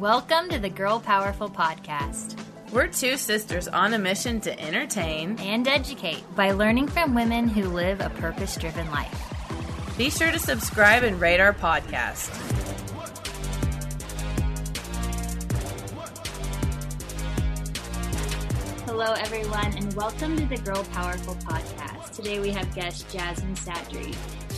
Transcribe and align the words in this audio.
Welcome 0.00 0.50
to 0.50 0.58
the 0.58 0.68
Girl 0.68 1.00
Powerful 1.00 1.48
Podcast 1.48 2.38
We're 2.70 2.86
two 2.86 3.16
sisters 3.16 3.66
on 3.66 3.94
a 3.94 3.98
mission 3.98 4.40
to 4.42 4.60
entertain. 4.60 5.38
and 5.40 5.66
educate 5.66 6.22
by 6.36 6.50
learning 6.52 6.88
from 6.88 7.14
women 7.14 7.48
who 7.48 7.68
live 7.70 8.00
a 8.02 8.10
purpose 8.10 8.56
driven 8.56 8.90
life. 8.90 9.32
Be 9.96 10.10
sure 10.10 10.30
to 10.30 10.38
subscribe 10.38 11.02
and 11.02 11.18
rate 11.18 11.40
our 11.40 11.54
podcast. 11.54 12.28
Hello, 18.86 19.12
everyone, 19.14 19.76
and 19.76 19.92
welcome 19.94 20.36
to 20.36 20.46
the 20.46 20.56
Girl 20.58 20.82
Powerful 20.92 21.34
Podcast. 21.36 22.14
Today 22.16 22.40
we 22.40 22.50
have 22.50 22.72
guest 22.74 23.10
Jasmine 23.12 23.54
Sadri. 23.54 24.14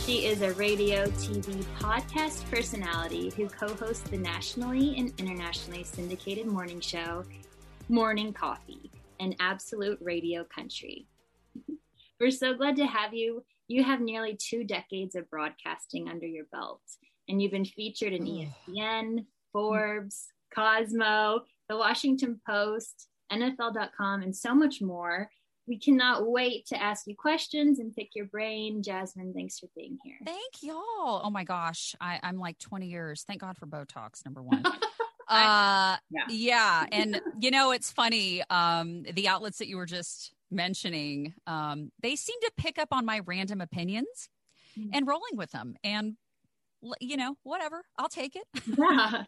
She 0.09 0.25
is 0.25 0.41
a 0.41 0.53
radio, 0.53 1.05
TV, 1.05 1.63
podcast 1.79 2.49
personality 2.49 3.31
who 3.37 3.47
co 3.47 3.75
hosts 3.75 4.09
the 4.09 4.17
nationally 4.17 4.97
and 4.97 5.13
internationally 5.19 5.83
syndicated 5.83 6.47
morning 6.47 6.79
show, 6.79 7.23
Morning 7.89 8.33
Coffee, 8.33 8.89
an 9.19 9.35
absolute 9.39 9.99
radio 10.01 10.43
country. 10.45 11.05
We're 12.19 12.31
so 12.31 12.55
glad 12.55 12.75
to 12.77 12.87
have 12.87 13.13
you. 13.13 13.45
You 13.67 13.83
have 13.83 14.01
nearly 14.01 14.35
two 14.35 14.63
decades 14.63 15.13
of 15.13 15.29
broadcasting 15.29 16.09
under 16.09 16.25
your 16.25 16.45
belt, 16.51 16.81
and 17.27 17.39
you've 17.39 17.51
been 17.51 17.63
featured 17.63 18.13
in 18.13 18.23
oh. 18.23 18.25
E 18.25 18.49
ESPN, 18.67 19.25
Forbes, 19.53 20.25
Cosmo, 20.51 21.41
The 21.69 21.77
Washington 21.77 22.41
Post, 22.47 23.09
NFL.com, 23.31 24.23
and 24.23 24.35
so 24.35 24.55
much 24.55 24.81
more. 24.81 25.29
We 25.69 25.77
cannot 25.77 26.27
wait 26.27 26.65
to 26.67 26.81
ask 26.81 27.05
you 27.05 27.15
questions 27.15 27.77
and 27.79 27.93
pick 27.95 28.09
your 28.15 28.25
brain. 28.25 28.81
Jasmine, 28.81 29.33
thanks 29.35 29.59
for 29.59 29.67
being 29.75 29.99
here. 30.03 30.17
Thank 30.25 30.63
y'all. 30.63 31.21
Oh 31.23 31.29
my 31.29 31.43
gosh. 31.43 31.95
I, 32.01 32.19
I'm 32.23 32.39
like 32.39 32.57
20 32.57 32.87
years. 32.87 33.23
Thank 33.23 33.41
God 33.41 33.55
for 33.55 33.67
Botox, 33.67 34.25
number 34.25 34.41
one. 34.41 34.63
uh 35.29 35.95
Yeah. 36.09 36.23
yeah. 36.27 36.85
And 36.91 37.21
you 37.39 37.51
know, 37.51 37.71
it's 37.71 37.91
funny. 37.91 38.41
Um, 38.49 39.03
the 39.03 39.27
outlets 39.27 39.59
that 39.59 39.67
you 39.67 39.77
were 39.77 39.85
just 39.85 40.33
mentioning, 40.49 41.35
um, 41.45 41.91
they 42.01 42.15
seem 42.15 42.39
to 42.41 42.51
pick 42.57 42.79
up 42.79 42.89
on 42.91 43.05
my 43.05 43.19
random 43.25 43.61
opinions 43.61 44.27
Mm. 44.77 44.89
and 44.93 45.07
rolling 45.07 45.35
with 45.35 45.51
them. 45.51 45.75
And 45.83 46.15
you 47.01 47.17
know, 47.17 47.35
whatever. 47.43 47.83
I'll 47.97 48.09
take 48.09 48.35
it. 48.35 48.45
Yeah. 48.77 49.23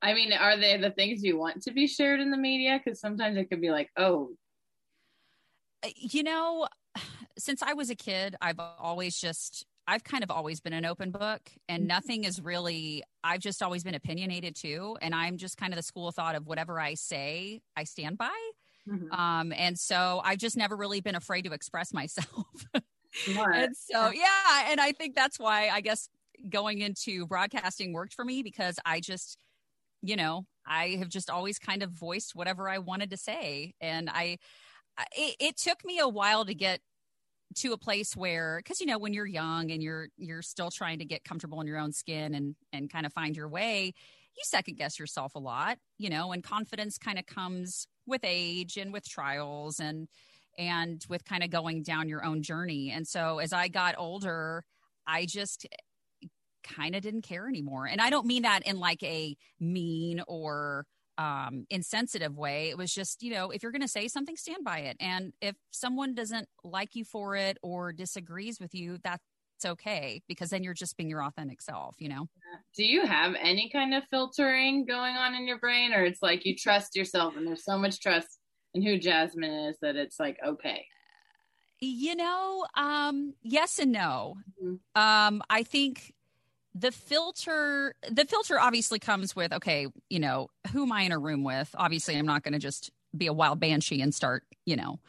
I 0.00 0.14
mean, 0.14 0.32
are 0.32 0.56
they 0.56 0.76
the 0.76 0.90
things 0.92 1.24
you 1.24 1.36
want 1.38 1.62
to 1.62 1.72
be 1.72 1.86
shared 1.88 2.20
in 2.20 2.30
the 2.30 2.36
media? 2.36 2.80
Because 2.82 3.00
sometimes 3.00 3.36
it 3.36 3.50
could 3.50 3.60
be 3.60 3.70
like, 3.70 3.90
oh, 3.96 4.30
you 5.96 6.22
know, 6.22 6.66
since 7.38 7.62
I 7.62 7.74
was 7.74 7.90
a 7.90 7.96
kid, 7.96 8.36
I've 8.40 8.58
always 8.60 9.18
just 9.18 9.66
I've 9.86 10.04
kind 10.04 10.22
of 10.22 10.30
always 10.30 10.60
been 10.60 10.74
an 10.74 10.84
open 10.84 11.10
book 11.10 11.50
and 11.68 11.86
nothing 11.86 12.24
is 12.24 12.40
really 12.40 13.02
I've 13.24 13.40
just 13.40 13.62
always 13.62 13.84
been 13.84 13.94
opinionated 13.94 14.56
too 14.56 14.98
and 15.00 15.14
I'm 15.14 15.38
just 15.38 15.56
kind 15.56 15.72
of 15.72 15.76
the 15.78 15.82
school 15.82 16.08
of 16.08 16.14
thought 16.14 16.34
of 16.34 16.46
whatever 16.46 16.80
I 16.80 16.94
say, 16.94 17.62
I 17.76 17.84
stand 17.84 18.18
by. 18.18 18.36
mhm, 18.86 19.18
Um 19.18 19.52
and 19.52 19.78
so 19.78 20.20
I've 20.24 20.38
just 20.38 20.56
never 20.56 20.76
really 20.76 21.00
been 21.00 21.14
afraid 21.16 21.44
to 21.44 21.52
express 21.52 21.92
myself. 21.94 22.66
and 23.50 23.76
so 23.76 24.10
yeah, 24.10 24.70
and 24.70 24.80
I 24.80 24.92
think 24.92 25.14
that's 25.14 25.38
why 25.38 25.68
I 25.68 25.80
guess 25.80 26.08
going 26.48 26.80
into 26.80 27.26
broadcasting 27.26 27.92
worked 27.92 28.14
for 28.14 28.24
me 28.24 28.42
because 28.42 28.78
I 28.84 29.00
just 29.00 29.44
you 30.02 30.16
know, 30.16 30.46
I 30.66 30.90
have 31.00 31.08
just 31.10 31.30
always 31.30 31.58
kind 31.58 31.82
of 31.82 31.90
voiced 31.90 32.34
whatever 32.34 32.68
I 32.68 32.78
wanted 32.78 33.10
to 33.10 33.16
say 33.16 33.74
and 33.80 34.10
I- 34.10 34.38
it, 35.16 35.36
it 35.40 35.56
took 35.56 35.84
me 35.84 35.98
a 35.98 36.08
while 36.08 36.44
to 36.44 36.54
get 36.54 36.80
to 37.56 37.72
a 37.72 37.78
place 37.78 38.16
where 38.16 38.60
because 38.62 38.80
you 38.80 38.86
know 38.86 38.98
when 38.98 39.12
you're 39.14 39.26
young 39.26 39.70
and 39.70 39.82
you're 39.82 40.08
you're 40.16 40.42
still 40.42 40.70
trying 40.70 40.98
to 40.98 41.04
get 41.04 41.24
comfortable 41.24 41.60
in 41.60 41.66
your 41.66 41.78
own 41.78 41.92
skin 41.92 42.34
and 42.34 42.54
and 42.72 42.92
kind 42.92 43.06
of 43.06 43.12
find 43.12 43.36
your 43.36 43.48
way 43.48 43.86
you 44.36 44.42
second 44.44 44.76
guess 44.76 44.98
yourself 44.98 45.34
a 45.34 45.38
lot 45.38 45.78
you 45.96 46.10
know 46.10 46.32
and 46.32 46.44
confidence 46.44 46.98
kind 46.98 47.18
of 47.18 47.26
comes 47.26 47.88
with 48.06 48.20
age 48.24 48.76
and 48.76 48.92
with 48.92 49.08
trials 49.08 49.80
and 49.80 50.08
and 50.58 51.04
with 51.08 51.24
kind 51.24 51.44
of 51.44 51.50
going 51.50 51.84
down 51.84 52.08
your 52.08 52.24
own 52.24 52.42
journey. 52.42 52.90
And 52.90 53.06
so 53.06 53.38
as 53.38 53.52
i 53.52 53.68
got 53.68 53.94
older 53.96 54.64
i 55.06 55.24
just 55.24 55.66
eh, 55.72 56.26
kind 56.64 56.94
of 56.94 57.02
didn't 57.02 57.22
care 57.22 57.48
anymore. 57.48 57.86
And 57.86 58.00
i 58.00 58.10
don't 58.10 58.26
mean 58.26 58.42
that 58.42 58.66
in 58.66 58.78
like 58.78 59.02
a 59.02 59.36
mean 59.60 60.22
or 60.26 60.84
um, 61.18 61.66
insensitive 61.68 62.38
way. 62.38 62.70
It 62.70 62.78
was 62.78 62.94
just, 62.94 63.22
you 63.22 63.32
know, 63.32 63.50
if 63.50 63.62
you're 63.62 63.72
going 63.72 63.82
to 63.82 63.88
say 63.88 64.08
something, 64.08 64.36
stand 64.36 64.64
by 64.64 64.78
it. 64.78 64.96
And 65.00 65.32
if 65.42 65.56
someone 65.70 66.14
doesn't 66.14 66.48
like 66.64 66.94
you 66.94 67.04
for 67.04 67.36
it 67.36 67.58
or 67.62 67.92
disagrees 67.92 68.60
with 68.60 68.74
you, 68.74 68.98
that's 69.02 69.20
okay 69.66 70.22
because 70.28 70.50
then 70.50 70.62
you're 70.62 70.74
just 70.74 70.96
being 70.96 71.10
your 71.10 71.24
authentic 71.24 71.60
self, 71.60 71.96
you 71.98 72.08
know? 72.08 72.28
Do 72.76 72.84
you 72.84 73.04
have 73.04 73.34
any 73.40 73.68
kind 73.68 73.92
of 73.92 74.04
filtering 74.08 74.86
going 74.86 75.16
on 75.16 75.34
in 75.34 75.46
your 75.46 75.58
brain, 75.58 75.92
or 75.92 76.04
it's 76.04 76.22
like 76.22 76.46
you 76.46 76.54
trust 76.54 76.94
yourself 76.94 77.36
and 77.36 77.46
there's 77.46 77.64
so 77.64 77.76
much 77.76 78.00
trust 78.00 78.38
in 78.74 78.82
who 78.82 78.98
Jasmine 78.98 79.50
is 79.50 79.76
that 79.82 79.96
it's 79.96 80.20
like, 80.20 80.38
okay. 80.46 80.86
You 81.80 82.16
know, 82.16 82.64
um, 82.76 83.34
yes 83.42 83.78
and 83.78 83.92
no. 83.92 84.36
Mhm. 84.62 84.78
Um, 84.94 85.42
I 85.50 85.62
think 85.62 86.14
the 86.78 86.92
filter 86.92 87.94
the 88.10 88.24
filter 88.24 88.58
obviously 88.58 88.98
comes 88.98 89.34
with 89.34 89.52
okay, 89.52 89.86
you 90.08 90.18
know, 90.20 90.48
who 90.72 90.82
am 90.84 90.92
I 90.92 91.02
in 91.02 91.12
a 91.12 91.18
room 91.18 91.44
with? 91.44 91.74
Obviously, 91.76 92.16
I'm 92.16 92.26
not 92.26 92.42
going 92.42 92.52
to 92.54 92.58
just 92.58 92.90
be 93.16 93.26
a 93.26 93.32
wild 93.32 93.58
banshee 93.60 94.00
and 94.02 94.14
start, 94.14 94.44
you 94.66 94.76
know, 94.76 95.00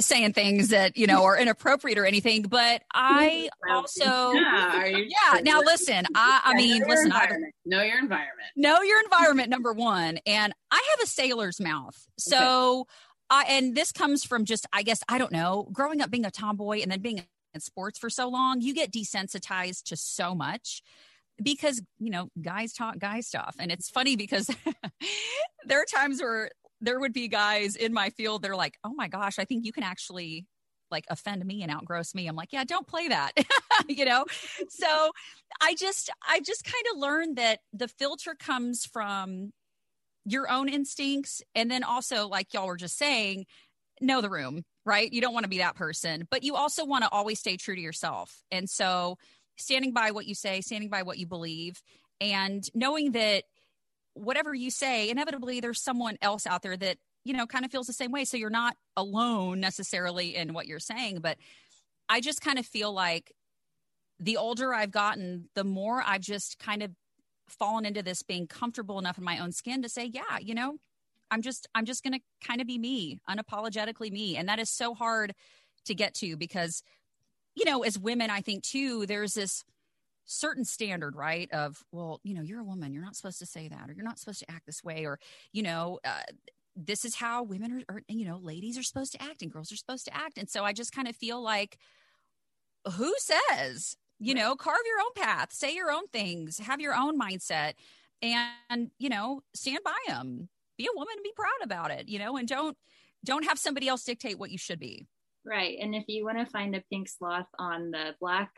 saying 0.00 0.32
things 0.32 0.68
that, 0.68 0.96
you 0.96 1.06
know, 1.06 1.24
are 1.24 1.38
inappropriate 1.38 1.96
or 1.98 2.04
anything, 2.04 2.42
but 2.42 2.82
I 2.94 3.48
also 3.70 4.32
yeah, 4.32 4.84
Yeah, 4.86 5.40
now 5.42 5.60
listen, 5.60 6.04
I 6.14 6.40
I 6.44 6.54
mean, 6.54 6.80
know 6.80 6.86
listen, 6.88 7.12
I 7.12 7.28
know 7.64 7.82
your 7.82 7.98
environment. 7.98 8.48
know 8.56 8.82
your 8.82 9.00
environment 9.04 9.48
number 9.50 9.72
one 9.72 10.18
and 10.26 10.52
i 10.70 10.76
have 10.90 11.02
a 11.04 11.06
sailor's 11.06 11.60
mouth 11.60 11.96
so 12.18 12.86
I 13.28 13.44
and 13.48 13.74
this 13.74 13.90
comes 13.92 14.22
from 14.24 14.44
just 14.44 14.66
i 14.72 14.82
guess 14.82 15.02
i 15.08 15.18
don't 15.18 15.32
know 15.32 15.68
growing 15.72 16.00
up 16.00 16.10
being 16.10 16.24
a 16.24 16.30
tomboy 16.30 16.80
and 16.82 16.90
then 16.92 17.00
being 17.00 17.24
sports 17.62 17.98
for 17.98 18.10
so 18.10 18.28
long 18.28 18.60
you 18.60 18.74
get 18.74 18.92
desensitized 18.92 19.84
to 19.84 19.96
so 19.96 20.34
much 20.34 20.82
because 21.42 21.82
you 21.98 22.10
know 22.10 22.28
guys 22.40 22.72
talk 22.72 22.98
guy 22.98 23.20
stuff. 23.20 23.56
And 23.58 23.70
it's 23.70 23.90
funny 23.90 24.16
because 24.16 24.50
there 25.66 25.80
are 25.80 25.84
times 25.84 26.20
where 26.20 26.50
there 26.80 27.00
would 27.00 27.12
be 27.12 27.28
guys 27.28 27.76
in 27.76 27.92
my 27.92 28.10
field 28.10 28.42
that 28.42 28.50
are 28.50 28.56
like 28.56 28.76
oh 28.84 28.92
my 28.94 29.08
gosh 29.08 29.38
i 29.38 29.44
think 29.46 29.64
you 29.64 29.72
can 29.72 29.82
actually 29.82 30.46
like 30.90 31.04
offend 31.10 31.44
me 31.44 31.62
and 31.62 31.72
outgross 31.72 32.14
me. 32.14 32.28
I'm 32.28 32.36
like 32.36 32.52
yeah 32.52 32.64
don't 32.64 32.86
play 32.86 33.08
that 33.08 33.32
you 33.88 34.04
know? 34.04 34.24
So 34.68 35.10
i 35.60 35.74
just 35.74 36.10
i 36.28 36.40
just 36.40 36.64
kind 36.64 36.84
of 36.92 36.98
learned 36.98 37.36
that 37.36 37.60
the 37.72 37.88
filter 37.88 38.34
comes 38.38 38.84
from 38.84 39.52
your 40.26 40.50
own 40.50 40.68
instincts. 40.68 41.40
And 41.54 41.70
then 41.70 41.84
also 41.84 42.28
like 42.28 42.52
y'all 42.52 42.66
were 42.66 42.76
just 42.76 42.98
saying 42.98 43.46
know 44.00 44.20
the 44.20 44.30
room 44.30 44.64
right? 44.86 45.12
You 45.12 45.20
don't 45.20 45.34
want 45.34 45.44
to 45.44 45.50
be 45.50 45.58
that 45.58 45.74
person, 45.74 46.26
but 46.30 46.44
you 46.44 46.54
also 46.54 46.86
want 46.86 47.02
to 47.04 47.10
always 47.10 47.40
stay 47.40 47.56
true 47.56 47.74
to 47.74 47.80
yourself. 47.80 48.32
And 48.50 48.70
so 48.70 49.18
standing 49.56 49.92
by 49.92 50.12
what 50.12 50.26
you 50.26 50.34
say, 50.34 50.60
standing 50.60 50.88
by 50.88 51.02
what 51.02 51.18
you 51.18 51.26
believe, 51.26 51.82
and 52.20 52.64
knowing 52.72 53.12
that 53.12 53.44
whatever 54.14 54.54
you 54.54 54.70
say, 54.70 55.10
inevitably 55.10 55.60
there's 55.60 55.82
someone 55.82 56.16
else 56.22 56.46
out 56.46 56.62
there 56.62 56.76
that, 56.76 56.96
you 57.24 57.34
know, 57.34 57.46
kind 57.46 57.64
of 57.64 57.72
feels 57.72 57.88
the 57.88 57.92
same 57.92 58.12
way. 58.12 58.24
So 58.24 58.36
you're 58.36 58.48
not 58.48 58.76
alone 58.96 59.60
necessarily 59.60 60.36
in 60.36 60.54
what 60.54 60.68
you're 60.68 60.78
saying. 60.78 61.18
But 61.20 61.36
I 62.08 62.20
just 62.20 62.40
kind 62.40 62.58
of 62.58 62.64
feel 62.64 62.92
like 62.92 63.32
the 64.20 64.36
older 64.36 64.72
I've 64.72 64.92
gotten, 64.92 65.48
the 65.56 65.64
more 65.64 66.02
I've 66.06 66.20
just 66.20 66.60
kind 66.60 66.82
of 66.84 66.92
fallen 67.48 67.84
into 67.84 68.02
this 68.02 68.22
being 68.22 68.46
comfortable 68.46 69.00
enough 69.00 69.18
in 69.18 69.24
my 69.24 69.40
own 69.40 69.50
skin 69.50 69.82
to 69.82 69.88
say, 69.88 70.04
yeah, 70.04 70.38
you 70.40 70.54
know, 70.54 70.76
I'm 71.30 71.42
just 71.42 71.66
I'm 71.74 71.84
just 71.84 72.02
going 72.02 72.14
to 72.14 72.20
kind 72.46 72.60
of 72.60 72.66
be 72.66 72.78
me, 72.78 73.20
unapologetically 73.28 74.10
me. 74.10 74.36
And 74.36 74.48
that 74.48 74.58
is 74.58 74.70
so 74.70 74.94
hard 74.94 75.34
to 75.84 75.94
get 75.94 76.14
to 76.14 76.36
because 76.36 76.82
you 77.56 77.64
know, 77.64 77.82
as 77.82 77.98
women, 77.98 78.30
I 78.30 78.42
think 78.42 78.62
too, 78.62 79.06
there's 79.06 79.34
this 79.34 79.64
certain 80.26 80.64
standard, 80.64 81.16
right? 81.16 81.50
Of, 81.52 81.82
well, 81.90 82.20
you 82.22 82.34
know, 82.34 82.42
you're 82.42 82.60
a 82.60 82.64
woman, 82.64 82.92
you're 82.92 83.02
not 83.02 83.16
supposed 83.16 83.38
to 83.38 83.46
say 83.46 83.68
that, 83.68 83.88
or 83.88 83.94
you're 83.94 84.04
not 84.04 84.18
supposed 84.18 84.40
to 84.40 84.50
act 84.50 84.66
this 84.66 84.84
way, 84.84 85.06
or, 85.06 85.18
you 85.52 85.62
know, 85.62 85.98
uh, 86.04 86.20
this 86.76 87.04
is 87.04 87.14
how 87.14 87.42
women 87.42 87.84
are, 87.88 87.94
are, 87.94 88.02
you 88.08 88.26
know, 88.26 88.36
ladies 88.36 88.76
are 88.76 88.82
supposed 88.82 89.12
to 89.12 89.22
act 89.22 89.40
and 89.40 89.50
girls 89.50 89.72
are 89.72 89.76
supposed 89.76 90.04
to 90.04 90.14
act. 90.14 90.36
And 90.36 90.50
so 90.50 90.64
I 90.64 90.74
just 90.74 90.92
kind 90.92 91.08
of 91.08 91.16
feel 91.16 91.42
like, 91.42 91.78
who 92.92 93.12
says, 93.18 93.96
you 94.20 94.34
know, 94.34 94.54
carve 94.54 94.76
your 94.84 95.00
own 95.00 95.12
path, 95.16 95.52
say 95.52 95.74
your 95.74 95.90
own 95.90 96.06
things, 96.08 96.58
have 96.58 96.80
your 96.80 96.94
own 96.94 97.18
mindset, 97.18 97.72
and, 98.22 98.90
you 98.98 99.08
know, 99.08 99.40
stand 99.54 99.80
by 99.84 99.96
them 100.08 100.48
be 100.76 100.86
a 100.86 100.96
woman 100.96 101.14
and 101.16 101.24
be 101.24 101.32
proud 101.34 101.62
about 101.62 101.90
it, 101.90 102.08
you 102.08 102.18
know, 102.18 102.36
and 102.36 102.48
don't 102.48 102.76
don't 103.24 103.44
have 103.44 103.58
somebody 103.58 103.88
else 103.88 104.04
dictate 104.04 104.38
what 104.38 104.50
you 104.50 104.58
should 104.58 104.78
be. 104.78 105.06
Right. 105.44 105.78
And 105.80 105.94
if 105.94 106.04
you 106.08 106.24
want 106.24 106.38
to 106.38 106.46
find 106.46 106.74
a 106.74 106.82
pink 106.90 107.08
sloth 107.08 107.46
on 107.58 107.90
the 107.90 108.14
black 108.20 108.50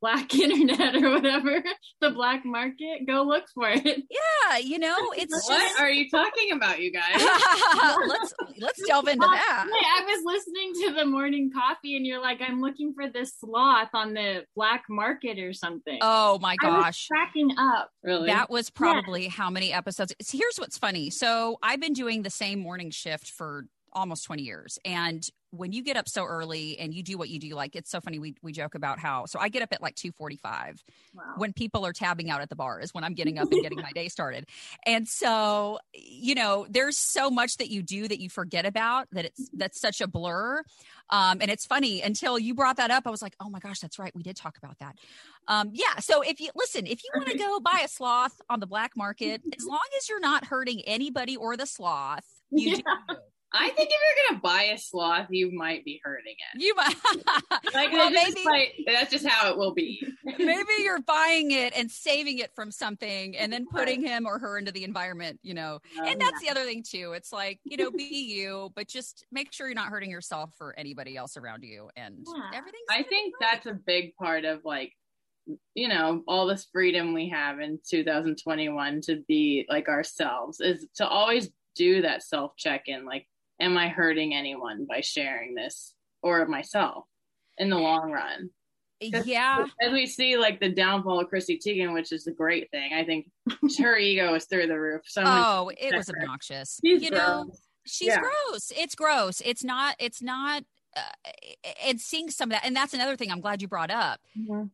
black 0.00 0.34
internet 0.38 0.96
or 0.96 1.10
whatever, 1.10 1.62
the 2.00 2.10
black 2.10 2.44
market, 2.44 3.06
go 3.06 3.22
look 3.22 3.44
for 3.54 3.68
it. 3.68 3.84
Yeah, 3.84 4.58
you 4.58 4.78
know, 4.78 4.94
it's 5.16 5.32
what 5.48 5.60
just... 5.60 5.80
are 5.80 5.90
you 5.90 6.08
talking 6.10 6.52
about, 6.52 6.80
you 6.80 6.92
guys? 6.92 7.04
let's 8.08 8.34
let's 8.58 8.86
delve 8.86 9.08
into 9.08 9.26
that. 9.26 9.66
I 9.68 10.04
was 10.04 10.22
listening 10.24 10.72
to 10.86 10.94
the 10.94 11.06
morning 11.06 11.50
coffee, 11.52 11.96
and 11.96 12.06
you're 12.06 12.20
like, 12.20 12.40
I'm 12.46 12.60
looking 12.60 12.92
for 12.94 13.08
this 13.08 13.34
sloth 13.38 13.90
on 13.94 14.14
the 14.14 14.44
black 14.54 14.84
market 14.88 15.38
or 15.38 15.52
something. 15.52 15.98
Oh 16.00 16.38
my 16.40 16.56
gosh, 16.56 17.08
cracking 17.08 17.52
up. 17.58 17.90
Really? 18.02 18.26
That 18.26 18.50
was 18.50 18.70
probably 18.70 19.24
yeah. 19.24 19.30
how 19.30 19.50
many 19.50 19.72
episodes. 19.72 20.14
Here's 20.30 20.56
what's 20.58 20.78
funny. 20.78 21.10
So 21.10 21.58
I've 21.62 21.80
been 21.80 21.92
doing 21.92 22.22
the 22.22 22.30
same 22.30 22.60
morning 22.60 22.90
shift 22.90 23.30
for 23.30 23.66
almost 23.96 24.24
20 24.24 24.42
years. 24.42 24.78
And 24.84 25.26
when 25.50 25.72
you 25.72 25.82
get 25.82 25.96
up 25.96 26.08
so 26.08 26.24
early 26.24 26.78
and 26.78 26.92
you 26.92 27.02
do 27.02 27.16
what 27.16 27.30
you 27.30 27.38
do, 27.38 27.54
like 27.54 27.74
it's 27.74 27.90
so 27.90 28.00
funny. 28.00 28.18
We, 28.18 28.34
we 28.42 28.52
joke 28.52 28.74
about 28.74 28.98
how, 28.98 29.24
so 29.24 29.38
I 29.38 29.48
get 29.48 29.62
up 29.62 29.72
at 29.72 29.80
like 29.80 29.94
245 29.94 30.84
wow. 31.14 31.22
when 31.36 31.52
people 31.52 31.86
are 31.86 31.92
tabbing 31.92 32.30
out 32.30 32.42
at 32.42 32.50
the 32.50 32.56
bar 32.56 32.80
is 32.80 32.92
when 32.92 33.04
I'm 33.04 33.14
getting 33.14 33.38
up 33.38 33.48
and 33.50 33.62
getting 33.62 33.80
my 33.80 33.92
day 33.92 34.08
started. 34.08 34.46
And 34.84 35.08
so, 35.08 35.78
you 35.94 36.34
know, 36.34 36.66
there's 36.68 36.98
so 36.98 37.30
much 37.30 37.56
that 37.56 37.70
you 37.70 37.82
do 37.82 38.06
that 38.06 38.20
you 38.20 38.28
forget 38.28 38.66
about 38.66 39.08
that 39.12 39.24
it's, 39.24 39.48
that's 39.54 39.80
such 39.80 40.00
a 40.00 40.06
blur. 40.06 40.62
Um, 41.08 41.38
and 41.40 41.50
it's 41.50 41.64
funny 41.64 42.02
until 42.02 42.38
you 42.38 42.54
brought 42.54 42.76
that 42.76 42.90
up. 42.90 43.06
I 43.06 43.10
was 43.10 43.22
like, 43.22 43.34
oh 43.40 43.48
my 43.48 43.60
gosh, 43.60 43.78
that's 43.78 43.98
right. 43.98 44.14
We 44.14 44.22
did 44.22 44.36
talk 44.36 44.58
about 44.58 44.78
that. 44.80 44.96
Um, 45.48 45.70
yeah. 45.72 46.00
So 46.00 46.22
if 46.22 46.40
you 46.40 46.50
listen, 46.54 46.86
if 46.86 47.02
you 47.02 47.10
want 47.14 47.28
to 47.28 47.38
go 47.38 47.60
buy 47.60 47.82
a 47.84 47.88
sloth 47.88 48.40
on 48.50 48.60
the 48.60 48.66
black 48.66 48.96
market, 48.96 49.40
as 49.56 49.64
long 49.64 49.78
as 49.96 50.08
you're 50.08 50.20
not 50.20 50.44
hurting 50.44 50.82
anybody 50.82 51.36
or 51.36 51.56
the 51.56 51.66
sloth, 51.66 52.26
you 52.50 52.70
yeah. 52.70 52.76
do. 53.08 53.16
I 53.58 53.70
think 53.70 53.90
if 53.90 53.96
you're 53.96 54.26
gonna 54.28 54.40
buy 54.40 54.62
a 54.74 54.78
sloth, 54.78 55.26
you 55.30 55.52
might 55.52 55.84
be 55.84 56.00
hurting 56.02 56.34
it. 56.54 56.62
You 56.62 56.74
might 56.74 56.94
like 57.74 57.92
well, 57.92 58.10
maybe 58.10 58.42
like, 58.44 58.74
that's 58.86 59.10
just 59.10 59.26
how 59.26 59.50
it 59.50 59.56
will 59.56 59.74
be. 59.74 60.06
maybe 60.24 60.68
you're 60.80 61.02
buying 61.02 61.50
it 61.52 61.76
and 61.76 61.90
saving 61.90 62.38
it 62.38 62.52
from 62.54 62.70
something, 62.70 63.36
and 63.36 63.52
then 63.52 63.66
putting 63.66 64.02
him 64.02 64.26
or 64.26 64.38
her 64.38 64.58
into 64.58 64.72
the 64.72 64.84
environment. 64.84 65.40
You 65.42 65.54
know, 65.54 65.78
oh, 65.98 66.04
and 66.04 66.20
that's 66.20 66.42
yeah. 66.42 66.52
the 66.52 66.60
other 66.60 66.68
thing 66.68 66.82
too. 66.82 67.12
It's 67.12 67.32
like 67.32 67.60
you 67.64 67.76
know, 67.76 67.90
be 67.90 68.04
you, 68.04 68.72
but 68.74 68.88
just 68.88 69.24
make 69.32 69.52
sure 69.52 69.66
you're 69.66 69.74
not 69.74 69.88
hurting 69.88 70.10
yourself 70.10 70.54
or 70.60 70.74
anybody 70.78 71.16
else 71.16 71.36
around 71.36 71.62
you, 71.62 71.90
and 71.96 72.26
yeah. 72.26 72.58
everything. 72.58 72.80
I 72.90 73.02
think 73.02 73.34
that's 73.40 73.66
a 73.66 73.74
big 73.74 74.14
part 74.16 74.44
of 74.44 74.64
like 74.64 74.92
you 75.74 75.88
know 75.88 76.22
all 76.26 76.46
this 76.46 76.66
freedom 76.72 77.14
we 77.14 77.28
have 77.28 77.60
in 77.60 77.78
2021 77.88 79.00
to 79.02 79.22
be 79.28 79.64
like 79.68 79.88
ourselves 79.88 80.60
is 80.60 80.86
to 80.96 81.06
always 81.06 81.50
do 81.76 82.02
that 82.02 82.22
self 82.22 82.56
check 82.56 82.84
in 82.88 83.04
like 83.04 83.26
am 83.60 83.76
I 83.76 83.88
hurting 83.88 84.34
anyone 84.34 84.86
by 84.88 85.00
sharing 85.00 85.54
this 85.54 85.94
or 86.22 86.46
myself 86.46 87.04
in 87.58 87.70
the 87.70 87.78
long 87.78 88.10
run? 88.10 88.50
Yeah. 89.00 89.66
As 89.82 89.92
we 89.92 90.06
see, 90.06 90.36
like 90.36 90.58
the 90.58 90.70
downfall 90.70 91.20
of 91.20 91.28
Chrissy 91.28 91.58
Teigen, 91.58 91.92
which 91.92 92.12
is 92.12 92.26
a 92.26 92.32
great 92.32 92.70
thing. 92.70 92.92
I 92.94 93.04
think 93.04 93.28
her 93.78 93.96
ego 93.96 94.34
is 94.34 94.46
through 94.46 94.68
the 94.68 94.78
roof. 94.78 95.02
Someone 95.04 95.34
oh, 95.36 95.70
it 95.78 95.94
was 95.94 96.08
her. 96.08 96.14
obnoxious. 96.18 96.80
She's 96.84 97.02
you 97.02 97.10
gross. 97.10 97.20
know, 97.20 97.50
she's 97.84 98.08
yeah. 98.08 98.20
gross. 98.20 98.72
It's 98.74 98.94
gross. 98.94 99.42
It's 99.44 99.62
not. 99.62 99.96
It's 99.98 100.22
not. 100.22 100.64
Uh, 100.96 101.00
and 101.84 102.00
seeing 102.00 102.30
some 102.30 102.48
of 102.50 102.54
that, 102.54 102.64
and 102.64 102.74
that's 102.74 102.94
another 102.94 103.16
thing 103.16 103.30
I'm 103.30 103.42
glad 103.42 103.60
you 103.60 103.68
brought 103.68 103.90
up. 103.90 104.18
Mm-hmm 104.38 104.64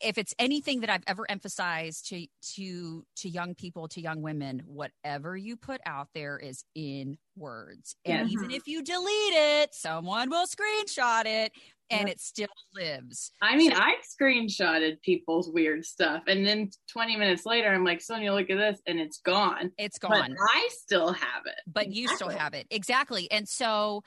if 0.00 0.18
it's 0.18 0.34
anything 0.38 0.80
that 0.80 0.90
I've 0.90 1.04
ever 1.06 1.30
emphasized 1.30 2.08
to 2.08 2.26
to 2.54 3.04
to 3.16 3.28
young 3.28 3.54
people, 3.54 3.88
to 3.88 4.00
young 4.00 4.22
women, 4.22 4.62
whatever 4.66 5.36
you 5.36 5.56
put 5.56 5.80
out 5.86 6.08
there 6.14 6.38
is 6.38 6.64
in 6.74 7.18
words. 7.36 7.96
And 8.04 8.30
even 8.30 8.50
if 8.50 8.66
you 8.66 8.82
delete 8.82 9.08
it, 9.08 9.74
someone 9.74 10.30
will 10.30 10.46
screenshot 10.46 11.26
it 11.26 11.52
and 11.90 12.08
it 12.08 12.20
still 12.20 12.48
lives. 12.74 13.30
I 13.40 13.56
mean, 13.56 13.72
so, 13.72 13.78
I 13.80 13.96
screenshotted 14.20 15.00
people's 15.02 15.50
weird 15.50 15.84
stuff 15.84 16.24
and 16.26 16.44
then 16.44 16.70
20 16.90 17.16
minutes 17.16 17.46
later 17.46 17.68
I'm 17.68 17.84
like, 17.84 18.00
Sonia, 18.00 18.32
look 18.32 18.50
at 18.50 18.56
this 18.56 18.80
and 18.86 18.98
it's 18.98 19.18
gone. 19.18 19.70
It's 19.78 19.98
gone. 19.98 20.34
But 20.36 20.48
I 20.52 20.68
still 20.72 21.12
have 21.12 21.42
it. 21.46 21.60
But 21.66 21.92
you 21.92 22.08
still 22.08 22.30
have 22.30 22.54
it. 22.54 22.66
Exactly. 22.70 23.30
And 23.30 23.48
so 23.48 24.02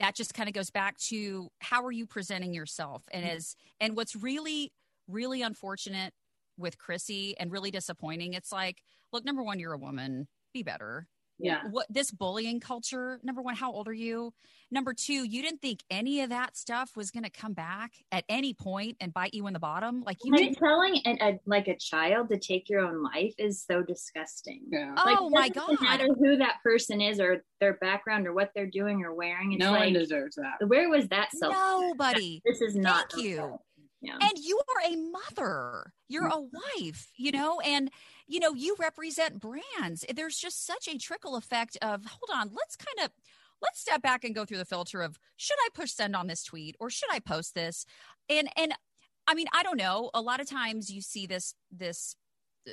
that 0.00 0.14
just 0.14 0.34
kind 0.34 0.48
of 0.48 0.54
goes 0.54 0.70
back 0.70 0.96
to 0.98 1.50
how 1.60 1.84
are 1.84 1.92
you 1.92 2.06
presenting 2.06 2.54
yourself 2.54 3.02
and 3.10 3.24
mm-hmm. 3.24 3.36
as 3.36 3.56
and 3.80 3.96
what's 3.96 4.16
really 4.16 4.72
really 5.08 5.42
unfortunate 5.42 6.12
with 6.56 6.78
Chrissy 6.78 7.36
and 7.38 7.50
really 7.50 7.70
disappointing. 7.70 8.34
It's 8.34 8.52
like, 8.52 8.82
look, 9.12 9.24
number 9.24 9.42
one, 9.42 9.58
you're 9.58 9.72
a 9.72 9.78
woman. 9.78 10.28
Be 10.52 10.62
better. 10.62 11.06
Yeah. 11.40 11.60
What 11.70 11.86
this 11.88 12.10
bullying 12.10 12.58
culture, 12.58 13.20
number 13.22 13.40
one, 13.40 13.54
how 13.54 13.72
old 13.72 13.86
are 13.86 13.92
you? 13.92 14.32
Number 14.72 14.92
two, 14.92 15.24
you 15.24 15.40
didn't 15.40 15.62
think 15.62 15.84
any 15.88 16.20
of 16.22 16.30
that 16.30 16.56
stuff 16.56 16.96
was 16.96 17.12
going 17.12 17.22
to 17.22 17.30
come 17.30 17.52
back 17.52 17.92
at 18.10 18.24
any 18.28 18.54
point 18.54 18.96
and 19.00 19.14
bite 19.14 19.34
you 19.34 19.46
in 19.46 19.52
the 19.52 19.60
bottom. 19.60 20.02
Like 20.04 20.18
you 20.24 20.32
like 20.32 20.58
telling 20.58 21.00
a, 21.06 21.10
a, 21.22 21.40
like 21.46 21.68
a 21.68 21.76
child 21.76 22.28
to 22.30 22.38
take 22.38 22.68
your 22.68 22.80
own 22.80 23.02
life 23.02 23.34
is 23.38 23.64
so 23.64 23.82
disgusting. 23.82 24.62
Yeah. 24.68 24.94
Oh 24.96 25.04
like, 25.04 25.18
oh 25.20 25.30
my 25.30 25.48
god! 25.48 25.76
No 25.80 25.88
matter 25.88 26.08
who 26.18 26.36
that 26.38 26.56
person 26.64 27.00
is 27.00 27.20
or 27.20 27.44
their 27.60 27.74
background 27.74 28.26
or 28.26 28.34
what 28.34 28.50
they're 28.54 28.66
doing 28.66 29.04
or 29.04 29.14
wearing, 29.14 29.52
it's 29.52 29.60
no 29.60 29.70
like, 29.70 29.80
one 29.80 29.92
deserves 29.92 30.34
that. 30.36 30.66
Where 30.66 30.90
was 30.90 31.06
that 31.08 31.30
self? 31.32 31.54
Nobody. 31.54 32.42
This 32.44 32.60
is 32.60 32.74
not. 32.74 33.12
Thank 33.12 33.24
you. 33.24 33.58
Yeah. 34.00 34.16
And 34.20 34.38
you 34.38 34.60
are 34.76 34.92
a 34.92 34.96
mother, 34.96 35.92
you're 36.08 36.28
a 36.28 36.40
wife, 36.40 37.10
you 37.16 37.32
know, 37.32 37.60
and 37.60 37.90
you 38.28 38.38
know, 38.38 38.54
you 38.54 38.76
represent 38.78 39.40
brands. 39.40 40.04
There's 40.14 40.36
just 40.36 40.64
such 40.64 40.86
a 40.86 40.98
trickle 40.98 41.34
effect 41.36 41.76
of 41.82 42.04
hold 42.04 42.30
on, 42.32 42.50
let's 42.54 42.76
kind 42.76 43.06
of 43.06 43.12
let's 43.60 43.80
step 43.80 44.02
back 44.02 44.22
and 44.22 44.34
go 44.34 44.44
through 44.44 44.58
the 44.58 44.64
filter 44.64 45.02
of 45.02 45.18
should 45.36 45.56
I 45.64 45.68
push 45.74 45.92
send 45.92 46.14
on 46.14 46.28
this 46.28 46.44
tweet 46.44 46.76
or 46.78 46.90
should 46.90 47.10
I 47.12 47.18
post 47.18 47.54
this? 47.54 47.86
And 48.28 48.48
and 48.56 48.72
I 49.26 49.34
mean, 49.34 49.46
I 49.52 49.62
don't 49.62 49.76
know. 49.76 50.10
A 50.14 50.22
lot 50.22 50.40
of 50.40 50.48
times 50.48 50.90
you 50.90 51.02
see 51.02 51.26
this 51.26 51.54
this 51.70 52.14
uh, 52.68 52.72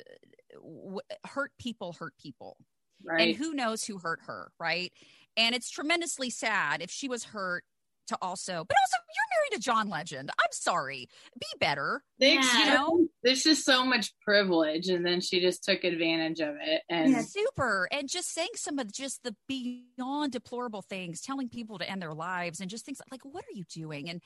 w- 0.54 1.00
hurt 1.26 1.52
people 1.58 1.94
hurt 1.98 2.14
people. 2.18 2.56
Right. 3.04 3.28
And 3.28 3.36
who 3.36 3.52
knows 3.52 3.84
who 3.84 3.98
hurt 3.98 4.20
her, 4.26 4.52
right? 4.58 4.92
And 5.36 5.54
it's 5.54 5.70
tremendously 5.70 6.30
sad 6.30 6.80
if 6.80 6.90
she 6.90 7.08
was 7.08 7.24
hurt 7.24 7.64
to 8.06 8.18
also, 8.22 8.64
but 8.68 8.76
also 8.76 8.96
you're 9.08 9.38
married 9.38 9.52
to 9.52 9.64
John 9.64 9.88
Legend. 9.88 10.30
I'm 10.38 10.52
sorry. 10.52 11.08
Be 11.38 11.46
better. 11.58 12.02
Yeah. 12.18 12.58
You 12.58 12.66
know, 12.66 13.08
there's 13.22 13.42
just 13.42 13.64
so 13.64 13.84
much 13.84 14.12
privilege, 14.20 14.88
and 14.88 15.04
then 15.04 15.20
she 15.20 15.40
just 15.40 15.64
took 15.64 15.84
advantage 15.84 16.40
of 16.40 16.54
it. 16.60 16.82
And 16.88 17.12
yeah, 17.12 17.22
super. 17.22 17.88
And 17.90 18.08
just 18.08 18.32
saying 18.32 18.50
some 18.54 18.78
of 18.78 18.92
just 18.92 19.22
the 19.22 19.34
beyond 19.48 20.32
deplorable 20.32 20.82
things, 20.82 21.20
telling 21.20 21.48
people 21.48 21.78
to 21.78 21.88
end 21.88 22.02
their 22.02 22.14
lives, 22.14 22.60
and 22.60 22.70
just 22.70 22.84
things 22.84 23.00
like, 23.10 23.24
what 23.24 23.44
are 23.44 23.54
you 23.54 23.64
doing? 23.64 24.08
And 24.08 24.22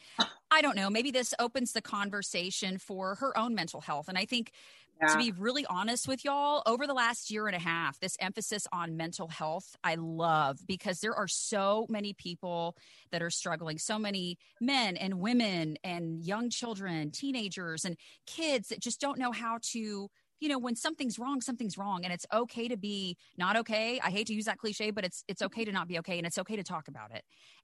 I 0.50 0.62
don't 0.62 0.76
know. 0.76 0.90
Maybe 0.90 1.10
this 1.10 1.34
opens 1.38 1.72
the 1.72 1.82
conversation 1.82 2.78
for 2.78 3.16
her 3.16 3.37
own 3.37 3.54
mental 3.54 3.80
health. 3.80 4.08
And 4.08 4.18
I 4.18 4.25
think 4.25 4.52
yeah. 5.00 5.09
to 5.09 5.19
be 5.19 5.33
really 5.33 5.66
honest 5.66 6.07
with 6.07 6.25
y'all, 6.25 6.62
over 6.66 6.87
the 6.87 6.95
last 6.95 7.30
year 7.30 7.47
and 7.47 7.57
a 7.57 7.61
half, 7.61 7.99
this 8.00 8.16
emphasis 8.21 8.66
on 8.73 8.97
mental 8.97 9.28
health, 9.28 9.76
I 9.83 9.97
love 9.97 10.59
because 10.66 11.00
there 11.00 11.14
are 11.14 11.28
so 11.28 11.87
many 11.88 12.12
people 12.12 12.76
that 13.12 13.23
are 13.23 13.30
struggling, 13.30 13.78
so 13.78 13.99
many 13.99 14.38
men 14.61 14.97
and 14.97 15.21
women 15.21 15.76
and 15.85 16.23
young 16.25 16.50
children, 16.50 17.11
teenagers 17.11 17.85
and 17.85 17.97
kids 18.26 18.69
that 18.69 18.80
just 18.80 19.00
don't 19.00 19.19
know 19.19 19.33
how 19.33 19.59
to 19.73 20.09
you 20.40 20.49
know 20.49 20.59
when 20.59 20.75
something's 20.75 21.19
wrong 21.19 21.40
something's 21.40 21.76
wrong 21.76 22.00
and 22.02 22.12
it's 22.12 22.26
okay 22.33 22.66
to 22.66 22.76
be 22.76 23.16
not 23.37 23.57
okay 23.57 24.00
i 24.02 24.11
hate 24.11 24.26
to 24.26 24.35
use 24.35 24.47
that 24.47 24.57
cliche 24.59 24.90
but 24.90 25.04
it's 25.04 25.23
it's 25.28 25.42
mm-hmm. 25.42 25.47
okay 25.47 25.64
to 25.64 25.73
not 25.73 25.87
be 25.87 25.99
okay 25.99 26.16
and 26.16 26.26
it's 26.26 26.38
okay 26.38 26.57
to 26.57 26.62
talk 26.62 26.88
about 26.88 27.11
it 27.14 27.23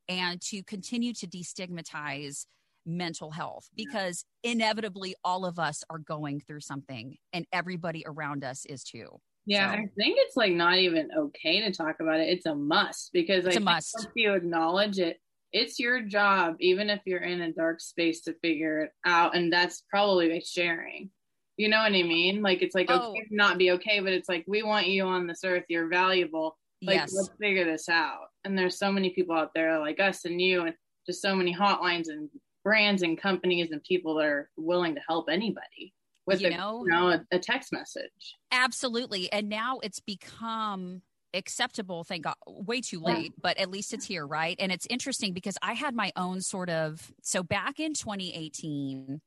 and 0.08 0.40
to 0.42 0.62
continue 0.62 1.12
to 1.14 1.26
destigmatize 1.26 2.44
mental 2.86 3.30
health 3.30 3.68
because 3.76 4.24
yeah. 4.42 4.52
inevitably 4.52 5.14
all 5.24 5.44
of 5.44 5.58
us 5.58 5.82
are 5.90 5.98
going 5.98 6.40
through 6.40 6.60
something 6.60 7.16
and 7.32 7.46
everybody 7.52 8.04
around 8.06 8.44
us 8.44 8.64
is 8.66 8.84
too. 8.84 9.08
Yeah, 9.46 9.70
so. 9.70 9.78
I 9.78 9.86
think 9.96 10.16
it's 10.18 10.36
like 10.36 10.52
not 10.52 10.78
even 10.78 11.08
okay 11.16 11.60
to 11.60 11.70
talk 11.70 11.96
about 12.00 12.20
it. 12.20 12.28
It's 12.28 12.46
a 12.46 12.54
must 12.54 13.10
because 13.12 13.46
it's 13.46 13.56
I 13.56 13.60
a 13.60 13.62
must. 13.62 14.04
if 14.04 14.10
you 14.14 14.32
acknowledge 14.32 14.98
it, 14.98 15.18
it's 15.52 15.78
your 15.78 16.02
job, 16.02 16.56
even 16.60 16.90
if 16.90 17.00
you're 17.06 17.22
in 17.22 17.40
a 17.40 17.52
dark 17.52 17.80
space, 17.80 18.22
to 18.22 18.34
figure 18.42 18.80
it 18.80 18.90
out. 19.04 19.36
And 19.36 19.52
that's 19.52 19.84
probably 19.88 20.28
by 20.28 20.40
sharing. 20.44 21.10
You 21.56 21.68
know 21.68 21.78
what 21.78 21.92
I 21.92 22.02
mean? 22.02 22.42
Like 22.42 22.60
it's 22.60 22.74
like 22.74 22.90
oh. 22.90 23.10
okay 23.10 23.26
not 23.30 23.56
be 23.56 23.70
okay, 23.72 24.00
but 24.00 24.12
it's 24.12 24.28
like 24.28 24.44
we 24.46 24.62
want 24.62 24.88
you 24.88 25.04
on 25.04 25.26
this 25.26 25.44
earth. 25.44 25.64
You're 25.68 25.88
valuable. 25.88 26.58
Like 26.82 26.96
yes. 26.96 27.14
let's 27.14 27.30
figure 27.40 27.64
this 27.64 27.88
out. 27.88 28.26
And 28.44 28.58
there's 28.58 28.78
so 28.78 28.92
many 28.92 29.10
people 29.10 29.34
out 29.34 29.52
there 29.54 29.78
like 29.78 30.00
us 30.00 30.24
and 30.24 30.40
you, 30.40 30.62
and 30.62 30.74
just 31.06 31.22
so 31.22 31.34
many 31.34 31.54
hotlines 31.54 32.08
and 32.08 32.28
brands 32.66 33.02
and 33.02 33.16
companies 33.16 33.70
and 33.70 33.80
people 33.84 34.16
that 34.16 34.24
are 34.24 34.50
willing 34.56 34.92
to 34.96 35.00
help 35.08 35.28
anybody 35.30 35.94
with 36.26 36.40
you 36.40 36.48
a, 36.48 36.50
know, 36.50 36.84
you 36.84 36.90
know 36.92 37.10
a, 37.10 37.24
a 37.30 37.38
text 37.38 37.72
message. 37.72 38.34
Absolutely. 38.50 39.30
And 39.32 39.48
now 39.48 39.78
it's 39.84 40.00
become 40.00 41.00
acceptable 41.34 42.02
thank 42.02 42.24
god 42.24 42.36
way 42.46 42.80
too 42.80 42.98
late 42.98 43.34
but 43.42 43.58
at 43.58 43.70
least 43.70 43.92
it's 43.92 44.06
here 44.06 44.26
right 44.26 44.56
and 44.58 44.72
it's 44.72 44.86
interesting 44.88 45.34
because 45.34 45.58
i 45.60 45.74
had 45.74 45.94
my 45.94 46.10
own 46.16 46.40
sort 46.40 46.70
of 46.70 47.12
so 47.20 47.42
back 47.42 47.78
in 47.78 47.92
2018 47.92 49.20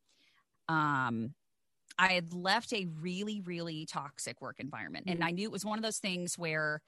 um 0.70 1.34
i 2.00 2.14
had 2.14 2.34
left 2.34 2.74
a 2.74 2.88
really 3.00 3.42
really 3.42 3.86
toxic 3.86 4.42
work 4.42 4.56
environment 4.60 5.06
and 5.08 5.20
mm-hmm. 5.20 5.28
i 5.28 5.32
knew 5.32 5.44
it 5.44 5.52
was 5.52 5.64
one 5.64 5.78
of 5.78 5.84
those 5.84 6.00
things 6.00 6.36
where 6.36 6.82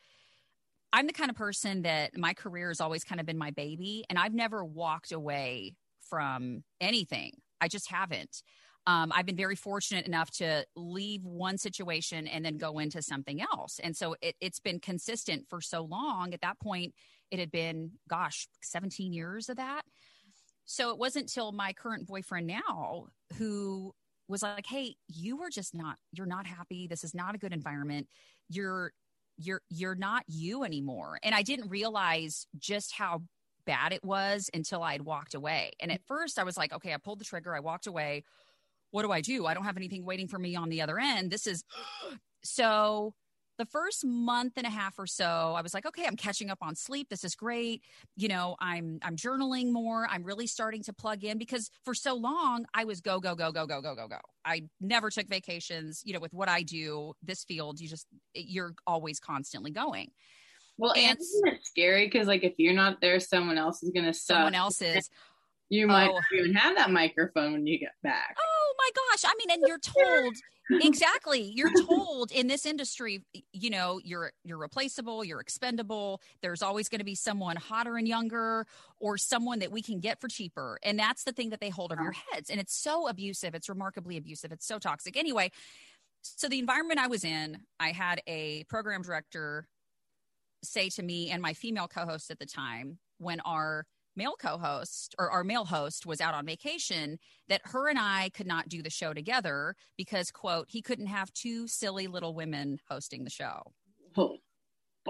i'm 0.91 1.05
the 1.05 1.13
kind 1.13 1.29
of 1.29 1.35
person 1.35 1.83
that 1.83 2.17
my 2.17 2.33
career 2.33 2.69
has 2.69 2.81
always 2.81 3.03
kind 3.03 3.19
of 3.19 3.27
been 3.27 3.37
my 3.37 3.51
baby 3.51 4.03
and 4.09 4.17
i've 4.17 4.33
never 4.33 4.65
walked 4.65 5.11
away 5.11 5.75
from 6.11 6.63
anything 6.81 7.31
i 7.61 7.67
just 7.67 7.89
haven't 7.89 8.43
um, 8.87 9.11
I've 9.13 9.25
been 9.25 9.35
very 9.35 9.55
fortunate 9.55 10.07
enough 10.07 10.31
to 10.37 10.65
leave 10.75 11.23
one 11.23 11.57
situation 11.57 12.27
and 12.27 12.43
then 12.43 12.57
go 12.57 12.79
into 12.79 13.01
something 13.01 13.39
else. 13.39 13.79
And 13.83 13.95
so 13.95 14.15
it, 14.21 14.35
it's 14.41 14.59
been 14.59 14.79
consistent 14.79 15.45
for 15.47 15.61
so 15.61 15.83
long. 15.83 16.33
At 16.33 16.41
that 16.41 16.59
point, 16.59 16.95
it 17.29 17.39
had 17.39 17.51
been, 17.51 17.91
gosh, 18.09 18.47
17 18.63 19.13
years 19.13 19.49
of 19.49 19.57
that. 19.57 19.83
So 20.65 20.89
it 20.89 20.97
wasn't 20.97 21.31
till 21.31 21.51
my 21.51 21.73
current 21.73 22.07
boyfriend 22.07 22.47
now 22.47 23.07
who 23.37 23.93
was 24.27 24.41
like, 24.41 24.65
Hey, 24.65 24.95
you 25.07 25.37
were 25.37 25.49
just 25.49 25.75
not, 25.75 25.97
you're 26.11 26.25
not 26.25 26.47
happy. 26.47 26.87
This 26.87 27.03
is 27.03 27.13
not 27.13 27.35
a 27.35 27.37
good 27.37 27.53
environment. 27.53 28.07
You're, 28.49 28.93
you're, 29.37 29.61
you're 29.69 29.95
not 29.95 30.23
you 30.27 30.63
anymore. 30.63 31.19
And 31.23 31.35
I 31.35 31.43
didn't 31.43 31.69
realize 31.69 32.47
just 32.57 32.93
how 32.93 33.21
bad 33.71 33.93
it 33.93 34.03
was 34.03 34.49
until 34.53 34.83
I 34.83 34.91
had 34.93 35.01
walked 35.01 35.33
away. 35.33 35.71
And 35.79 35.91
mm. 35.91 35.95
at 35.95 36.01
first 36.07 36.37
I 36.37 36.43
was 36.43 36.57
like, 36.57 36.73
okay, 36.73 36.93
I 36.93 36.97
pulled 36.97 37.19
the 37.19 37.25
trigger. 37.25 37.55
I 37.55 37.59
walked 37.59 37.87
away 37.87 38.23
what 38.91 39.03
do 39.03 39.11
I 39.11 39.21
do? 39.21 39.45
I 39.45 39.53
don't 39.53 39.63
have 39.63 39.77
anything 39.77 40.05
waiting 40.05 40.27
for 40.27 40.37
me 40.37 40.55
on 40.55 40.69
the 40.69 40.81
other 40.81 40.99
end. 40.99 41.31
This 41.31 41.47
is 41.47 41.63
so 42.43 43.13
the 43.57 43.65
first 43.65 44.05
month 44.05 44.53
and 44.57 44.65
a 44.65 44.71
half 44.71 44.97
or 44.97 45.05
so 45.05 45.53
i 45.55 45.61
was 45.61 45.71
like 45.71 45.85
okay 45.85 46.05
i'm 46.07 46.15
catching 46.15 46.49
up 46.49 46.57
on 46.61 46.73
sleep 46.73 47.07
this 47.09 47.23
is 47.23 47.35
great 47.35 47.83
you 48.15 48.27
know 48.27 48.55
i'm 48.59 48.97
i'm 49.03 49.15
journaling 49.15 49.71
more 49.71 50.07
i'm 50.09 50.23
really 50.23 50.47
starting 50.47 50.81
to 50.81 50.91
plug 50.91 51.23
in 51.23 51.37
because 51.37 51.69
for 51.85 51.93
so 51.93 52.15
long 52.15 52.65
i 52.73 52.83
was 52.83 53.01
go 53.01 53.19
go 53.19 53.35
go 53.35 53.51
go 53.51 53.67
go 53.67 53.79
go 53.81 53.93
go 53.93 54.07
go 54.07 54.17
i 54.45 54.63
never 54.79 55.11
took 55.11 55.27
vacations 55.27 56.01
you 56.03 56.11
know 56.11 56.19
with 56.19 56.33
what 56.33 56.49
i 56.49 56.63
do 56.63 57.13
this 57.21 57.43
field 57.43 57.79
you 57.79 57.87
just 57.87 58.07
you're 58.33 58.73
always 58.87 59.19
constantly 59.19 59.69
going 59.69 60.09
well 60.81 60.93
and 60.97 61.17
isn't 61.19 61.47
it 61.47 61.59
scary 61.63 62.07
because 62.07 62.27
like 62.27 62.43
if 62.43 62.53
you're 62.57 62.73
not 62.73 62.99
there 63.01 63.19
someone 63.19 63.57
else 63.57 63.83
is 63.83 63.91
gonna 63.91 64.13
suck. 64.13 64.37
Someone 64.37 64.55
else 64.55 64.81
is. 64.81 65.09
you 65.69 65.87
might 65.87 66.09
oh. 66.11 66.19
even 66.35 66.53
have 66.53 66.75
that 66.75 66.89
microphone 66.89 67.53
when 67.53 67.67
you 67.67 67.79
get 67.79 67.91
back. 68.01 68.35
Oh 68.37 68.73
my 68.77 68.89
gosh. 68.95 69.23
I 69.23 69.33
mean 69.37 69.51
and 69.51 69.67
you're 69.67 69.77
told 69.77 70.35
exactly. 70.83 71.41
You're 71.41 71.71
told 71.85 72.31
in 72.31 72.47
this 72.47 72.65
industry 72.65 73.23
you 73.53 73.69
know 73.69 74.01
you're 74.03 74.31
you're 74.43 74.57
replaceable 74.57 75.23
you're 75.23 75.39
expendable. 75.39 76.19
There's 76.41 76.63
always 76.63 76.89
going 76.89 76.99
to 76.99 77.05
be 77.05 77.15
someone 77.15 77.57
hotter 77.57 77.97
and 77.97 78.07
younger 78.07 78.65
or 78.99 79.19
someone 79.19 79.59
that 79.59 79.71
we 79.71 79.83
can 79.83 79.99
get 79.99 80.19
for 80.19 80.27
cheaper. 80.27 80.79
And 80.81 80.97
that's 80.97 81.23
the 81.23 81.31
thing 81.31 81.51
that 81.51 81.61
they 81.61 81.69
hold 81.69 81.93
over 81.93 82.01
your 82.01 82.15
heads. 82.31 82.49
And 82.49 82.59
it's 82.59 82.73
so 82.73 83.07
abusive. 83.07 83.53
It's 83.53 83.69
remarkably 83.69 84.17
abusive. 84.17 84.51
It's 84.51 84.65
so 84.65 84.79
toxic. 84.79 85.15
Anyway 85.15 85.51
so 86.23 86.47
the 86.47 86.59
environment 86.59 86.99
i 86.99 87.07
was 87.07 87.23
in 87.23 87.57
i 87.79 87.89
had 87.89 88.21
a 88.27 88.63
program 88.65 89.01
director 89.01 89.67
say 90.63 90.89
to 90.89 91.03
me 91.03 91.29
and 91.29 91.41
my 91.41 91.53
female 91.53 91.87
co-host 91.87 92.31
at 92.31 92.39
the 92.39 92.45
time 92.45 92.97
when 93.17 93.39
our 93.41 93.85
male 94.15 94.35
co-host 94.39 95.15
or 95.17 95.29
our 95.29 95.43
male 95.43 95.65
host 95.65 96.05
was 96.05 96.21
out 96.21 96.33
on 96.33 96.45
vacation 96.45 97.17
that 97.47 97.61
her 97.65 97.87
and 97.87 97.97
I 97.97 98.29
could 98.33 98.47
not 98.47 98.67
do 98.67 98.81
the 98.81 98.89
show 98.89 99.13
together 99.13 99.75
because 99.97 100.31
quote 100.31 100.67
he 100.69 100.81
couldn't 100.81 101.07
have 101.07 101.33
two 101.33 101.67
silly 101.67 102.07
little 102.07 102.35
women 102.35 102.79
hosting 102.89 103.23
the 103.23 103.29
show. 103.29 103.61
Oh, 104.17 104.37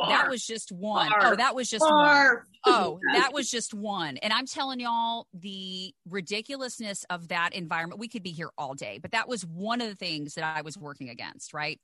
that 0.08 0.29
was 0.29 0.46
just 0.46 0.72
one. 0.72 1.12
Barf, 1.12 1.34
oh, 1.34 1.36
that 1.36 1.55
was 1.55 1.70
just 1.70 1.84
barf. 1.84 2.36
one. 2.36 2.43
Oh, 2.65 3.00
that 3.13 3.34
was 3.34 3.50
just 3.50 3.74
one. 3.74 4.17
And 4.17 4.31
I'm 4.31 4.46
telling 4.46 4.79
y'all 4.79 5.27
the 5.34 5.93
ridiculousness 6.10 7.05
of 7.10 7.27
that 7.29 7.53
environment. 7.53 8.00
We 8.00 8.08
could 8.08 8.24
be 8.24 8.31
here 8.31 8.51
all 8.58 8.74
day, 8.74 9.00
but 9.01 9.12
that 9.12 9.27
was 9.27 9.46
one 9.46 9.81
of 9.81 9.89
the 9.89 9.96
things 9.96 10.36
that 10.36 10.46
I 10.46 10.62
was 10.62 10.77
working 10.77 11.10
against, 11.10 11.53
right? 11.53 11.79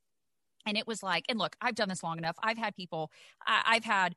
And 0.68 0.78
it 0.78 0.86
was 0.86 1.02
like, 1.02 1.26
and 1.30 1.40
look, 1.40 1.56
I've 1.62 1.76
done 1.76 1.90
this 1.90 2.04
long 2.04 2.18
enough. 2.18 2.36
I've 2.44 2.58
had 2.58 2.76
people, 2.76 3.10
I, 3.46 3.64
I've 3.66 3.86
had 3.86 4.16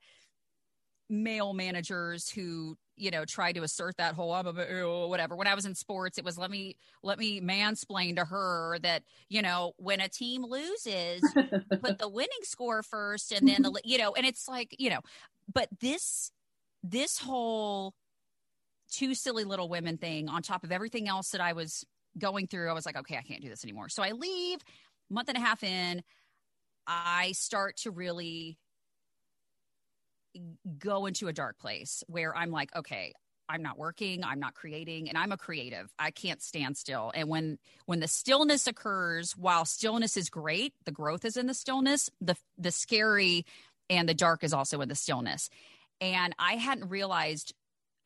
male 1.08 1.52
managers 1.52 2.30
who 2.30 2.76
you 2.96 3.10
know 3.10 3.24
try 3.24 3.50
to 3.50 3.62
assert 3.62 3.96
that 3.96 4.14
whole 4.14 4.32
I'm 4.32 4.46
a, 4.46 5.08
whatever 5.08 5.34
when 5.34 5.48
i 5.48 5.54
was 5.56 5.66
in 5.66 5.74
sports 5.74 6.18
it 6.18 6.24
was 6.24 6.38
let 6.38 6.52
me 6.52 6.76
let 7.02 7.18
me 7.18 7.40
mansplain 7.40 8.14
to 8.14 8.24
her 8.24 8.78
that 8.82 9.02
you 9.28 9.42
know 9.42 9.72
when 9.76 10.00
a 10.00 10.08
team 10.08 10.44
loses 10.44 11.20
put 11.82 11.98
the 11.98 12.08
winning 12.12 12.30
score 12.42 12.84
first 12.84 13.32
and 13.32 13.48
then 13.48 13.62
the 13.62 13.80
you 13.84 13.98
know 13.98 14.12
and 14.14 14.24
it's 14.24 14.46
like 14.46 14.76
you 14.78 14.88
know 14.88 15.00
but 15.52 15.68
this 15.80 16.30
this 16.84 17.18
whole 17.18 17.92
two 18.92 19.12
silly 19.12 19.42
little 19.42 19.68
women 19.68 19.98
thing 19.98 20.28
on 20.28 20.42
top 20.42 20.62
of 20.62 20.70
everything 20.70 21.08
else 21.08 21.30
that 21.30 21.40
i 21.40 21.52
was 21.52 21.84
going 22.18 22.46
through 22.46 22.70
i 22.70 22.72
was 22.72 22.86
like 22.86 22.96
okay 22.96 23.16
i 23.16 23.22
can't 23.22 23.42
do 23.42 23.48
this 23.48 23.64
anymore 23.64 23.88
so 23.88 24.00
i 24.04 24.12
leave 24.12 24.60
month 25.10 25.28
and 25.28 25.36
a 25.36 25.40
half 25.40 25.64
in 25.64 26.02
i 26.90 27.32
start 27.32 27.76
to 27.76 27.90
really 27.90 28.58
go 30.78 31.06
into 31.06 31.28
a 31.28 31.32
dark 31.32 31.58
place 31.58 32.04
where 32.06 32.36
I'm 32.36 32.50
like, 32.50 32.74
okay, 32.74 33.12
I'm 33.48 33.62
not 33.62 33.78
working, 33.78 34.22
I'm 34.22 34.38
not 34.38 34.54
creating, 34.54 35.08
and 35.08 35.18
I'm 35.18 35.32
a 35.32 35.36
creative. 35.36 35.92
I 35.98 36.12
can't 36.12 36.40
stand 36.40 36.76
still. 36.76 37.10
And 37.14 37.28
when 37.28 37.58
when 37.86 37.98
the 37.98 38.06
stillness 38.06 38.66
occurs, 38.66 39.36
while 39.36 39.64
stillness 39.64 40.16
is 40.16 40.30
great, 40.30 40.72
the 40.84 40.92
growth 40.92 41.24
is 41.24 41.36
in 41.36 41.46
the 41.46 41.54
stillness, 41.54 42.10
the 42.20 42.36
the 42.58 42.70
scary 42.70 43.44
and 43.88 44.08
the 44.08 44.14
dark 44.14 44.44
is 44.44 44.52
also 44.52 44.80
in 44.82 44.88
the 44.88 44.94
stillness. 44.94 45.50
And 46.00 46.34
I 46.38 46.54
hadn't 46.54 46.88
realized 46.88 47.52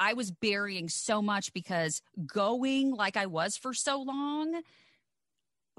I 0.01 0.15
was 0.15 0.31
burying 0.31 0.89
so 0.89 1.21
much 1.21 1.53
because 1.53 2.01
going 2.27 2.95
like 2.95 3.19
I 3.19 3.27
was 3.27 3.59
for 3.59 3.75
so 3.75 4.01
long, 4.01 4.63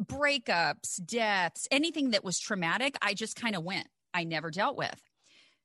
breakups, 0.04 1.04
deaths, 1.06 1.68
anything 1.72 2.12
that 2.12 2.24
was 2.24 2.40
traumatic, 2.40 2.98
I 3.02 3.14
just 3.14 3.36
kind 3.36 3.56
of 3.56 3.64
went. 3.64 3.88
I 4.14 4.24
never 4.24 4.52
dealt 4.52 4.78
with. 4.78 5.02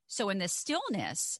So 0.06 0.28
in 0.28 0.38
this 0.38 0.52
stillness, 0.52 1.38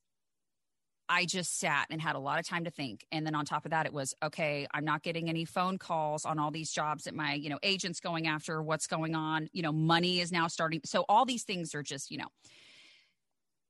I 1.09 1.25
just 1.25 1.59
sat 1.59 1.89
and 1.91 2.01
had 2.01 2.15
a 2.15 2.21
lot 2.21 2.39
of 2.39 2.47
time 2.47 2.65
to 2.65 2.71
think. 2.71 3.05
And 3.11 3.27
then 3.27 3.35
on 3.35 3.45
top 3.45 3.65
of 3.65 3.73
that, 3.73 3.85
it 3.85 3.93
was 3.93 4.15
okay, 4.23 4.69
I'm 4.73 4.85
not 4.85 5.03
getting 5.03 5.29
any 5.29 5.45
phone 5.45 5.77
calls 5.77 6.25
on 6.25 6.39
all 6.39 6.53
these 6.53 6.71
jobs 6.71 7.05
that 7.05 7.15
my, 7.15 7.35
you 7.35 7.51
know, 7.51 7.59
agent's 7.65 7.99
going 7.99 8.29
after, 8.29 8.63
what's 8.63 8.87
going 8.87 9.17
on. 9.17 9.49
You 9.53 9.63
know, 9.63 9.73
money 9.73 10.21
is 10.21 10.31
now 10.31 10.47
starting. 10.47 10.81
So 10.85 11.05
all 11.09 11.25
these 11.25 11.43
things 11.43 11.75
are 11.75 11.83
just, 11.83 12.13
you 12.13 12.19
know. 12.19 12.29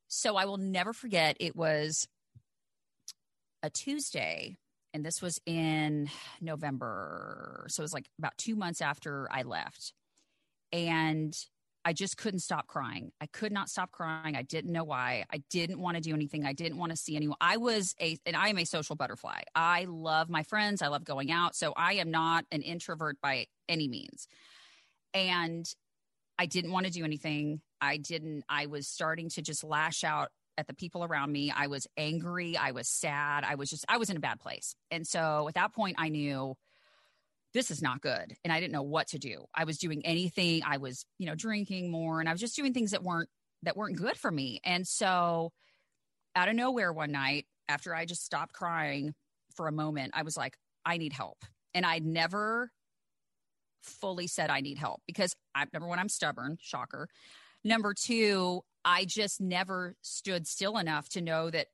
So 0.08 0.36
I 0.36 0.44
will 0.44 0.58
never 0.58 0.92
forget 0.92 1.38
it 1.40 1.56
was 1.56 2.06
a 3.62 3.70
Tuesday, 3.70 4.58
and 4.92 5.04
this 5.04 5.22
was 5.22 5.40
in 5.46 6.10
November. 6.40 7.66
So 7.68 7.80
it 7.80 7.84
was 7.84 7.92
like 7.92 8.08
about 8.18 8.36
two 8.36 8.56
months 8.56 8.80
after 8.80 9.28
I 9.30 9.42
left. 9.42 9.92
And 10.72 11.34
I 11.84 11.92
just 11.92 12.16
couldn't 12.16 12.40
stop 12.40 12.66
crying. 12.66 13.10
I 13.20 13.26
could 13.26 13.52
not 13.52 13.70
stop 13.70 13.90
crying. 13.90 14.36
I 14.36 14.42
didn't 14.42 14.72
know 14.72 14.84
why. 14.84 15.24
I 15.32 15.42
didn't 15.48 15.80
want 15.80 15.96
to 15.96 16.02
do 16.02 16.12
anything. 16.14 16.44
I 16.44 16.52
didn't 16.52 16.78
want 16.78 16.90
to 16.90 16.96
see 16.96 17.16
anyone. 17.16 17.38
I 17.40 17.56
was 17.56 17.94
a, 18.00 18.18
and 18.26 18.36
I 18.36 18.48
am 18.48 18.58
a 18.58 18.64
social 18.64 18.96
butterfly. 18.96 19.42
I 19.54 19.86
love 19.88 20.28
my 20.28 20.42
friends. 20.42 20.82
I 20.82 20.88
love 20.88 21.04
going 21.04 21.30
out. 21.30 21.56
So 21.56 21.72
I 21.76 21.94
am 21.94 22.10
not 22.10 22.44
an 22.52 22.62
introvert 22.62 23.16
by 23.22 23.46
any 23.68 23.88
means. 23.88 24.28
And 25.14 25.66
I 26.38 26.46
didn't 26.46 26.72
want 26.72 26.86
to 26.86 26.92
do 26.92 27.04
anything. 27.04 27.62
I 27.80 27.96
didn't, 27.96 28.44
I 28.48 28.66
was 28.66 28.86
starting 28.86 29.30
to 29.30 29.42
just 29.42 29.64
lash 29.64 30.04
out 30.04 30.28
at 30.60 30.66
the 30.66 30.74
people 30.74 31.04
around 31.04 31.32
me. 31.32 31.52
I 31.54 31.66
was 31.66 31.86
angry. 31.96 32.56
I 32.56 32.70
was 32.70 32.88
sad. 32.88 33.44
I 33.44 33.56
was 33.56 33.68
just, 33.68 33.84
I 33.88 33.96
was 33.96 34.10
in 34.10 34.16
a 34.16 34.20
bad 34.20 34.38
place. 34.38 34.74
And 34.90 35.06
so 35.06 35.48
at 35.48 35.54
that 35.54 35.74
point, 35.74 35.96
I 35.98 36.08
knew 36.08 36.54
this 37.52 37.72
is 37.72 37.82
not 37.82 38.00
good 38.00 38.32
and 38.44 38.52
i 38.52 38.60
didn't 38.60 38.72
know 38.72 38.84
what 38.84 39.08
to 39.08 39.18
do 39.18 39.44
i 39.56 39.64
was 39.64 39.76
doing 39.76 40.06
anything 40.06 40.62
i 40.64 40.76
was 40.76 41.04
you 41.18 41.26
know 41.26 41.34
drinking 41.34 41.90
more 41.90 42.20
and 42.20 42.28
i 42.28 42.32
was 42.32 42.40
just 42.40 42.54
doing 42.54 42.72
things 42.72 42.92
that 42.92 43.02
weren't 43.02 43.28
that 43.64 43.76
weren't 43.76 43.96
good 43.96 44.16
for 44.16 44.30
me 44.30 44.60
and 44.62 44.86
so 44.86 45.50
out 46.36 46.48
of 46.48 46.54
nowhere 46.54 46.92
one 46.92 47.10
night 47.10 47.46
after 47.70 47.94
I 47.94 48.04
just 48.04 48.24
stopped 48.24 48.52
crying 48.52 49.14
for 49.54 49.68
a 49.68 49.72
moment, 49.72 50.12
I 50.14 50.22
was 50.22 50.36
like, 50.36 50.56
I 50.84 50.98
need 50.98 51.12
help. 51.12 51.38
And 51.74 51.86
I'd 51.86 52.04
never 52.04 52.70
fully 53.82 54.26
said 54.26 54.50
I 54.50 54.60
need 54.60 54.76
help 54.76 55.00
because 55.06 55.34
I 55.54 55.64
number 55.72 55.88
one, 55.88 55.98
I'm 55.98 56.08
stubborn, 56.08 56.58
shocker. 56.60 57.08
Number 57.64 57.94
two, 57.94 58.62
I 58.84 59.04
just 59.04 59.40
never 59.40 59.96
stood 60.02 60.46
still 60.46 60.78
enough 60.78 61.08
to 61.10 61.20
know 61.20 61.50
that 61.50 61.66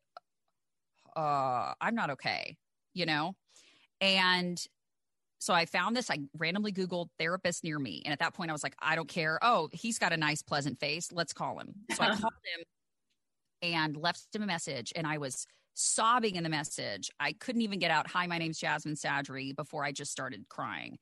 uh, 1.16 1.72
I'm 1.80 1.94
not 1.94 2.10
okay, 2.10 2.56
you 2.94 3.06
know? 3.06 3.34
And 4.00 4.60
so 5.38 5.54
I 5.54 5.66
found 5.66 5.96
this. 5.96 6.10
I 6.10 6.18
randomly 6.36 6.72
Googled 6.72 7.08
therapist 7.18 7.64
near 7.64 7.78
me. 7.78 8.02
And 8.04 8.12
at 8.12 8.18
that 8.18 8.34
point, 8.34 8.50
I 8.50 8.52
was 8.52 8.62
like, 8.62 8.74
I 8.80 8.96
don't 8.96 9.08
care. 9.08 9.38
Oh, 9.42 9.68
he's 9.72 9.98
got 9.98 10.12
a 10.12 10.16
nice, 10.16 10.42
pleasant 10.42 10.78
face. 10.80 11.12
Let's 11.12 11.32
call 11.32 11.58
him. 11.58 11.74
So 11.92 12.02
I 12.02 12.06
called 12.16 12.32
him 12.54 12.64
and 13.62 13.96
left 13.96 14.34
him 14.34 14.42
a 14.42 14.46
message. 14.46 14.92
And 14.96 15.06
I 15.06 15.18
was 15.18 15.46
sobbing 15.74 16.36
in 16.36 16.42
the 16.42 16.48
message. 16.48 17.10
I 17.20 17.32
couldn't 17.32 17.62
even 17.62 17.78
get 17.78 17.90
out, 17.90 18.10
Hi, 18.10 18.26
my 18.26 18.38
name's 18.38 18.58
Jasmine 18.58 18.94
Sadri 18.96 19.54
before 19.54 19.84
I 19.84 19.92
just 19.92 20.10
started 20.10 20.46
crying. 20.48 20.98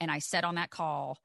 And 0.00 0.10
I 0.10 0.18
said 0.18 0.44
on 0.44 0.56
that 0.56 0.70
call, 0.70 1.18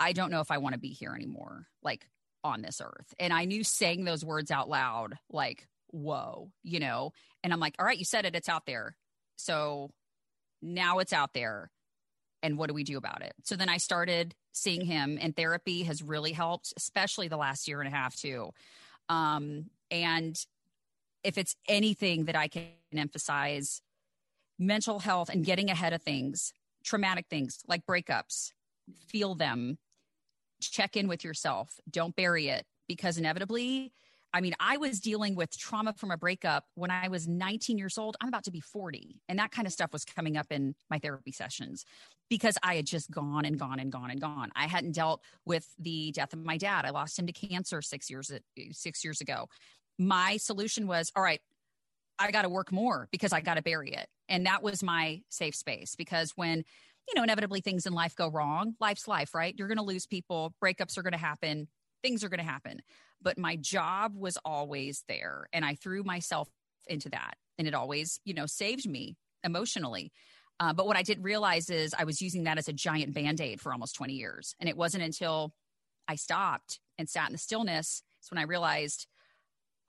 I 0.00 0.12
don't 0.12 0.30
know 0.30 0.40
if 0.40 0.50
I 0.50 0.58
want 0.58 0.74
to 0.74 0.78
be 0.78 0.88
here 0.88 1.14
anymore, 1.14 1.66
like 1.82 2.06
on 2.48 2.62
this 2.62 2.80
earth. 2.80 3.14
And 3.18 3.32
I 3.32 3.44
knew 3.44 3.62
saying 3.62 4.04
those 4.04 4.24
words 4.24 4.50
out 4.50 4.68
loud, 4.68 5.14
like, 5.30 5.66
whoa, 5.90 6.50
you 6.62 6.80
know? 6.80 7.12
And 7.42 7.52
I'm 7.52 7.60
like, 7.60 7.76
all 7.78 7.86
right, 7.86 7.98
you 7.98 8.04
said 8.04 8.24
it, 8.24 8.34
it's 8.34 8.48
out 8.48 8.66
there. 8.66 8.96
So 9.36 9.90
now 10.60 10.98
it's 10.98 11.12
out 11.12 11.32
there. 11.32 11.70
And 12.42 12.58
what 12.58 12.68
do 12.68 12.74
we 12.74 12.84
do 12.84 12.98
about 12.98 13.22
it? 13.22 13.32
So 13.44 13.56
then 13.56 13.68
I 13.68 13.78
started 13.78 14.34
seeing 14.52 14.84
him, 14.84 15.18
and 15.20 15.34
therapy 15.34 15.84
has 15.84 16.02
really 16.02 16.32
helped, 16.32 16.72
especially 16.76 17.28
the 17.28 17.36
last 17.36 17.68
year 17.68 17.80
and 17.80 17.88
a 17.88 17.96
half, 17.96 18.16
too. 18.16 18.50
Um, 19.08 19.66
and 19.90 20.36
if 21.24 21.38
it's 21.38 21.56
anything 21.66 22.26
that 22.26 22.36
I 22.36 22.48
can 22.48 22.66
emphasize, 22.94 23.82
mental 24.58 24.98
health 24.98 25.30
and 25.30 25.44
getting 25.44 25.70
ahead 25.70 25.92
of 25.92 26.02
things, 26.02 26.52
traumatic 26.84 27.26
things 27.28 27.60
like 27.66 27.86
breakups, 27.86 28.52
feel 29.08 29.34
them, 29.34 29.78
check 30.60 30.96
in 30.96 31.08
with 31.08 31.24
yourself, 31.24 31.80
don't 31.90 32.14
bury 32.16 32.48
it 32.48 32.64
because 32.86 33.18
inevitably 33.18 33.92
I 34.32 34.40
mean, 34.42 34.54
I 34.60 34.76
was 34.76 35.00
dealing 35.00 35.34
with 35.34 35.56
trauma 35.56 35.94
from 35.94 36.10
a 36.10 36.16
breakup 36.16 36.64
when 36.74 36.90
I 36.90 37.08
was 37.08 37.26
19 37.26 37.78
years 37.78 37.96
old. 37.96 38.16
I'm 38.20 38.28
about 38.28 38.44
to 38.44 38.50
be 38.50 38.60
40. 38.60 39.20
And 39.28 39.38
that 39.38 39.52
kind 39.52 39.66
of 39.66 39.72
stuff 39.72 39.92
was 39.92 40.04
coming 40.04 40.36
up 40.36 40.46
in 40.50 40.74
my 40.90 40.98
therapy 40.98 41.32
sessions 41.32 41.84
because 42.28 42.58
I 42.62 42.74
had 42.76 42.86
just 42.86 43.10
gone 43.10 43.46
and 43.46 43.58
gone 43.58 43.78
and 43.80 43.90
gone 43.90 44.10
and 44.10 44.20
gone. 44.20 44.50
I 44.54 44.66
hadn't 44.66 44.92
dealt 44.92 45.22
with 45.46 45.66
the 45.78 46.12
death 46.12 46.34
of 46.34 46.44
my 46.44 46.58
dad. 46.58 46.84
I 46.84 46.90
lost 46.90 47.18
him 47.18 47.26
to 47.26 47.32
cancer 47.32 47.80
6 47.80 48.10
years 48.10 48.30
6 48.70 49.04
years 49.04 49.20
ago. 49.20 49.48
My 49.98 50.36
solution 50.36 50.86
was, 50.86 51.10
all 51.16 51.22
right, 51.22 51.40
I 52.18 52.30
got 52.30 52.42
to 52.42 52.48
work 52.48 52.70
more 52.70 53.08
because 53.10 53.32
I 53.32 53.40
got 53.40 53.54
to 53.54 53.62
bury 53.62 53.92
it. 53.92 54.08
And 54.28 54.44
that 54.44 54.62
was 54.62 54.82
my 54.82 55.22
safe 55.30 55.54
space 55.54 55.96
because 55.96 56.32
when 56.36 56.64
you 57.08 57.14
know, 57.16 57.22
inevitably 57.22 57.60
things 57.60 57.86
in 57.86 57.92
life 57.92 58.14
go 58.14 58.28
wrong. 58.28 58.74
Life's 58.80 59.08
life, 59.08 59.34
right? 59.34 59.54
You're 59.56 59.68
going 59.68 59.78
to 59.78 59.84
lose 59.84 60.06
people, 60.06 60.54
breakups 60.62 60.98
are 60.98 61.02
going 61.02 61.12
to 61.12 61.18
happen, 61.18 61.68
things 62.02 62.22
are 62.22 62.28
going 62.28 62.38
to 62.38 62.44
happen. 62.44 62.80
But 63.20 63.38
my 63.38 63.56
job 63.56 64.12
was 64.14 64.38
always 64.44 65.04
there 65.08 65.48
and 65.52 65.64
i 65.64 65.74
threw 65.74 66.02
myself 66.04 66.48
into 66.86 67.08
that 67.10 67.34
and 67.58 67.66
it 67.66 67.74
always 67.74 68.20
you 68.24 68.34
know 68.34 68.46
saved 68.46 68.88
me 68.88 69.16
emotionally. 69.44 70.12
Uh, 70.60 70.72
but 70.72 70.86
what 70.86 70.96
i 70.96 71.02
didn't 71.02 71.22
realize 71.22 71.70
is 71.70 71.94
i 71.96 72.02
was 72.02 72.20
using 72.20 72.44
that 72.44 72.58
as 72.58 72.66
a 72.68 72.72
giant 72.72 73.14
band-aid 73.14 73.60
for 73.60 73.72
almost 73.72 73.94
20 73.94 74.14
years 74.14 74.56
and 74.58 74.68
it 74.68 74.76
wasn't 74.76 75.02
until 75.02 75.52
i 76.08 76.16
stopped 76.16 76.80
and 76.98 77.08
sat 77.08 77.28
in 77.28 77.32
the 77.32 77.38
stillness 77.38 78.02
it's 78.20 78.30
when 78.30 78.38
i 78.38 78.42
realized 78.42 79.06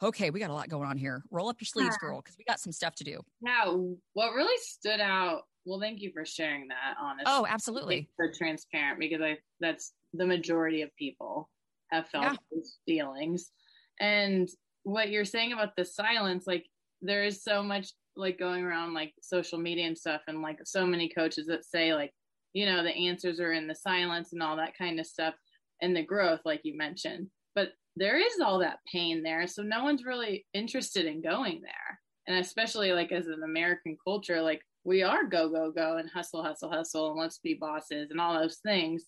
okay 0.01 0.29
we 0.29 0.39
got 0.39 0.49
a 0.49 0.53
lot 0.53 0.69
going 0.69 0.88
on 0.88 0.97
here. 0.97 1.23
Roll 1.31 1.49
up 1.49 1.57
your 1.59 1.65
sleeves 1.65 1.97
girl 1.97 2.21
because 2.21 2.38
we 2.38 2.43
got 2.43 2.59
some 2.59 2.71
stuff 2.71 2.95
to 2.95 3.03
do. 3.03 3.21
Now 3.41 3.95
what 4.13 4.33
really 4.33 4.57
stood 4.61 4.99
out 4.99 5.43
well 5.69 5.79
thank 5.79 6.01
you 6.01 6.11
for 6.11 6.25
sharing 6.25 6.67
that 6.67 6.95
honestly 6.99 7.25
oh 7.27 7.45
absolutely 7.47 8.09
so 8.20 8.27
transparent 8.37 9.00
because 9.00 9.22
i 9.22 9.37
that's 9.59 9.94
the 10.13 10.25
majority 10.25 10.81
of 10.81 10.96
people 10.96 11.50
have 11.91 12.07
felt 12.07 12.24
yeah. 12.25 12.35
those 12.51 12.77
feelings. 12.85 13.51
And 14.00 14.50
what 14.83 15.09
you're 15.09 15.25
saying 15.25 15.53
about 15.53 15.75
the 15.75 15.85
silence, 15.85 16.46
like 16.48 16.65
there 17.01 17.24
is 17.24 17.44
so 17.44 17.61
much 17.63 17.91
like 18.15 18.39
going 18.39 18.63
around 18.63 18.94
like 18.94 19.13
social 19.22 19.59
media 19.59 19.87
and 19.87 19.98
stuff, 19.98 20.22
and 20.27 20.41
like 20.41 20.59
so 20.63 20.85
many 20.85 21.09
coaches 21.09 21.48
that 21.48 21.65
say 21.65 21.94
like, 21.94 22.11
you 22.53 22.65
know, 22.65 22.83
the 22.83 22.89
answers 22.89 23.39
are 23.39 23.53
in 23.53 23.67
the 23.67 23.75
silence 23.75 24.33
and 24.33 24.41
all 24.41 24.57
that 24.57 24.77
kind 24.77 25.00
of 25.00 25.05
stuff, 25.05 25.35
and 25.81 25.96
the 25.96 26.03
growth, 26.03 26.41
like 26.46 26.61
you 26.63 26.77
mentioned. 26.77 27.27
But 27.55 27.70
there 27.96 28.17
is 28.17 28.39
all 28.44 28.59
that 28.59 28.79
pain 28.91 29.24
there, 29.24 29.48
so 29.48 29.61
no 29.61 29.83
one's 29.83 30.05
really 30.05 30.46
interested 30.53 31.05
in 31.05 31.22
going 31.22 31.61
there. 31.61 32.00
And 32.27 32.37
especially 32.37 32.91
like 32.91 33.11
as 33.11 33.27
an 33.27 33.41
American 33.44 33.98
culture, 34.05 34.41
like 34.41 34.61
we 34.83 35.03
are 35.03 35.25
go 35.25 35.50
go 35.50 35.72
go 35.72 35.98
and 35.98 36.09
hustle 36.09 36.44
hustle 36.44 36.70
hustle 36.70 37.11
and 37.11 37.20
let's 37.20 37.39
be 37.39 37.53
bosses 37.53 38.11
and 38.11 38.20
all 38.20 38.33
those 38.33 38.57
things. 38.57 39.05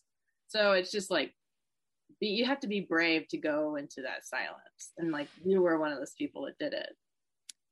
So 0.47 0.73
it's 0.73 0.91
just 0.91 1.09
like 1.09 1.33
you 2.19 2.45
have 2.45 2.59
to 2.59 2.67
be 2.67 2.81
brave 2.81 3.27
to 3.29 3.37
go 3.37 3.77
into 3.77 4.01
that 4.03 4.25
silence. 4.25 4.91
And 4.97 5.11
like 5.11 5.27
you 5.45 5.61
were 5.61 5.79
one 5.79 5.91
of 5.91 5.97
those 5.97 6.13
people 6.17 6.45
that 6.45 6.57
did 6.59 6.73
it. 6.73 6.89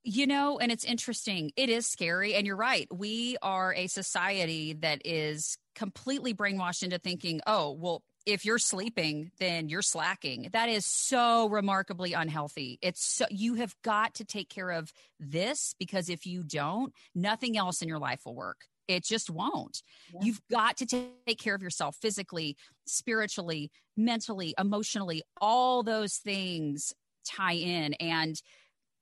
You 0.04 0.28
know 0.28 0.60
and 0.60 0.72
it's 0.72 0.86
interesting. 0.86 1.52
It 1.56 1.70
is 1.70 1.86
scary. 1.86 2.36
And 2.36 2.48
you're 2.48 2.56
right. 2.56 2.88
We 2.92 3.38
are 3.42 3.74
a 3.74 3.88
society 3.88 4.74
that 4.74 5.02
is 5.06 5.58
completely 5.76 6.34
brainwashed 6.34 6.84
into 6.84 7.00
thinking 7.00 7.42
oh 7.48 7.72
well 7.72 8.04
if 8.26 8.46
you're 8.46 8.60
sleeping 8.60 9.32
then 9.40 9.70
you're 9.70 9.82
slacking 9.82 10.50
that 10.52 10.70
is 10.70 10.86
so 10.86 11.48
remarkably 11.50 12.14
unhealthy 12.14 12.78
it's 12.82 13.04
so 13.04 13.26
you 13.30 13.56
have 13.56 13.74
got 13.84 14.14
to 14.16 14.26
take 14.26 14.50
care 14.50 14.72
of 14.72 14.92
this 15.20 15.74
because 15.80 16.10
if 16.10 16.26
you 16.26 16.44
don't 16.44 16.94
nothing 17.16 17.58
else 17.58 17.82
in 17.82 17.88
your 17.88 18.00
life 18.00 18.22
will 18.26 18.36
work 18.36 18.66
it 18.90 19.06
just 19.06 19.30
won't. 19.30 19.84
Yeah. 20.12 20.22
You've 20.24 20.42
got 20.50 20.78
to 20.78 20.86
take 20.88 21.38
care 21.38 21.54
of 21.54 21.62
yourself 21.62 21.96
physically, 22.02 22.58
spiritually, 22.88 23.70
mentally, 23.96 24.56
emotionally. 24.58 25.22
All 25.40 25.84
those 25.84 26.16
things 26.16 26.92
tie 27.24 27.54
in. 27.54 27.94
And 28.00 28.42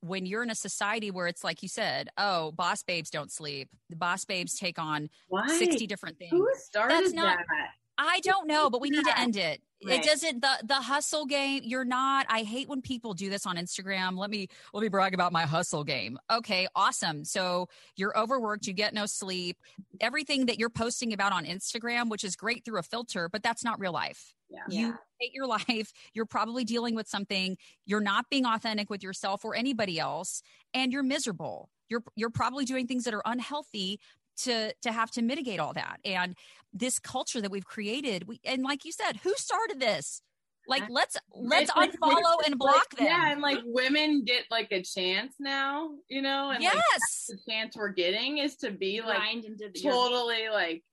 when 0.01 0.25
you're 0.25 0.43
in 0.43 0.49
a 0.49 0.55
society 0.55 1.09
where 1.09 1.27
it's 1.27 1.43
like 1.43 1.63
you 1.63 1.69
said, 1.69 2.09
oh, 2.17 2.51
boss 2.51 2.83
babes 2.83 3.09
don't 3.09 3.31
sleep. 3.31 3.69
The 3.89 3.95
boss 3.95 4.25
babes 4.25 4.59
take 4.59 4.77
on 4.77 5.09
Why? 5.29 5.47
60 5.47 5.87
different 5.87 6.17
things. 6.17 6.31
Who 6.31 6.47
started 6.55 6.97
That's 6.97 7.13
not, 7.13 7.37
that? 7.37 7.69
I 7.97 8.19
don't 8.21 8.47
know, 8.47 8.69
but 8.69 8.81
we 8.81 8.89
need 8.89 9.05
to 9.05 9.19
end 9.19 9.35
it. 9.35 9.61
Right. 9.85 9.99
It 9.99 10.05
doesn't 10.05 10.41
the 10.41 10.49
the 10.63 10.75
hustle 10.75 11.25
game. 11.25 11.61
You're 11.63 11.85
not. 11.85 12.25
I 12.29 12.41
hate 12.41 12.67
when 12.67 12.81
people 12.81 13.13
do 13.13 13.29
this 13.29 13.45
on 13.45 13.57
Instagram. 13.57 14.17
Let 14.17 14.29
me 14.31 14.47
let 14.73 14.81
me 14.81 14.89
brag 14.89 15.13
about 15.13 15.31
my 15.31 15.43
hustle 15.43 15.83
game. 15.83 16.17
Okay, 16.31 16.67
awesome. 16.75 17.23
So 17.23 17.69
you're 17.95 18.17
overworked. 18.17 18.65
You 18.65 18.73
get 18.73 18.93
no 18.95 19.05
sleep. 19.05 19.57
Everything 20.01 20.47
that 20.47 20.57
you're 20.57 20.71
posting 20.71 21.13
about 21.13 21.31
on 21.31 21.45
Instagram, 21.45 22.09
which 22.09 22.23
is 22.23 22.35
great 22.35 22.65
through 22.65 22.79
a 22.79 22.83
filter, 22.83 23.29
but 23.29 23.43
that's 23.43 23.63
not 23.63 23.79
real 23.79 23.91
life. 23.91 24.33
Yeah. 24.49 24.61
You 24.67 24.95
hate 25.19 25.33
your 25.33 25.47
life. 25.69 25.93
You're 26.13 26.25
probably 26.25 26.63
dealing 26.63 26.95
with 26.95 27.07
something. 27.07 27.55
You're 27.85 28.01
not 28.01 28.25
being 28.31 28.45
authentic 28.47 28.89
with 28.89 29.03
yourself 29.03 29.45
or 29.45 29.55
anybody 29.55 29.99
else, 29.99 30.41
and 30.73 30.91
you're 30.91 31.03
miserable. 31.03 31.69
You're 31.87 32.03
you're 32.15 32.31
probably 32.31 32.65
doing 32.65 32.87
things 32.87 33.03
that 33.03 33.13
are 33.13 33.23
unhealthy 33.25 33.99
to 34.43 34.73
to 34.81 34.91
have 34.91 35.11
to 35.11 35.21
mitigate 35.21 35.59
all 35.59 35.73
that. 35.73 35.99
And 36.05 36.35
this 36.73 36.99
culture 36.99 37.41
that 37.41 37.51
we've 37.51 37.65
created 37.65 38.27
we 38.27 38.39
and 38.43 38.63
like 38.63 38.85
you 38.85 38.91
said 38.91 39.17
who 39.23 39.33
started 39.35 39.79
this? 39.79 40.21
Like 40.69 40.83
let's 40.89 41.15
let's 41.33 41.71
it's 41.75 41.95
unfollow 41.95 42.11
like, 42.37 42.47
and 42.47 42.59
block 42.59 42.75
like, 42.75 42.97
them. 42.97 43.07
yeah 43.07 43.31
and 43.31 43.41
like 43.41 43.59
women 43.63 44.25
get 44.25 44.43
like 44.51 44.67
a 44.71 44.83
chance 44.83 45.33
now 45.39 45.91
you 46.09 46.21
know 46.21 46.51
and 46.51 46.61
yes. 46.61 46.75
like, 46.75 46.83
the 47.29 47.51
chance 47.51 47.77
we're 47.77 47.93
getting 47.93 48.39
is 48.39 48.57
to 48.57 48.71
be 48.71 49.01
like 49.01 49.45
totally 49.81 50.49
like 50.51 50.83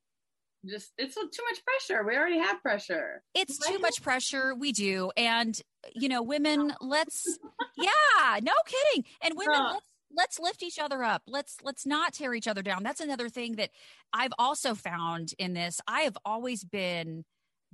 just 0.66 0.92
it's 0.98 1.14
too 1.14 1.22
much 1.22 1.60
pressure. 1.64 2.04
We 2.04 2.16
already 2.16 2.38
have 2.38 2.62
pressure. 2.62 3.22
It's 3.34 3.58
too 3.58 3.78
much 3.78 4.02
pressure. 4.02 4.54
We 4.54 4.72
do. 4.72 5.10
And 5.16 5.60
you 5.94 6.08
know 6.08 6.22
women 6.22 6.72
let's 6.80 7.38
yeah 7.76 8.38
no 8.42 8.52
kidding. 8.66 9.04
And 9.22 9.34
women 9.36 9.56
uh, 9.56 9.72
let's 9.74 9.86
let's 10.16 10.38
lift 10.38 10.62
each 10.62 10.78
other 10.78 11.02
up. 11.02 11.22
Let's 11.26 11.56
let's 11.62 11.86
not 11.86 12.12
tear 12.12 12.34
each 12.34 12.48
other 12.48 12.62
down. 12.62 12.82
That's 12.82 13.00
another 13.00 13.28
thing 13.28 13.56
that 13.56 13.70
i've 14.12 14.32
also 14.38 14.74
found 14.74 15.34
in 15.38 15.54
this. 15.54 15.80
I 15.86 16.02
have 16.02 16.16
always 16.24 16.64
been 16.64 17.24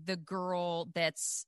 the 0.02 0.16
girl 0.16 0.88
that's 0.94 1.46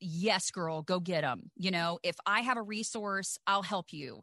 yes 0.00 0.50
girl 0.50 0.82
go 0.82 1.00
get 1.00 1.22
them 1.22 1.50
you 1.56 1.70
know 1.70 1.98
if 2.02 2.16
i 2.26 2.42
have 2.42 2.58
a 2.58 2.62
resource 2.62 3.38
i'll 3.46 3.62
help 3.62 3.92
you. 3.92 4.20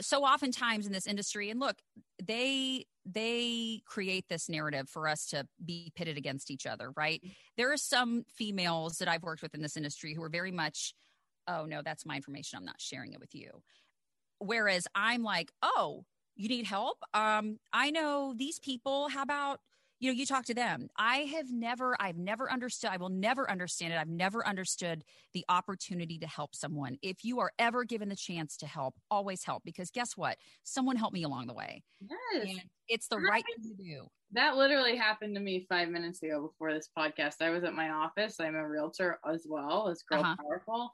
So 0.00 0.24
oftentimes 0.24 0.86
in 0.86 0.92
this 0.92 1.06
industry 1.06 1.50
and 1.50 1.60
look 1.60 1.76
they 2.22 2.86
they 3.04 3.82
create 3.86 4.26
this 4.28 4.48
narrative 4.48 4.88
for 4.88 5.08
us 5.08 5.26
to 5.26 5.46
be 5.64 5.92
pitted 5.94 6.16
against 6.16 6.50
each 6.50 6.66
other 6.66 6.90
right? 6.96 7.20
Mm-hmm. 7.22 7.32
There 7.56 7.72
are 7.72 7.78
some 7.78 8.24
females 8.34 8.98
that 8.98 9.08
i've 9.08 9.22
worked 9.22 9.42
with 9.42 9.54
in 9.54 9.62
this 9.62 9.76
industry 9.76 10.14
who 10.14 10.22
are 10.22 10.30
very 10.30 10.52
much 10.52 10.94
oh 11.46 11.66
no 11.66 11.82
that's 11.84 12.06
my 12.06 12.16
information. 12.16 12.58
I'm 12.58 12.64
not 12.64 12.80
sharing 12.80 13.12
it 13.12 13.20
with 13.20 13.34
you 13.34 13.62
Whereas 14.38 14.86
I'm 14.94 15.22
like, 15.22 15.50
oh, 15.62 16.04
you 16.36 16.48
need 16.48 16.66
help? 16.66 16.98
Um, 17.14 17.58
I 17.72 17.90
know 17.90 18.34
these 18.36 18.58
people. 18.58 19.08
How 19.08 19.22
about 19.22 19.60
you 20.00 20.10
know, 20.10 20.14
you 20.14 20.26
talk 20.26 20.44
to 20.46 20.54
them. 20.54 20.88
I 20.96 21.18
have 21.18 21.50
never, 21.50 21.96
I've 22.00 22.16
never 22.16 22.50
understood, 22.50 22.90
I 22.90 22.98
will 22.98 23.08
never 23.08 23.50
understand 23.50 23.92
it. 23.92 23.96
I've 23.96 24.08
never 24.08 24.46
understood 24.46 25.02
the 25.32 25.44
opportunity 25.48 26.18
to 26.18 26.26
help 26.26 26.54
someone. 26.54 26.96
If 27.02 27.24
you 27.24 27.40
are 27.40 27.52
ever 27.58 27.84
given 27.84 28.08
the 28.08 28.16
chance 28.16 28.56
to 28.58 28.66
help, 28.66 28.94
always 29.10 29.44
help 29.44 29.64
because 29.64 29.90
guess 29.90 30.16
what? 30.16 30.36
Someone 30.62 30.96
helped 30.96 31.14
me 31.14 31.24
along 31.24 31.48
the 31.48 31.54
way. 31.54 31.82
Yes. 32.00 32.46
And 32.48 32.60
it's 32.88 33.08
the 33.08 33.18
right 33.18 33.44
thing 33.44 33.74
to 33.76 33.82
do. 33.82 34.06
That 34.32 34.56
literally 34.56 34.96
happened 34.96 35.34
to 35.34 35.40
me 35.40 35.66
five 35.68 35.88
minutes 35.88 36.22
ago 36.22 36.42
before 36.42 36.72
this 36.72 36.88
podcast. 36.96 37.36
I 37.40 37.50
was 37.50 37.64
at 37.64 37.74
my 37.74 37.90
office. 37.90 38.36
I'm 38.38 38.54
a 38.54 38.68
realtor 38.68 39.18
as 39.28 39.46
well 39.48 39.88
as 39.88 40.02
Girl 40.02 40.20
Uh-huh. 40.20 40.36
Powerful. 40.36 40.92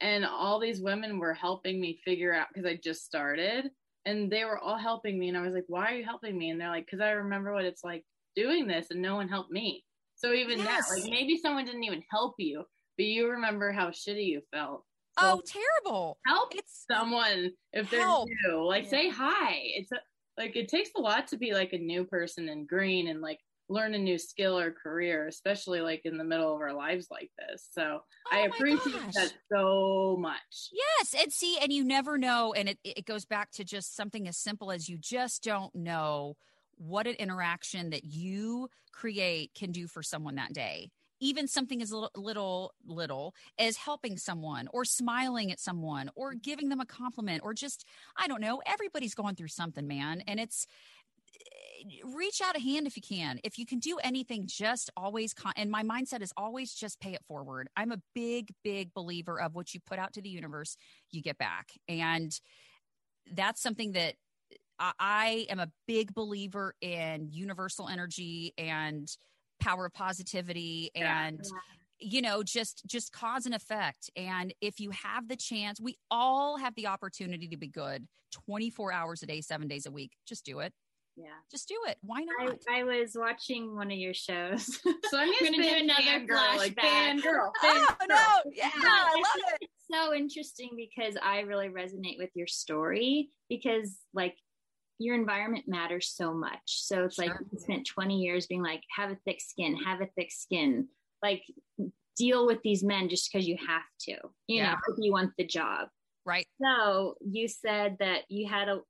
And 0.00 0.24
all 0.24 0.58
these 0.60 0.80
women 0.80 1.18
were 1.18 1.34
helping 1.34 1.80
me 1.80 2.00
figure 2.04 2.34
out 2.34 2.48
because 2.52 2.66
I 2.66 2.76
just 2.76 3.04
started 3.04 3.70
and 4.04 4.30
they 4.30 4.44
were 4.44 4.58
all 4.58 4.76
helping 4.78 5.18
me. 5.18 5.28
And 5.28 5.36
I 5.38 5.42
was 5.42 5.54
like, 5.54 5.64
why 5.68 5.92
are 5.92 5.96
you 5.96 6.04
helping 6.04 6.36
me? 6.36 6.50
And 6.50 6.60
they're 6.60 6.68
like, 6.68 6.86
because 6.86 7.00
I 7.00 7.10
remember 7.12 7.52
what 7.52 7.64
it's 7.64 7.84
like 7.84 8.04
doing 8.36 8.66
this 8.66 8.90
and 8.90 9.00
no 9.00 9.14
one 9.16 9.28
helped 9.28 9.50
me. 9.50 9.84
So 10.16 10.32
even 10.32 10.58
Yes. 10.58 10.64
that, 10.64 10.82
like 10.90 11.04
maybe 11.04 11.36
someone 11.38 11.64
didn't 11.64 11.84
even 11.84 12.02
help 12.10 12.34
you, 12.38 12.64
but 12.96 13.06
you 13.06 13.30
remember 13.30 13.72
how 13.72 13.88
shitty 13.90 14.26
you 14.26 14.42
felt. 14.52 14.84
So 15.12 15.36
Oh, 15.36 15.42
terrible. 15.46 16.18
help 16.26 16.54
It's 16.54 16.84
someone 16.90 17.50
if 17.72 17.90
they're 17.90 18.06
Help. 18.06 18.30
new. 18.46 18.64
Like 18.64 18.86
Yeah. 18.86 18.90
say 18.90 19.08
hi. 19.08 19.54
It's 19.54 19.92
a, 19.92 20.00
like 20.36 20.56
it 20.56 20.68
takes 20.68 20.90
a 20.96 21.00
lot 21.00 21.28
to 21.28 21.36
be 21.36 21.52
like 21.52 21.72
a 21.72 21.78
new 21.78 22.04
person 22.04 22.48
in 22.48 22.66
green 22.66 23.08
and 23.08 23.20
like 23.20 23.40
learn 23.68 23.94
a 23.94 23.98
new 23.98 24.18
skill 24.18 24.58
or 24.58 24.72
career, 24.72 25.26
especially 25.26 25.80
like 25.80 26.02
in 26.04 26.18
the 26.18 26.24
middle 26.24 26.54
of 26.54 26.60
our 26.60 26.72
lives 26.74 27.08
like 27.10 27.30
this. 27.38 27.68
So 27.72 28.00
I 28.30 28.40
Oh 28.40 28.46
my 28.48 28.58
appreciate 28.58 29.02
gosh. 29.04 29.14
that 29.14 29.32
so 29.52 30.16
much. 30.18 30.72
Yes, 30.72 31.14
and 31.18 31.32
see, 31.32 31.58
and 31.60 31.72
you 31.72 31.84
never 31.84 32.18
know, 32.18 32.52
and 32.52 32.68
it 32.68 32.78
it 32.84 33.04
goes 33.06 33.24
back 33.24 33.50
to 33.52 33.64
just 33.64 33.94
something 33.94 34.26
as 34.26 34.36
simple 34.36 34.72
as 34.72 34.88
you 34.88 34.98
just 34.98 35.42
don't 35.42 35.74
know 35.74 36.36
what 36.76 37.06
an 37.06 37.14
interaction 37.14 37.90
that 37.90 38.04
you 38.04 38.68
create 38.92 39.52
can 39.54 39.70
do 39.70 39.86
for 39.86 40.02
someone 40.02 40.34
that 40.34 40.52
day. 40.52 40.90
Even 41.20 41.46
something 41.46 41.80
as 41.80 41.92
little, 41.92 42.10
little, 42.16 42.74
little 42.84 43.34
as 43.58 43.76
helping 43.76 44.16
someone, 44.16 44.68
or 44.72 44.84
smiling 44.84 45.52
at 45.52 45.60
someone, 45.60 46.10
or 46.16 46.34
giving 46.34 46.68
them 46.70 46.80
a 46.80 46.86
compliment, 46.86 47.42
or 47.44 47.54
just 47.54 47.84
I 48.16 48.26
don't 48.26 48.40
know. 48.40 48.60
Everybody's 48.66 49.14
going 49.14 49.36
through 49.36 49.48
something, 49.48 49.86
man, 49.86 50.22
and 50.26 50.40
it's 50.40 50.66
reach 52.04 52.40
out 52.42 52.56
a 52.56 52.60
hand 52.60 52.86
if 52.86 52.96
you 52.96 53.02
can. 53.02 53.40
If 53.44 53.58
you 53.58 53.66
can 53.66 53.78
do 53.78 53.98
anything, 54.02 54.46
just 54.46 54.90
always. 54.96 55.34
Con- 55.34 55.52
and 55.56 55.70
my 55.70 55.82
mindset 55.82 56.22
is 56.22 56.32
always 56.36 56.74
just 56.74 57.00
pay 57.00 57.12
it 57.14 57.22
forward. 57.26 57.68
I'm 57.76 57.92
a 57.92 58.00
big, 58.14 58.52
big 58.62 58.92
believer 58.94 59.40
of 59.40 59.54
what 59.54 59.74
you 59.74 59.80
put 59.86 59.98
out 59.98 60.12
to 60.14 60.22
the 60.22 60.28
universe, 60.28 60.76
you 61.10 61.22
get 61.22 61.38
back, 61.38 61.68
and 61.88 62.32
that's 63.32 63.62
something 63.62 63.92
that 63.92 64.14
I, 64.78 64.92
I 64.98 65.46
am 65.50 65.60
a 65.60 65.70
big 65.86 66.14
believer 66.14 66.74
in 66.80 67.28
universal 67.30 67.88
energy 67.88 68.52
and 68.58 69.08
power 69.60 69.86
of 69.86 69.94
positivity 69.94 70.90
Yeah. 70.94 71.26
and 71.26 71.40
you 71.98 72.20
know 72.20 72.42
just 72.42 72.82
just 72.86 73.12
cause 73.12 73.46
and 73.46 73.54
effect 73.54 74.10
and 74.16 74.52
if 74.60 74.80
you 74.80 74.90
have 74.90 75.28
the 75.28 75.36
chance 75.36 75.80
we 75.80 75.96
all 76.10 76.58
have 76.58 76.74
the 76.74 76.88
opportunity 76.88 77.46
to 77.48 77.56
be 77.56 77.68
good 77.68 78.06
24 78.32 78.92
hours 78.92 79.22
a 79.22 79.26
day 79.26 79.40
7 79.40 79.68
days 79.68 79.86
a 79.86 79.92
week 79.92 80.10
just 80.26 80.44
do 80.44 80.58
it 80.58 80.74
Yeah. 81.16 81.28
just 81.50 81.68
do 81.68 81.76
it 81.86 81.96
why 82.02 82.20
not 82.38 82.56
I 82.68 82.82
was 82.82 83.12
watching 83.14 83.76
one 83.76 83.90
of 83.92 83.96
your 83.98 84.14
shows. 84.14 84.80
So 85.10 85.18
I'm 85.18 85.30
gonna 85.32 85.52
gonna 85.52 85.56
do 85.58 85.62
fan 85.62 85.84
another 85.90 86.26
girl, 86.26 86.56
like 86.56 86.74
flashback. 86.74 86.80
fan 86.82 87.20
girl. 87.20 87.52
oh 87.62 87.94
no 88.08 88.16
yeah 88.52 88.70
i 88.74 89.12
it's 89.16 89.28
love 89.28 89.52
it 89.60 89.68
so 89.90 90.14
interesting 90.14 90.70
because 90.76 91.16
I 91.22 91.40
really 91.40 91.68
resonate 91.68 92.18
with 92.18 92.30
your 92.34 92.46
story 92.46 93.30
because 93.48 93.98
like 94.14 94.34
your 94.98 95.14
environment 95.14 95.64
matters 95.68 96.08
so 96.14 96.32
much. 96.32 96.60
So 96.66 97.04
it's 97.04 97.18
like 97.18 97.32
you 97.52 97.58
spent 97.58 97.86
20 97.86 98.16
years 98.18 98.46
being 98.46 98.62
like, 98.62 98.80
have 98.96 99.10
a 99.10 99.16
thick 99.26 99.40
skin, 99.40 99.76
have 99.84 100.00
a 100.00 100.06
thick 100.16 100.30
skin, 100.32 100.88
like 101.22 101.42
deal 102.16 102.46
with 102.46 102.62
these 102.62 102.82
men 102.84 103.08
just 103.08 103.30
because 103.30 103.46
you 103.46 103.56
have 103.66 103.82
to, 104.02 104.12
you 104.46 104.62
Yeah. 104.62 104.70
know, 104.72 104.76
if 104.88 104.96
you 104.98 105.12
want 105.12 105.32
the 105.36 105.44
job. 105.46 105.88
right 106.24 106.46
So 106.62 107.16
you 107.20 107.46
said 107.48 107.96
that 108.00 108.22
you 108.28 108.48
had 108.48 108.68
a 108.68 108.80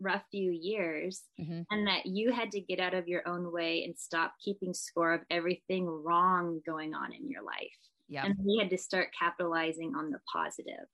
rough 0.00 0.24
few 0.30 0.50
years 0.52 1.24
Mhm. 1.40 1.66
and 1.70 1.86
that 1.86 2.06
you 2.06 2.32
had 2.32 2.50
to 2.52 2.60
get 2.60 2.80
out 2.80 2.94
of 2.94 3.08
your 3.08 3.26
own 3.28 3.50
way 3.52 3.84
and 3.84 3.98
stop 3.98 4.34
keeping 4.44 4.72
score 4.74 5.12
of 5.12 5.24
everything 5.30 5.86
wrong 5.86 6.60
going 6.66 6.94
on 6.94 7.12
in 7.12 7.28
your 7.28 7.42
life. 7.42 7.76
yeah 8.08 8.24
And 8.26 8.36
we 8.38 8.58
had 8.58 8.70
to 8.70 8.78
start 8.78 9.12
capitalizing 9.18 9.94
on 9.96 10.10
the 10.10 10.20
positive. 10.32 10.86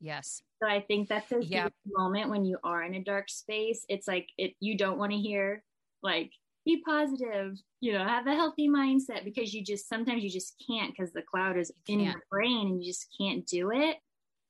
yes 0.00 0.42
So 0.62 0.68
I 0.68 0.80
think 0.82 1.08
that's 1.08 1.32
a 1.32 1.40
huge 1.40 1.72
moment 1.86 2.30
when 2.30 2.44
you 2.44 2.58
are 2.64 2.82
in 2.82 2.94
a 2.94 3.02
dark 3.04 3.28
space. 3.28 3.84
It's 3.88 4.06
like 4.08 4.28
it 4.38 4.54
you 4.60 4.76
don't 4.76 4.98
want 4.98 5.12
to 5.12 5.18
hear 5.18 5.64
like 6.02 6.30
be 6.64 6.82
positive, 6.82 7.56
you 7.80 7.92
know, 7.92 8.04
have 8.04 8.26
a 8.26 8.34
healthy 8.34 8.68
mindset 8.68 9.24
because 9.24 9.54
you 9.54 9.62
just 9.64 9.88
sometimes 9.88 10.22
you 10.24 10.30
just 10.30 10.60
can't 10.68 10.92
because 10.92 11.12
the 11.12 11.22
cloud 11.22 11.56
is 11.56 11.70
in 11.86 12.00
can't. 12.00 12.12
your 12.12 12.22
brain 12.30 12.66
and 12.68 12.82
you 12.82 12.90
just 12.90 13.06
can't 13.18 13.46
do 13.46 13.70
it. 13.70 13.96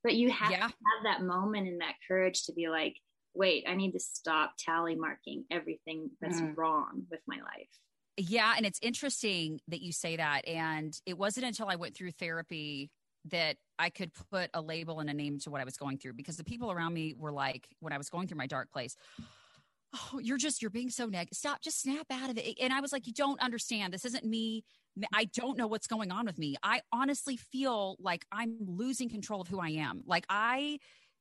But 0.03 0.15
you 0.15 0.31
have 0.31 0.51
yeah 0.51 0.69
to 0.69 0.75
have 0.75 1.03
that 1.05 1.23
moment 1.23 1.69
and 1.69 1.81
that 1.81 1.97
courage 2.07 2.45
to 2.45 2.53
be 2.53 2.69
like, 2.69 2.97
wait, 3.37 3.65
I 3.69 3.75
need 3.75 3.93
to 3.93 4.01
stop 4.01 4.55
tally 4.59 4.95
marking 4.95 5.45
everything 5.51 6.11
that's 6.21 6.41
Mm. 6.41 6.57
wrong 6.57 7.07
with 7.11 7.21
my 7.27 7.37
life. 7.37 7.69
Yeah, 8.17 8.55
and 8.57 8.65
it's 8.65 8.79
interesting 8.83 9.61
that 9.69 9.83
you 9.83 9.93
say 9.93 10.17
that. 10.17 10.47
And 10.49 10.99
it 11.05 11.19
wasn't 11.19 11.47
until 11.47 11.69
I 11.69 11.77
went 11.77 11.95
through 11.95 12.13
therapy 12.13 12.91
that 13.27 13.57
I 13.79 13.91
could 13.91 14.13
put 14.31 14.51
a 14.55 14.61
label 14.61 15.01
and 15.01 15.11
a 15.11 15.15
name 15.15 15.39
to 15.41 15.51
what 15.51 15.61
I 15.61 15.65
was 15.65 15.77
going 15.77 15.99
through 15.99 16.15
because 16.15 16.37
the 16.37 16.45
people 16.45 16.71
around 16.71 16.95
me 16.95 17.15
were 17.19 17.33
like, 17.33 17.69
when 17.81 17.93
I 17.93 17.99
was 17.99 18.09
going 18.09 18.27
through 18.29 18.39
my 18.39 18.47
dark 18.47 18.71
place, 18.73 18.97
oh, 19.95 20.19
you're 20.21 20.39
just, 20.39 20.63
you're 20.63 20.71
being 20.71 20.91
so 20.91 21.07
negative. 21.07 21.37
Stop, 21.37 21.61
just 21.61 21.81
snap 21.83 22.07
out 22.11 22.31
of 22.31 22.39
it. 22.39 22.57
And 22.61 22.73
I 22.73 22.81
was 22.81 22.93
like, 22.93 23.07
you 23.07 23.13
don't 23.13 23.41
understand. 23.43 23.93
This 23.93 24.05
isn't 24.05 24.25
me. 24.25 24.65
I 25.13 25.25
don't 25.27 25.59
know 25.59 25.67
what's 25.67 25.87
going 25.87 26.11
on 26.11 26.25
with 26.25 26.39
me. 26.39 26.57
I 26.63 26.81
honestly 26.93 27.37
feel 27.37 27.97
like 28.01 28.25
I'm 28.33 28.57
losing 28.67 29.11
control 29.11 29.41
of 29.43 29.49
who 29.49 29.61
I 29.61 29.71
am. 29.71 30.03
Like 30.07 30.25
I 30.31 30.79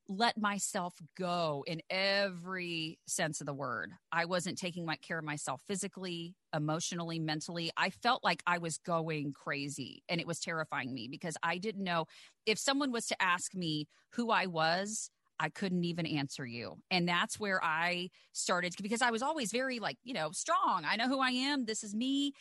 let 0.07 0.37
myself 0.37 0.93
go 1.17 1.63
in 1.65 1.81
every 1.89 2.99
sense 3.07 3.41
of 3.41 3.47
the 3.47 3.53
word. 3.53 3.91
I 4.11 4.25
wasn't 4.25 4.57
taking 4.57 4.85
my 4.85 4.97
care 4.97 5.17
of 5.19 5.25
myself 5.25 5.61
physically, 5.67 6.35
emotionally, 6.55 7.19
mentally. 7.19 7.71
I 7.75 7.89
felt 7.89 8.23
like 8.23 8.43
I 8.45 8.59
was 8.59 8.77
going 8.77 9.33
crazy 9.33 10.03
and 10.07 10.21
it 10.21 10.27
was 10.27 10.39
terrifying 10.39 10.93
me 10.93 11.07
because 11.09 11.37
I 11.41 11.57
didn't 11.57 11.83
know 11.83 12.05
if 12.45 12.59
someone 12.59 12.91
was 12.91 13.07
to 13.07 13.21
ask 13.21 13.55
me 13.55 13.87
who 14.11 14.29
I 14.29 14.45
was, 14.45 15.09
I 15.39 15.49
couldn't 15.49 15.83
even 15.83 16.05
answer 16.05 16.45
you. 16.45 16.77
And 16.91 17.07
that's 17.07 17.39
where 17.39 17.63
I 17.63 18.09
started 18.31 18.75
because 18.81 19.01
I 19.01 19.11
was 19.11 19.21
always 19.21 19.51
very 19.51 19.79
like, 19.79 19.97
you 20.03 20.13
know, 20.13 20.31
strong. 20.31 20.83
I 20.87 20.95
know 20.95 21.07
who 21.07 21.19
I 21.19 21.31
am. 21.31 21.65
This 21.65 21.83
is 21.83 21.95
me. 21.95 22.33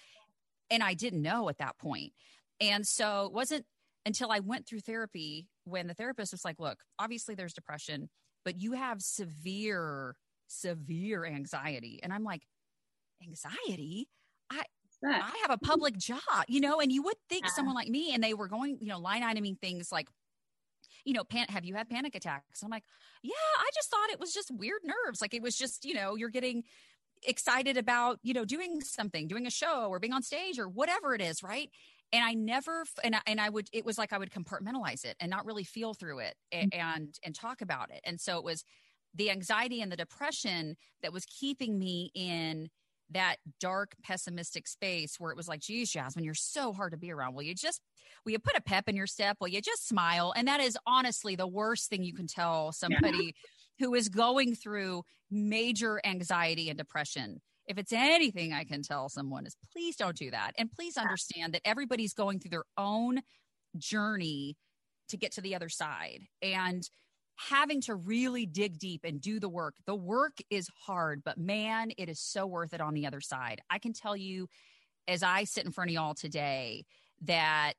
And 0.70 0.82
I 0.82 0.94
didn't 0.94 1.22
know 1.22 1.48
at 1.48 1.58
that 1.58 1.78
point. 1.78 2.12
And 2.60 2.86
so 2.86 3.26
it 3.26 3.32
wasn't 3.32 3.66
until 4.06 4.30
I 4.30 4.40
went 4.40 4.66
through 4.66 4.80
therapy 4.80 5.48
when 5.64 5.86
the 5.86 5.94
therapist 5.94 6.32
was 6.32 6.44
like, 6.44 6.60
look, 6.60 6.78
obviously 6.98 7.34
there's 7.34 7.54
depression, 7.54 8.10
but 8.44 8.60
you 8.60 8.72
have 8.72 9.00
severe, 9.02 10.16
severe 10.46 11.24
anxiety. 11.24 12.00
And 12.02 12.12
I'm 12.12 12.24
like, 12.24 12.42
anxiety? 13.22 14.08
I, 14.50 14.62
I 15.04 15.38
have 15.42 15.50
a 15.50 15.58
public 15.58 15.96
job, 15.96 16.20
you 16.48 16.60
know, 16.60 16.80
and 16.80 16.92
you 16.92 17.02
would 17.02 17.16
think 17.28 17.44
Yeah. 17.44 17.50
someone 17.50 17.74
like 17.74 17.88
me, 17.88 18.14
and 18.14 18.22
they 18.22 18.34
were 18.34 18.48
going, 18.48 18.78
you 18.80 18.88
know, 18.88 18.98
line 18.98 19.22
iteming 19.22 19.58
things 19.60 19.90
like, 19.92 20.08
you 21.04 21.12
know, 21.12 21.24
pan- 21.24 21.48
have 21.48 21.64
you 21.64 21.74
had 21.74 21.88
panic 21.90 22.14
attacks? 22.14 22.62
I'm 22.62 22.70
like, 22.70 22.84
yeah, 23.22 23.32
I 23.58 23.68
just 23.74 23.90
thought 23.90 24.10
it 24.10 24.20
was 24.20 24.32
just 24.32 24.50
weird 24.50 24.80
nerves. 24.84 25.20
Like 25.20 25.34
it 25.34 25.42
was 25.42 25.56
just, 25.56 25.84
you 25.84 25.94
know, 25.94 26.14
you're 26.16 26.30
getting 26.30 26.64
excited 27.26 27.76
about, 27.76 28.18
you 28.22 28.34
know, 28.34 28.44
doing 28.44 28.80
something, 28.80 29.28
doing 29.28 29.46
a 29.46 29.50
show 29.50 29.88
or 29.88 29.98
being 29.98 30.12
on 30.12 30.22
stage 30.22 30.58
or 30.58 30.68
whatever 30.68 31.14
it 31.14 31.20
is, 31.20 31.42
right? 31.42 31.70
And 32.14 32.24
I 32.24 32.34
never, 32.34 32.84
and 33.02 33.16
I, 33.16 33.20
and 33.26 33.40
I 33.40 33.48
would, 33.48 33.68
it 33.72 33.84
was 33.84 33.98
like 33.98 34.12
I 34.12 34.18
would 34.18 34.30
compartmentalize 34.30 35.04
it 35.04 35.16
and 35.18 35.28
not 35.28 35.44
really 35.44 35.64
feel 35.64 35.94
through 35.94 36.20
it 36.20 36.36
and, 36.52 36.70
mm. 36.70 36.78
and, 36.78 37.18
and 37.24 37.34
talk 37.34 37.60
about 37.60 37.90
it. 37.90 38.00
And 38.04 38.20
so 38.20 38.38
it 38.38 38.44
was 38.44 38.62
the 39.14 39.32
anxiety 39.32 39.80
and 39.80 39.90
the 39.90 39.96
depression 39.96 40.76
that 41.02 41.12
was 41.12 41.24
keeping 41.26 41.76
me 41.76 42.12
in 42.14 42.68
that 43.10 43.36
dark, 43.60 43.94
pessimistic 44.04 44.68
space 44.68 45.16
where 45.18 45.32
it 45.32 45.36
was 45.36 45.48
like, 45.48 45.60
geez, 45.60 45.90
Jasmine, 45.90 46.24
you're 46.24 46.34
so 46.34 46.72
hard 46.72 46.92
to 46.92 46.98
be 46.98 47.10
around. 47.10 47.34
Will 47.34 47.42
you 47.42 47.54
just, 47.54 47.80
will 48.24 48.30
you 48.30 48.38
put 48.38 48.56
a 48.56 48.62
pep 48.62 48.88
in 48.88 48.94
your 48.94 49.08
step? 49.08 49.36
Will 49.40 49.48
you 49.48 49.60
just 49.60 49.88
smile? 49.88 50.32
And 50.36 50.46
that 50.46 50.60
is 50.60 50.78
honestly 50.86 51.34
the 51.34 51.48
worst 51.48 51.90
thing 51.90 52.04
you 52.04 52.14
can 52.14 52.28
tell 52.28 52.70
somebody 52.70 53.34
who 53.80 53.94
is 53.94 54.08
going 54.08 54.54
through 54.54 55.02
major 55.32 56.00
anxiety 56.04 56.68
and 56.68 56.78
depression. 56.78 57.40
If 57.66 57.78
it's 57.78 57.92
anything 57.92 58.52
I 58.52 58.64
can 58.64 58.82
tell 58.82 59.08
someone 59.08 59.46
is 59.46 59.56
please 59.72 59.96
don't 59.96 60.16
do 60.16 60.30
that. 60.30 60.52
And 60.58 60.70
please 60.70 60.96
understand 60.96 61.54
that 61.54 61.62
everybody's 61.64 62.14
going 62.14 62.40
through 62.40 62.50
their 62.50 62.66
own 62.76 63.20
journey 63.76 64.56
to 65.08 65.16
get 65.16 65.32
to 65.32 65.40
the 65.40 65.54
other 65.54 65.68
side. 65.68 66.20
And 66.42 66.88
having 67.36 67.80
to 67.82 67.94
really 67.94 68.46
dig 68.46 68.78
deep 68.78 69.02
and 69.04 69.20
do 69.20 69.40
the 69.40 69.48
work. 69.48 69.74
The 69.86 69.94
work 69.94 70.38
is 70.50 70.70
hard, 70.86 71.22
but 71.24 71.38
man, 71.38 71.90
it 71.98 72.08
is 72.08 72.20
so 72.20 72.46
worth 72.46 72.72
it 72.72 72.80
on 72.80 72.94
the 72.94 73.06
other 73.06 73.20
side. 73.20 73.60
I 73.70 73.78
can 73.78 73.92
tell 73.92 74.16
you 74.16 74.48
as 75.08 75.22
I 75.22 75.44
sit 75.44 75.64
in 75.64 75.72
front 75.72 75.90
of 75.90 75.94
y'all 75.94 76.14
today 76.14 76.84
that 77.22 77.74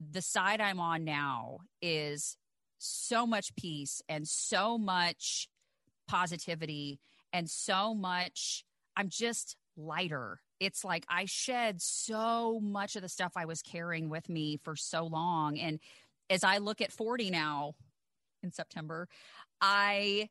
the 0.00 0.22
side 0.22 0.60
I'm 0.60 0.80
on 0.80 1.04
now 1.04 1.58
is 1.80 2.36
so 2.78 3.26
much 3.26 3.54
peace 3.56 4.02
and 4.08 4.26
so 4.26 4.78
much 4.78 5.48
positivity 6.08 7.00
and 7.32 7.48
so 7.48 7.94
much 7.94 8.64
I'm 8.96 9.08
just 9.08 9.56
lighter. 9.76 10.40
it's 10.60 10.84
like 10.84 11.04
I 11.08 11.24
shed 11.24 11.82
so 11.82 12.60
much 12.62 12.96
of 12.96 13.02
the 13.02 13.08
stuff 13.08 13.32
I 13.36 13.44
was 13.44 13.60
carrying 13.60 14.08
with 14.08 14.28
me 14.28 14.58
for 14.62 14.76
so 14.76 15.04
long. 15.06 15.58
And 15.58 15.80
as 16.30 16.44
I 16.44 16.58
look 16.58 16.80
at 16.80 16.92
40 16.92 17.30
now 17.30 17.74
in 18.42 18.52
September, 18.52 19.08
I 19.60 20.28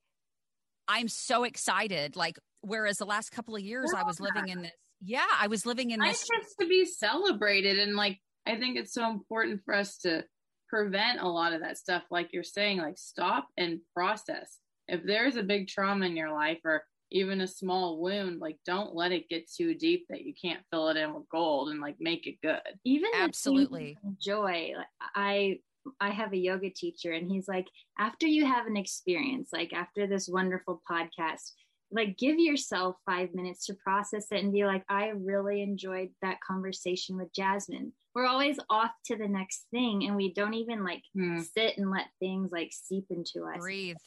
I'm 0.88 1.08
so 1.08 1.44
excited. 1.44 2.16
Like 2.16 2.40
whereas 2.62 2.98
the 2.98 3.06
last 3.06 3.32
couple 3.32 3.56
of 3.56 3.62
years 3.62 3.92
I 3.96 4.04
was 4.04 4.20
living 4.20 4.48
in 4.48 4.62
this 4.64 4.72
yeah, 5.06 5.26
I 5.38 5.48
was 5.48 5.66
living 5.66 5.92
in 5.92 6.00
this 6.00 6.26
just 6.26 6.56
to 6.62 6.68
be 6.68 6.86
celebrated 6.86 7.78
and 7.78 7.96
like 7.96 8.20
I 8.46 8.56
think 8.56 8.78
it's 8.78 8.94
so 8.94 9.10
important 9.10 9.62
for 9.66 9.74
us 9.74 9.98
to 10.00 10.24
prevent 10.70 11.20
a 11.20 11.28
lot 11.28 11.54
of 11.54 11.62
that 11.62 11.78
stuff 11.78 12.04
like 12.10 12.30
you're 12.32 12.44
saying 12.44 12.78
like 12.78 12.98
stop 12.98 13.48
and 13.58 13.80
process. 13.94 14.58
If 14.88 15.04
there's 15.04 15.36
a 15.36 15.44
big 15.44 15.68
trauma 15.68 16.06
in 16.06 16.16
your 16.16 16.32
life 16.34 16.60
or 16.64 16.84
even 17.14 17.42
a 17.42 17.48
small 17.48 18.02
wound, 18.02 18.42
like 18.42 18.58
don't 18.66 18.96
let 18.96 19.12
it 19.12 19.30
get 19.30 19.50
too 19.50 19.76
deep 19.76 20.08
that 20.10 20.24
you 20.24 20.34
can't 20.34 20.64
fill 20.72 20.90
it 20.90 20.98
in 20.98 21.14
with 21.14 21.30
gold 21.30 21.70
and 21.70 21.80
like 21.80 21.96
make 22.00 22.26
it 22.28 22.42
good. 22.42 22.60
Even 22.84 23.12
absolutely 23.16 23.98
joy. 24.20 24.74
I 25.16 25.60
I 26.00 26.10
have 26.10 26.34
a 26.34 26.38
yoga 26.38 26.70
teacher 26.70 27.12
and 27.12 27.30
he's 27.30 27.48
like, 27.48 27.68
after 28.00 28.26
you 28.26 28.46
have 28.46 28.66
an 28.66 28.78
experience, 28.78 29.50
like 29.54 29.74
after 29.74 30.08
this 30.08 30.28
wonderful 30.28 30.82
podcast, 30.90 31.52
like 31.92 32.18
give 32.18 32.40
yourself 32.40 32.96
five 33.06 33.30
minutes 33.36 33.68
to 33.68 33.76
process 33.76 34.28
it 34.32 34.44
and 34.44 34.52
be 34.52 34.66
like, 34.66 34.84
I 34.90 35.10
really 35.10 35.62
enjoyed 35.62 36.10
that 36.24 36.38
conversation 36.46 37.16
with 37.16 37.34
Jasmine. 37.34 37.94
We're 38.16 38.26
always 38.26 38.60
off 38.70 38.92
to 39.06 39.18
the 39.18 39.28
next 39.28 39.66
thing 39.72 40.06
and 40.06 40.16
we 40.16 40.34
don't 40.34 40.54
even 40.56 40.84
like 40.84 41.04
hmm. 41.16 41.42
sit 41.42 41.78
and 41.78 41.92
let 41.92 42.08
things 42.20 42.52
like 42.52 42.72
seep 42.72 43.06
into 43.12 43.46
us. 43.46 43.60
Breathe. 43.60 43.98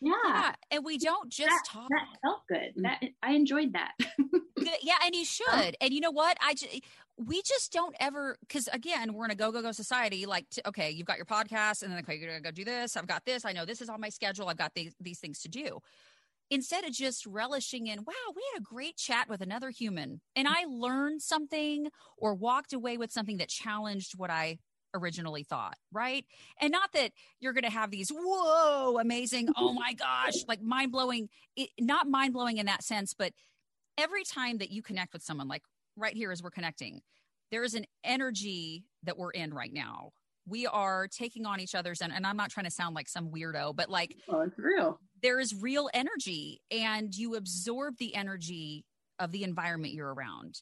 Yeah. 0.00 0.12
yeah. 0.26 0.52
And 0.70 0.84
we 0.84 0.98
don't 0.98 1.30
just 1.30 1.48
that, 1.48 1.62
talk. 1.66 1.88
That 1.88 2.06
felt 2.22 2.42
good. 2.48 2.78
Mm. 2.78 2.82
That 2.82 3.02
I 3.22 3.32
enjoyed 3.32 3.72
that. 3.72 3.92
yeah. 4.82 4.94
And 5.04 5.14
you 5.14 5.24
should. 5.24 5.76
And 5.80 5.92
you 5.92 6.00
know 6.00 6.10
what? 6.10 6.36
I 6.40 6.54
just, 6.54 6.80
we 7.16 7.42
just 7.42 7.72
don't 7.72 7.96
ever, 7.98 8.36
cause 8.48 8.68
again, 8.72 9.14
we're 9.14 9.24
in 9.24 9.30
a 9.30 9.34
go, 9.34 9.50
go, 9.50 9.62
go 9.62 9.72
society. 9.72 10.26
Like, 10.26 10.48
to, 10.50 10.68
okay, 10.68 10.90
you've 10.90 11.06
got 11.06 11.16
your 11.16 11.26
podcast 11.26 11.82
and 11.82 11.92
then, 11.92 12.00
okay, 12.00 12.16
you're 12.16 12.28
going 12.28 12.42
to 12.42 12.46
go 12.46 12.50
do 12.50 12.64
this. 12.64 12.96
I've 12.96 13.06
got 13.06 13.24
this. 13.24 13.44
I 13.44 13.52
know 13.52 13.64
this 13.64 13.80
is 13.80 13.88
on 13.88 14.00
my 14.00 14.10
schedule. 14.10 14.48
I've 14.48 14.58
got 14.58 14.74
these, 14.74 14.94
these 15.00 15.18
things 15.18 15.40
to 15.40 15.48
do. 15.48 15.78
Instead 16.48 16.84
of 16.84 16.92
just 16.92 17.26
relishing 17.26 17.88
in, 17.88 17.98
wow, 18.00 18.14
we 18.34 18.42
had 18.52 18.60
a 18.60 18.62
great 18.62 18.96
chat 18.96 19.28
with 19.28 19.40
another 19.40 19.70
human 19.70 20.20
and 20.36 20.46
mm. 20.46 20.52
I 20.54 20.64
learned 20.68 21.22
something 21.22 21.88
or 22.16 22.34
walked 22.34 22.72
away 22.72 22.98
with 22.98 23.10
something 23.10 23.38
that 23.38 23.48
challenged 23.48 24.12
what 24.16 24.30
I 24.30 24.58
originally 24.96 25.42
thought, 25.42 25.76
right? 25.92 26.24
And 26.60 26.72
not 26.72 26.92
that 26.94 27.12
you're 27.40 27.52
going 27.52 27.64
to 27.64 27.70
have 27.70 27.90
these, 27.90 28.10
whoa, 28.10 28.98
amazing, 28.98 29.48
oh 29.56 29.72
my 29.72 29.92
gosh, 29.92 30.34
like 30.48 30.62
mind 30.62 30.92
blowing, 30.92 31.28
not 31.78 32.08
mind 32.08 32.32
blowing 32.32 32.58
in 32.58 32.66
that 32.66 32.82
sense, 32.82 33.14
but 33.14 33.32
every 33.98 34.24
time 34.24 34.58
that 34.58 34.70
you 34.70 34.82
connect 34.82 35.12
with 35.12 35.22
someone, 35.22 35.48
like 35.48 35.62
right 35.96 36.14
here 36.14 36.32
as 36.32 36.42
we're 36.42 36.50
connecting, 36.50 37.00
there 37.50 37.62
is 37.64 37.74
an 37.74 37.84
energy 38.02 38.84
that 39.04 39.16
we're 39.16 39.30
in 39.30 39.54
right 39.54 39.72
now. 39.72 40.10
We 40.48 40.66
are 40.66 41.08
taking 41.08 41.44
on 41.44 41.60
each 41.60 41.74
other's, 41.74 42.00
and, 42.00 42.12
and 42.12 42.26
I'm 42.26 42.36
not 42.36 42.50
trying 42.50 42.66
to 42.66 42.70
sound 42.70 42.94
like 42.94 43.08
some 43.08 43.30
weirdo, 43.30 43.74
but 43.74 43.88
like, 43.90 44.16
oh, 44.28 44.40
it's 44.42 44.58
real. 44.58 45.00
There 45.22 45.40
is 45.40 45.54
real 45.54 45.88
energy, 45.92 46.60
and 46.70 47.14
you 47.14 47.34
absorb 47.34 47.96
the 47.98 48.14
energy 48.14 48.84
of 49.18 49.32
the 49.32 49.42
environment 49.42 49.94
you're 49.94 50.12
around. 50.12 50.60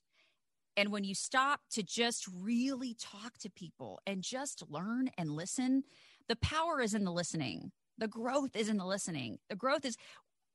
And 0.76 0.90
when 0.90 1.04
you 1.04 1.14
stop 1.14 1.60
to 1.72 1.82
just 1.82 2.26
really 2.40 2.96
talk 2.98 3.38
to 3.38 3.50
people 3.50 4.00
and 4.06 4.22
just 4.22 4.64
learn 4.68 5.08
and 5.16 5.30
listen, 5.30 5.84
the 6.28 6.36
power 6.36 6.80
is 6.80 6.94
in 6.94 7.04
the 7.04 7.12
listening. 7.12 7.70
The 7.98 8.08
growth 8.08 8.56
is 8.56 8.68
in 8.68 8.76
the 8.76 8.86
listening. 8.86 9.38
The 9.48 9.56
growth 9.56 9.84
is, 9.84 9.96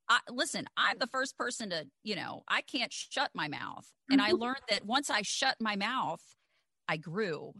I, 0.09 0.19
listen, 0.29 0.67
I'm 0.75 0.97
the 0.99 1.07
first 1.07 1.37
person 1.37 1.69
to, 1.69 1.85
you 2.03 2.15
know, 2.15 2.43
I 2.47 2.61
can't 2.61 2.91
shut 2.91 3.31
my 3.33 3.47
mouth. 3.47 3.87
And 4.09 4.21
I 4.21 4.31
mm-hmm. 4.31 4.41
learned 4.41 4.61
that 4.69 4.85
once 4.85 5.09
I 5.09 5.21
shut 5.21 5.55
my 5.61 5.75
mouth, 5.75 6.21
I 6.87 6.97
grew 6.97 7.53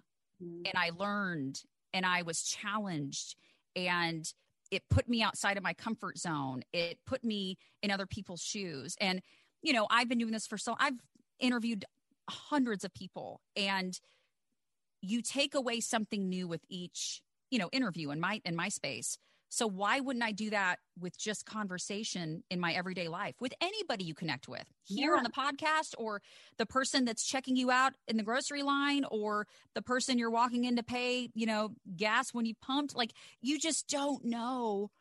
mm. 0.44 0.62
and 0.66 0.74
I 0.76 0.92
learned 0.98 1.62
and 1.94 2.06
I 2.06 2.24
was 2.24 2.42
challenged 2.44 3.36
and 3.76 4.26
it 4.72 4.84
put 4.90 5.08
me 5.08 5.24
outside 5.24 5.58
of 5.58 5.64
my 5.64 5.74
comfort 5.74 6.18
zone. 6.18 6.64
It 6.74 7.00
put 7.06 7.24
me 7.24 7.58
in 7.82 7.92
other 7.92 8.06
people's 8.06 8.42
shoes. 8.42 8.96
And, 9.00 9.22
you 9.62 9.74
know, 9.74 9.88
I've 9.90 10.10
been 10.10 10.18
doing 10.18 10.34
this 10.34 10.48
for 10.48 10.58
so 10.58 10.76
I've 10.80 10.94
interviewed 11.40 11.86
hundreds 12.30 12.84
of 12.84 12.94
people 12.94 13.42
and 13.56 14.00
you 15.02 15.22
take 15.22 15.56
away 15.56 15.80
something 15.80 16.28
new 16.28 16.48
with 16.48 16.62
each 16.70 17.22
you 17.50 17.60
know 17.60 17.70
interview 17.72 18.12
in 18.12 18.20
my 18.20 18.42
in 18.46 18.56
my 18.56 18.70
space. 18.70 19.18
So 19.52 19.66
why 19.66 20.00
wouldn't 20.00 20.24
i 20.24 20.32
do 20.32 20.52
that 20.52 20.78
with 21.00 21.18
just 21.18 21.46
conversation 21.46 22.44
in 22.52 22.60
my 22.60 22.74
everyday 22.74 23.08
life 23.08 23.34
with 23.40 23.52
anybody 23.62 24.04
you 24.04 24.14
connect 24.14 24.48
with 24.48 24.66
here 24.84 25.14
yeah. 25.14 25.18
on 25.18 25.24
the 25.24 25.32
podcast 25.32 25.96
or 25.98 26.22
the 26.60 26.68
person 26.68 27.04
that's 27.04 27.26
checking 27.26 27.56
you 27.56 27.72
out 27.72 27.94
in 28.08 28.18
the 28.18 28.24
grocery 28.24 28.62
line 28.62 29.06
or 29.10 29.48
the 29.74 29.82
person 29.82 30.20
you're 30.20 30.30
walking 30.30 30.66
in 30.66 30.76
to 30.76 30.84
pay 30.84 31.30
you 31.34 31.48
know 31.48 31.72
gas 31.96 32.34
when 32.34 32.46
you 32.46 32.54
pumped? 32.62 32.96
Like 32.96 33.14
you 33.42 33.60
just 33.60 33.88
don't 33.88 34.24
know. 34.24 34.92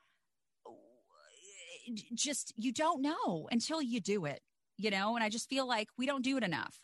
Just 2.14 2.52
you 2.56 2.72
don't 2.72 3.02
know 3.02 3.48
until 3.50 3.80
you 3.82 4.00
do 4.00 4.24
it 4.24 4.40
you 4.78 4.90
know? 4.90 5.16
And 5.16 5.24
i 5.24 5.28
just 5.28 5.50
feel 5.50 5.66
like 5.66 5.88
we 5.98 6.06
don't 6.06 6.24
do 6.24 6.36
it 6.38 6.44
enough 6.44 6.80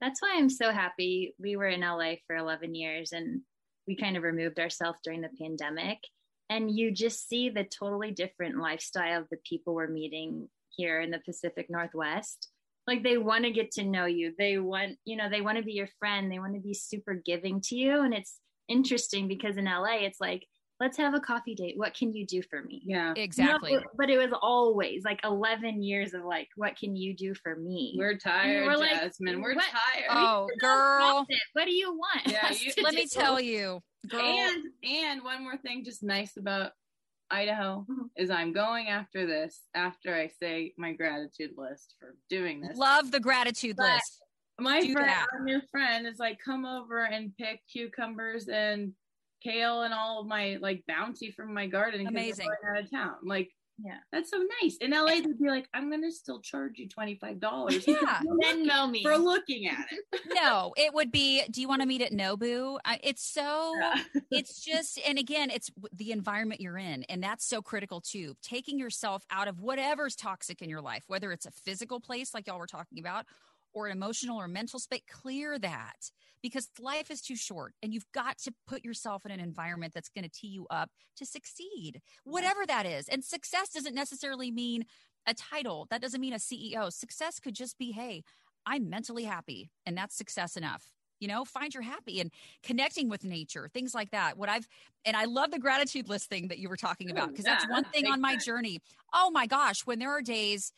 that's 0.00 0.20
why 0.20 0.34
I'm 0.36 0.50
so 0.50 0.72
happy. 0.72 1.34
We 1.38 1.56
were 1.56 1.68
in 1.68 1.80
LA 1.80 2.14
for 2.26 2.36
11 2.36 2.74
years 2.74 3.12
and 3.12 3.40
we 3.86 3.96
kind 3.96 4.16
of 4.16 4.22
removed 4.22 4.58
ourselves 4.58 5.00
during 5.02 5.20
the 5.20 5.30
pandemic. 5.40 5.98
And 6.48 6.70
you 6.70 6.92
just 6.92 7.28
see 7.28 7.50
the 7.50 7.64
totally 7.64 8.12
different 8.12 8.58
lifestyle 8.58 9.22
of 9.22 9.28
the 9.30 9.38
people 9.44 9.74
we're 9.74 9.88
meeting 9.88 10.48
here 10.70 11.00
in 11.00 11.10
the 11.10 11.22
Pacific 11.24 11.66
Northwest. 11.68 12.48
Like 12.86 13.02
they 13.02 13.18
want 13.18 13.44
to 13.44 13.50
get 13.50 13.72
to 13.72 13.84
know 13.84 14.06
you. 14.06 14.32
They 14.38 14.58
want, 14.58 14.96
you 15.04 15.16
know, 15.16 15.28
they 15.28 15.40
want 15.40 15.58
to 15.58 15.64
be 15.64 15.72
your 15.72 15.88
friend. 15.98 16.30
They 16.30 16.38
want 16.38 16.54
to 16.54 16.60
be 16.60 16.74
super 16.74 17.14
giving 17.14 17.60
to 17.62 17.76
you. 17.76 18.02
And 18.02 18.14
it's 18.14 18.38
interesting 18.68 19.26
because 19.26 19.56
in 19.56 19.64
LA, 19.64 20.02
it's 20.02 20.20
like 20.20 20.46
let's 20.80 20.96
have 20.98 21.14
a 21.14 21.20
coffee 21.20 21.54
date. 21.54 21.74
What 21.76 21.94
can 21.94 22.12
you 22.12 22.26
do 22.26 22.42
for 22.42 22.62
me? 22.62 22.82
Yeah, 22.84 23.14
exactly. 23.16 23.74
No, 23.74 23.82
but 23.96 24.10
it 24.10 24.18
was 24.18 24.32
always 24.42 25.04
like 25.04 25.20
11 25.24 25.82
years 25.82 26.14
of 26.14 26.24
like, 26.24 26.48
what 26.56 26.76
can 26.76 26.94
you 26.94 27.14
do 27.14 27.34
for 27.34 27.56
me? 27.56 27.94
We're 27.98 28.18
tired, 28.18 28.66
we're 28.66 28.86
Jasmine. 28.86 29.36
Like, 29.36 29.42
we're 29.42 29.54
what? 29.54 29.64
tired. 29.64 30.08
Oh, 30.10 30.48
girl. 30.60 31.26
What 31.54 31.64
do 31.64 31.72
you 31.72 31.92
want? 31.92 32.26
Yeah, 32.26 32.52
you, 32.52 32.72
let 32.82 32.94
me 32.94 33.06
tell 33.06 33.40
you. 33.40 33.80
Girl. 34.08 34.20
And, 34.20 34.64
and 34.84 35.22
one 35.22 35.42
more 35.42 35.56
thing 35.56 35.84
just 35.84 36.02
nice 36.02 36.36
about 36.36 36.72
Idaho 37.30 37.86
mm-hmm. 37.90 38.02
is 38.16 38.30
I'm 38.30 38.52
going 38.52 38.88
after 38.88 39.26
this 39.26 39.62
after 39.74 40.14
I 40.14 40.30
say 40.40 40.74
my 40.78 40.92
gratitude 40.92 41.52
list 41.56 41.94
for 41.98 42.14
doing 42.28 42.60
this. 42.60 42.76
Love 42.76 43.10
the 43.10 43.20
gratitude 43.20 43.76
but 43.76 43.94
list. 43.94 44.22
My 44.58 44.80
do 44.80 44.92
friend, 44.92 45.08
that. 45.08 45.26
our 45.32 45.44
new 45.44 45.60
friend, 45.70 46.06
is 46.06 46.18
like, 46.18 46.38
come 46.42 46.64
over 46.64 47.04
and 47.04 47.36
pick 47.36 47.60
cucumbers 47.70 48.48
and 48.48 48.92
kale 49.42 49.82
and 49.82 49.94
all 49.94 50.20
of 50.20 50.26
my 50.26 50.58
like 50.60 50.84
bounty 50.86 51.30
from 51.30 51.52
my 51.52 51.66
garden. 51.66 52.06
Amazing. 52.06 52.48
Out 52.70 52.82
of 52.84 52.90
town, 52.90 53.14
like 53.22 53.50
yeah, 53.78 53.98
that's 54.10 54.30
so 54.30 54.42
nice. 54.62 54.78
In 54.78 54.92
LA, 54.92 55.16
they'd 55.16 55.38
be 55.38 55.50
like, 55.50 55.68
"I'm 55.74 55.90
gonna 55.90 56.10
still 56.10 56.40
charge 56.40 56.78
you 56.78 56.88
twenty 56.88 57.16
five 57.16 57.38
dollars." 57.40 57.86
Yeah, 57.86 58.20
Venmo 58.42 58.90
me 58.90 59.02
for 59.02 59.18
looking 59.18 59.68
at 59.68 59.86
it. 59.90 60.20
no, 60.34 60.72
it 60.78 60.94
would 60.94 61.12
be. 61.12 61.42
Do 61.50 61.60
you 61.60 61.68
want 61.68 61.82
to 61.82 61.86
meet 61.86 62.00
at 62.00 62.12
Nobu? 62.12 62.78
I, 62.86 62.98
it's 63.02 63.22
so. 63.22 63.74
Yeah. 63.78 64.02
it's 64.30 64.64
just, 64.64 64.98
and 65.06 65.18
again, 65.18 65.50
it's 65.50 65.70
the 65.92 66.12
environment 66.12 66.62
you're 66.62 66.78
in, 66.78 67.04
and 67.04 67.22
that's 67.22 67.44
so 67.44 67.60
critical 67.60 68.00
too. 68.00 68.34
Taking 68.42 68.78
yourself 68.78 69.24
out 69.30 69.46
of 69.46 69.60
whatever's 69.60 70.16
toxic 70.16 70.62
in 70.62 70.70
your 70.70 70.80
life, 70.80 71.04
whether 71.06 71.30
it's 71.30 71.44
a 71.44 71.50
physical 71.50 72.00
place 72.00 72.32
like 72.32 72.46
y'all 72.46 72.58
were 72.58 72.66
talking 72.66 72.98
about, 72.98 73.26
or 73.76 73.86
an 73.86 73.92
emotional 73.92 74.40
or 74.40 74.48
mental 74.48 74.78
space, 74.80 75.02
clear 75.08 75.58
that 75.58 76.10
because 76.42 76.70
life 76.80 77.10
is 77.10 77.20
too 77.20 77.36
short 77.36 77.74
and 77.82 77.92
you've 77.92 78.10
got 78.12 78.38
to 78.38 78.52
put 78.66 78.82
yourself 78.82 79.26
in 79.26 79.30
an 79.30 79.38
environment 79.38 79.92
that's 79.94 80.08
going 80.08 80.24
to 80.24 80.30
tee 80.30 80.48
you 80.48 80.66
up 80.70 80.90
to 81.16 81.26
succeed, 81.26 82.00
whatever 82.24 82.64
that 82.66 82.86
is. 82.86 83.06
And 83.08 83.22
success 83.22 83.68
doesn't 83.68 83.94
necessarily 83.94 84.50
mean 84.50 84.86
a 85.26 85.34
title, 85.34 85.86
that 85.90 86.00
doesn't 86.00 86.20
mean 86.20 86.32
a 86.32 86.36
CEO. 86.36 86.90
Success 86.90 87.38
could 87.38 87.54
just 87.54 87.76
be, 87.76 87.92
hey, 87.92 88.22
I'm 88.64 88.88
mentally 88.88 89.24
happy, 89.24 89.70
and 89.84 89.96
that's 89.96 90.16
success 90.16 90.56
enough. 90.56 90.92
You 91.20 91.28
know 91.28 91.46
find 91.46 91.72
your 91.72 91.82
happy 91.82 92.20
and 92.20 92.30
connecting 92.62 93.08
with 93.08 93.24
nature 93.24 93.70
things 93.72 93.94
like 93.94 94.10
that. 94.10 94.36
What 94.36 94.50
i've 94.50 94.68
and 95.06 95.16
i 95.16 95.24
love 95.24 95.50
the 95.50 95.58
gratitude 95.58 96.10
list 96.10 96.28
thing 96.28 96.48
that 96.48 96.58
you 96.58 96.68
were 96.68 96.76
talking 96.76 97.10
about 97.10 97.30
because 97.30 97.46
that's 97.46 97.66
one 97.70 97.84
thing 97.84 98.06
on 98.06 98.20
my 98.20 98.36
journey. 98.36 98.80
Oh 99.14 99.30
my 99.30 99.46
gosh 99.46 99.86
when 99.86 99.98
there 99.98 100.10
are 100.10 100.20
days 100.20 100.72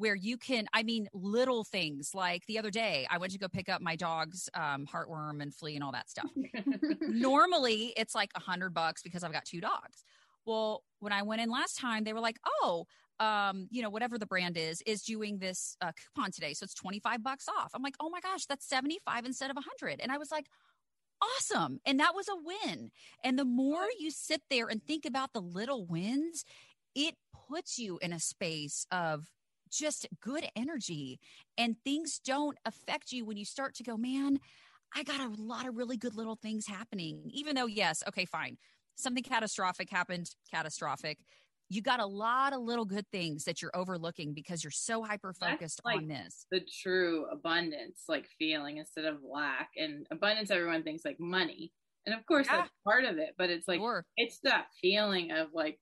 where 0.00 0.14
you 0.14 0.36
can 0.38 0.66
i 0.72 0.82
mean 0.82 1.08
little 1.12 1.62
things 1.62 2.12
like 2.14 2.44
the 2.46 2.58
other 2.58 2.70
day 2.70 3.06
i 3.10 3.18
went 3.18 3.32
to 3.32 3.38
go 3.38 3.48
pick 3.48 3.68
up 3.68 3.80
my 3.82 3.96
dog's 3.96 4.48
um, 4.54 4.86
heartworm 4.86 5.42
and 5.42 5.54
flea 5.54 5.74
and 5.74 5.84
all 5.84 5.92
that 5.92 6.08
stuff 6.08 6.30
normally 7.02 7.92
it's 7.96 8.14
like 8.14 8.30
a 8.34 8.40
hundred 8.40 8.72
bucks 8.72 9.02
because 9.02 9.22
i've 9.22 9.32
got 9.32 9.44
two 9.44 9.60
dogs 9.60 10.04
well 10.46 10.82
when 11.00 11.12
i 11.12 11.22
went 11.22 11.40
in 11.40 11.50
last 11.50 11.78
time 11.78 12.02
they 12.04 12.14
were 12.14 12.20
like 12.20 12.38
oh 12.62 12.86
um, 13.20 13.68
you 13.70 13.82
know, 13.82 13.90
whatever 13.90 14.16
the 14.16 14.24
brand 14.24 14.56
is, 14.56 14.82
is 14.86 15.02
doing 15.02 15.36
this 15.36 15.76
uh, 15.82 15.92
coupon 15.92 16.32
today. 16.32 16.54
So 16.54 16.64
it's 16.64 16.72
25 16.72 17.22
bucks 17.22 17.44
off. 17.48 17.70
I'm 17.74 17.82
like, 17.82 17.96
oh 18.00 18.08
my 18.08 18.20
gosh, 18.20 18.46
that's 18.46 18.66
75 18.66 19.26
instead 19.26 19.50
of 19.50 19.56
100. 19.56 20.00
And 20.00 20.10
I 20.10 20.16
was 20.16 20.30
like, 20.30 20.46
awesome. 21.20 21.80
And 21.84 22.00
that 22.00 22.14
was 22.14 22.28
a 22.28 22.66
win. 22.66 22.90
And 23.22 23.38
the 23.38 23.44
more 23.44 23.86
you 23.98 24.10
sit 24.10 24.40
there 24.48 24.68
and 24.68 24.82
think 24.82 25.04
about 25.04 25.34
the 25.34 25.42
little 25.42 25.84
wins, 25.84 26.44
it 26.94 27.14
puts 27.48 27.78
you 27.78 27.98
in 28.00 28.12
a 28.12 28.20
space 28.20 28.86
of 28.90 29.26
just 29.70 30.06
good 30.20 30.46
energy 30.56 31.20
and 31.56 31.76
things 31.84 32.18
don't 32.18 32.58
affect 32.64 33.12
you 33.12 33.24
when 33.24 33.36
you 33.36 33.44
start 33.44 33.74
to 33.76 33.82
go, 33.82 33.96
man, 33.96 34.38
I 34.94 35.02
got 35.02 35.20
a 35.20 35.40
lot 35.40 35.66
of 35.66 35.76
really 35.76 35.96
good 35.96 36.16
little 36.16 36.36
things 36.36 36.66
happening. 36.66 37.30
Even 37.32 37.54
though, 37.54 37.66
yes, 37.66 38.02
okay, 38.08 38.24
fine. 38.24 38.58
Something 38.96 39.22
catastrophic 39.22 39.88
happened, 39.90 40.30
catastrophic. 40.50 41.18
You 41.68 41.82
got 41.82 42.00
a 42.00 42.06
lot 42.06 42.52
of 42.52 42.60
little 42.60 42.84
good 42.84 43.06
things 43.12 43.44
that 43.44 43.62
you're 43.62 43.70
overlooking 43.74 44.34
because 44.34 44.64
you're 44.64 44.72
so 44.72 45.04
hyper 45.04 45.32
focused 45.32 45.80
like 45.84 45.98
on 45.98 46.08
this. 46.08 46.44
The 46.50 46.60
true 46.82 47.26
abundance, 47.30 48.02
like 48.08 48.26
feeling 48.38 48.78
instead 48.78 49.04
of 49.04 49.18
lack. 49.22 49.70
And 49.76 50.06
abundance, 50.10 50.50
everyone 50.50 50.82
thinks 50.82 51.04
like 51.04 51.20
money. 51.20 51.72
And 52.06 52.14
of 52.14 52.26
course, 52.26 52.48
Yeah. 52.48 52.62
that's 52.62 52.70
part 52.82 53.04
of 53.04 53.18
it, 53.18 53.34
but 53.38 53.50
it's 53.50 53.68
like, 53.68 53.78
Sure. 53.78 54.04
it's 54.16 54.40
that 54.42 54.66
feeling 54.80 55.30
of 55.30 55.48
like, 55.54 55.78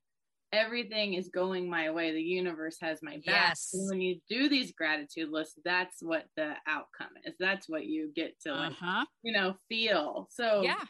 everything 0.52 1.14
is 1.14 1.28
going 1.28 1.68
my 1.68 1.90
way. 1.90 2.12
The 2.12 2.22
universe 2.22 2.78
has 2.80 3.02
my 3.02 3.16
back. 3.16 3.22
Yes. 3.26 3.70
And 3.74 3.88
when 3.90 4.00
you 4.00 4.20
do 4.28 4.48
these 4.48 4.72
gratitude 4.72 5.30
lists, 5.30 5.58
that's 5.64 6.02
what 6.02 6.24
the 6.36 6.54
outcome 6.66 7.10
is. 7.24 7.34
That's 7.38 7.68
what 7.68 7.86
you 7.86 8.10
get 8.14 8.40
to, 8.42 8.54
like, 8.54 8.72
Uh-huh. 8.72 9.04
you 9.22 9.32
know, 9.32 9.56
feel. 9.68 10.28
So 10.30 10.62
Yeah. 10.62 10.84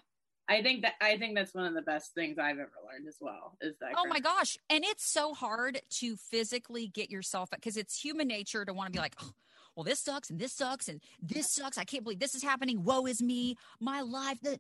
I 0.51 0.63
think 0.63 0.81
that 0.83 0.95
I 1.03 1.19
think 1.19 1.35
that's 1.35 1.53
one 1.53 1.67
of 1.67 1.75
the 1.75 1.83
best 1.83 2.15
things 2.15 2.39
I've 2.39 2.59
ever 2.59 2.73
learned 2.91 3.07
as 3.07 3.19
well. 3.21 3.59
Is 3.61 3.77
that 3.81 3.93
Oh 3.99 4.07
my 4.07 4.19
gosh. 4.21 4.57
And 4.71 4.83
it's 4.85 5.05
so 5.05 5.35
hard 5.35 5.83
to 5.99 6.17
physically 6.17 6.87
get 6.89 7.11
yourself 7.11 7.51
because 7.51 7.77
it's 7.77 8.01
human 8.01 8.29
nature 8.29 8.65
to 8.65 8.73
want 8.73 8.87
to 8.87 8.93
be 8.93 8.99
like, 8.99 9.15
oh, 9.23 9.33
well, 9.75 9.85
this 9.85 10.01
sucks 10.01 10.31
and 10.31 10.39
this 10.39 10.55
sucks 10.55 10.89
and 10.89 11.03
this 11.21 11.51
sucks. 11.53 11.77
I 11.77 11.85
can't 11.85 12.03
believe 12.03 12.19
this 12.19 12.35
is 12.35 12.43
happening. 12.43 12.83
Woe 12.83 13.05
is 13.07 13.21
me. 13.21 13.57
My 13.79 14.01
life. 14.01 14.41
The, 14.41 14.59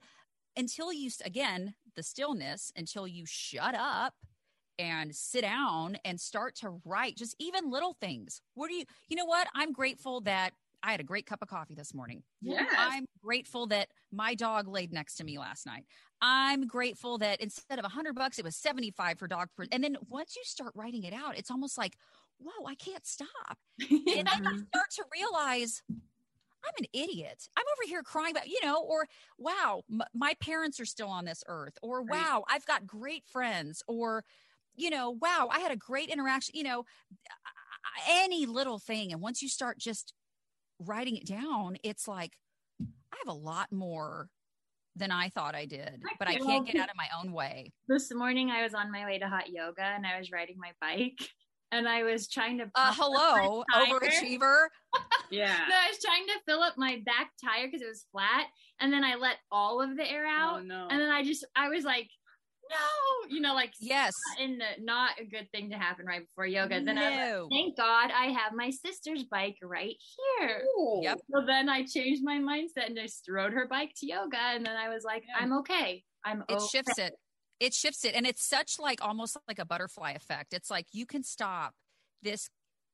until 0.56 0.92
you, 0.92 1.10
again, 1.24 1.74
the 1.94 2.02
stillness, 2.02 2.72
until 2.76 3.06
you 3.06 3.24
shut 3.24 3.74
up 3.76 4.14
and 4.78 5.14
sit 5.14 5.42
down 5.42 5.98
and 6.04 6.20
start 6.20 6.54
to 6.56 6.80
write 6.84 7.16
just 7.16 7.34
even 7.38 7.70
little 7.70 7.96
things. 8.00 8.40
What 8.54 8.68
do 8.68 8.74
you, 8.74 8.84
you 9.08 9.16
know 9.16 9.24
what? 9.24 9.48
I'm 9.54 9.72
grateful 9.72 10.20
that 10.22 10.52
I 10.82 10.92
had 10.92 11.00
a 11.00 11.04
great 11.04 11.26
cup 11.26 11.42
of 11.42 11.48
coffee 11.48 11.74
this 11.74 11.92
morning. 11.92 12.22
Yes. 12.40 12.72
I'm 12.76 13.04
grateful 13.22 13.66
that 13.68 13.88
my 14.12 14.34
dog 14.34 14.68
laid 14.68 14.92
next 14.92 15.16
to 15.16 15.24
me 15.24 15.38
last 15.38 15.66
night. 15.66 15.84
I'm 16.22 16.66
grateful 16.66 17.18
that 17.18 17.40
instead 17.40 17.78
of 17.78 17.84
a 17.84 17.88
hundred 17.88 18.14
bucks, 18.14 18.38
it 18.38 18.44
was 18.44 18.56
75 18.56 19.18
for 19.18 19.26
dog. 19.26 19.48
Per- 19.56 19.66
and 19.72 19.82
then 19.82 19.96
once 20.08 20.36
you 20.36 20.42
start 20.44 20.72
writing 20.74 21.02
it 21.02 21.12
out, 21.12 21.36
it's 21.36 21.50
almost 21.50 21.78
like, 21.78 21.96
whoa, 22.38 22.66
I 22.66 22.74
can't 22.74 23.06
stop. 23.06 23.28
And 23.90 24.26
then 24.26 24.44
you 24.44 24.50
mm-hmm. 24.50 24.62
start 24.72 24.90
to 24.96 25.04
realize 25.12 25.82
I'm 26.64 26.74
an 26.78 26.86
idiot. 26.92 27.48
I'm 27.56 27.64
over 27.76 27.88
here 27.88 28.02
crying 28.02 28.32
about, 28.32 28.48
you 28.48 28.58
know, 28.62 28.82
or 28.82 29.06
wow, 29.38 29.82
m- 29.90 30.02
my 30.14 30.34
parents 30.40 30.80
are 30.80 30.84
still 30.84 31.08
on 31.08 31.24
this 31.24 31.44
earth, 31.46 31.78
or 31.82 32.02
wow, 32.02 32.44
I've 32.48 32.66
got 32.66 32.86
great 32.86 33.24
friends, 33.26 33.82
or, 33.86 34.24
you 34.78 34.90
know, 34.90 35.10
wow, 35.20 35.48
I 35.52 35.58
had 35.60 35.72
a 35.72 35.76
great 35.76 36.08
interaction, 36.08 36.54
you 36.56 36.62
know, 36.64 36.84
any 38.08 38.46
little 38.46 38.78
thing. 38.78 39.12
And 39.12 39.20
once 39.20 39.42
you 39.42 39.48
start 39.48 39.78
just 39.78 40.14
writing 40.78 41.16
it 41.16 41.26
down, 41.26 41.76
it's 41.82 42.06
like, 42.08 42.32
I 42.80 43.16
have 43.24 43.28
a 43.34 43.38
lot 43.38 43.72
more 43.72 44.28
than 44.96 45.10
I 45.10 45.28
thought 45.28 45.54
I 45.54 45.64
did, 45.66 46.02
but 46.18 46.28
I 46.28 46.36
can't 46.36 46.66
get 46.66 46.76
out 46.76 46.90
of 46.90 46.96
my 46.96 47.08
own 47.20 47.32
way. 47.32 47.72
this 47.88 48.12
morning 48.12 48.50
I 48.50 48.62
was 48.62 48.74
on 48.74 48.90
my 48.90 49.04
way 49.04 49.18
to 49.18 49.28
hot 49.28 49.48
yoga 49.48 49.82
and 49.82 50.04
I 50.06 50.18
was 50.18 50.32
riding 50.32 50.56
my 50.58 50.72
bike 50.80 51.18
and 51.72 51.88
I 51.88 52.02
was 52.02 52.28
trying 52.28 52.58
to 52.58 52.70
Uh, 52.74 52.92
hello, 52.96 53.62
overachiever. 53.74 54.66
yeah. 55.30 55.56
No, 55.68 55.74
I 55.74 55.88
was 55.88 55.98
trying 56.04 56.26
to 56.26 56.32
fill 56.46 56.62
up 56.62 56.74
my 56.76 57.00
back 57.04 57.30
tire 57.44 57.66
because 57.66 57.82
it 57.82 57.88
was 57.88 58.06
flat, 58.10 58.46
and 58.80 58.92
then 58.92 59.04
I 59.04 59.14
let 59.16 59.36
all 59.52 59.80
of 59.82 59.96
the 59.96 60.10
air 60.10 60.26
out, 60.26 60.60
Oh 60.60 60.62
no. 60.62 60.88
and 60.90 61.00
then 61.00 61.10
I 61.10 61.22
just 61.22 61.44
I 61.54 61.68
was 61.68 61.84
like, 61.84 62.08
no, 62.70 63.28
you 63.34 63.40
know, 63.40 63.54
like 63.54 63.72
Yes. 63.80 64.12
in 64.40 64.58
the, 64.58 64.82
not 64.82 65.18
a 65.20 65.24
good 65.24 65.50
thing 65.52 65.70
to 65.70 65.76
happen 65.76 66.06
right 66.06 66.22
before 66.26 66.46
yoga. 66.46 66.82
Then 66.82 66.98
I 66.98 67.38
like, 67.40 67.50
thank 67.50 67.76
God 67.76 68.10
I 68.10 68.26
have 68.26 68.52
my 68.54 68.70
sister's 68.70 69.24
bike 69.24 69.56
right 69.62 69.96
here. 70.40 70.62
Ooh. 70.78 71.00
Yep. 71.02 71.18
So 71.32 71.46
then 71.46 71.68
I 71.68 71.84
changed 71.84 72.22
my 72.24 72.38
mindset 72.38 72.86
and 72.86 72.96
just 72.96 73.26
rode 73.28 73.52
her 73.52 73.66
bike 73.68 73.92
to 73.98 74.06
yoga, 74.06 74.38
and 74.38 74.64
then 74.64 74.76
I 74.76 74.88
was 74.88 75.04
like, 75.04 75.24
Yeah. 75.28 75.36
I'm 75.40 75.52
okay. 75.58 76.04
I'm 76.24 76.42
it 76.48 76.54
okay. 76.54 76.66
shifts 76.72 76.98
it 76.98 77.14
it 77.60 77.74
shifts 77.74 78.04
it 78.04 78.14
and 78.14 78.26
it's 78.26 78.46
such 78.46 78.78
like 78.78 79.02
almost 79.02 79.36
like 79.46 79.58
a 79.58 79.64
butterfly 79.64 80.12
effect 80.12 80.52
it's 80.52 80.70
like 80.70 80.86
you 80.92 81.06
can 81.06 81.22
stop 81.22 81.74
this 82.22 82.50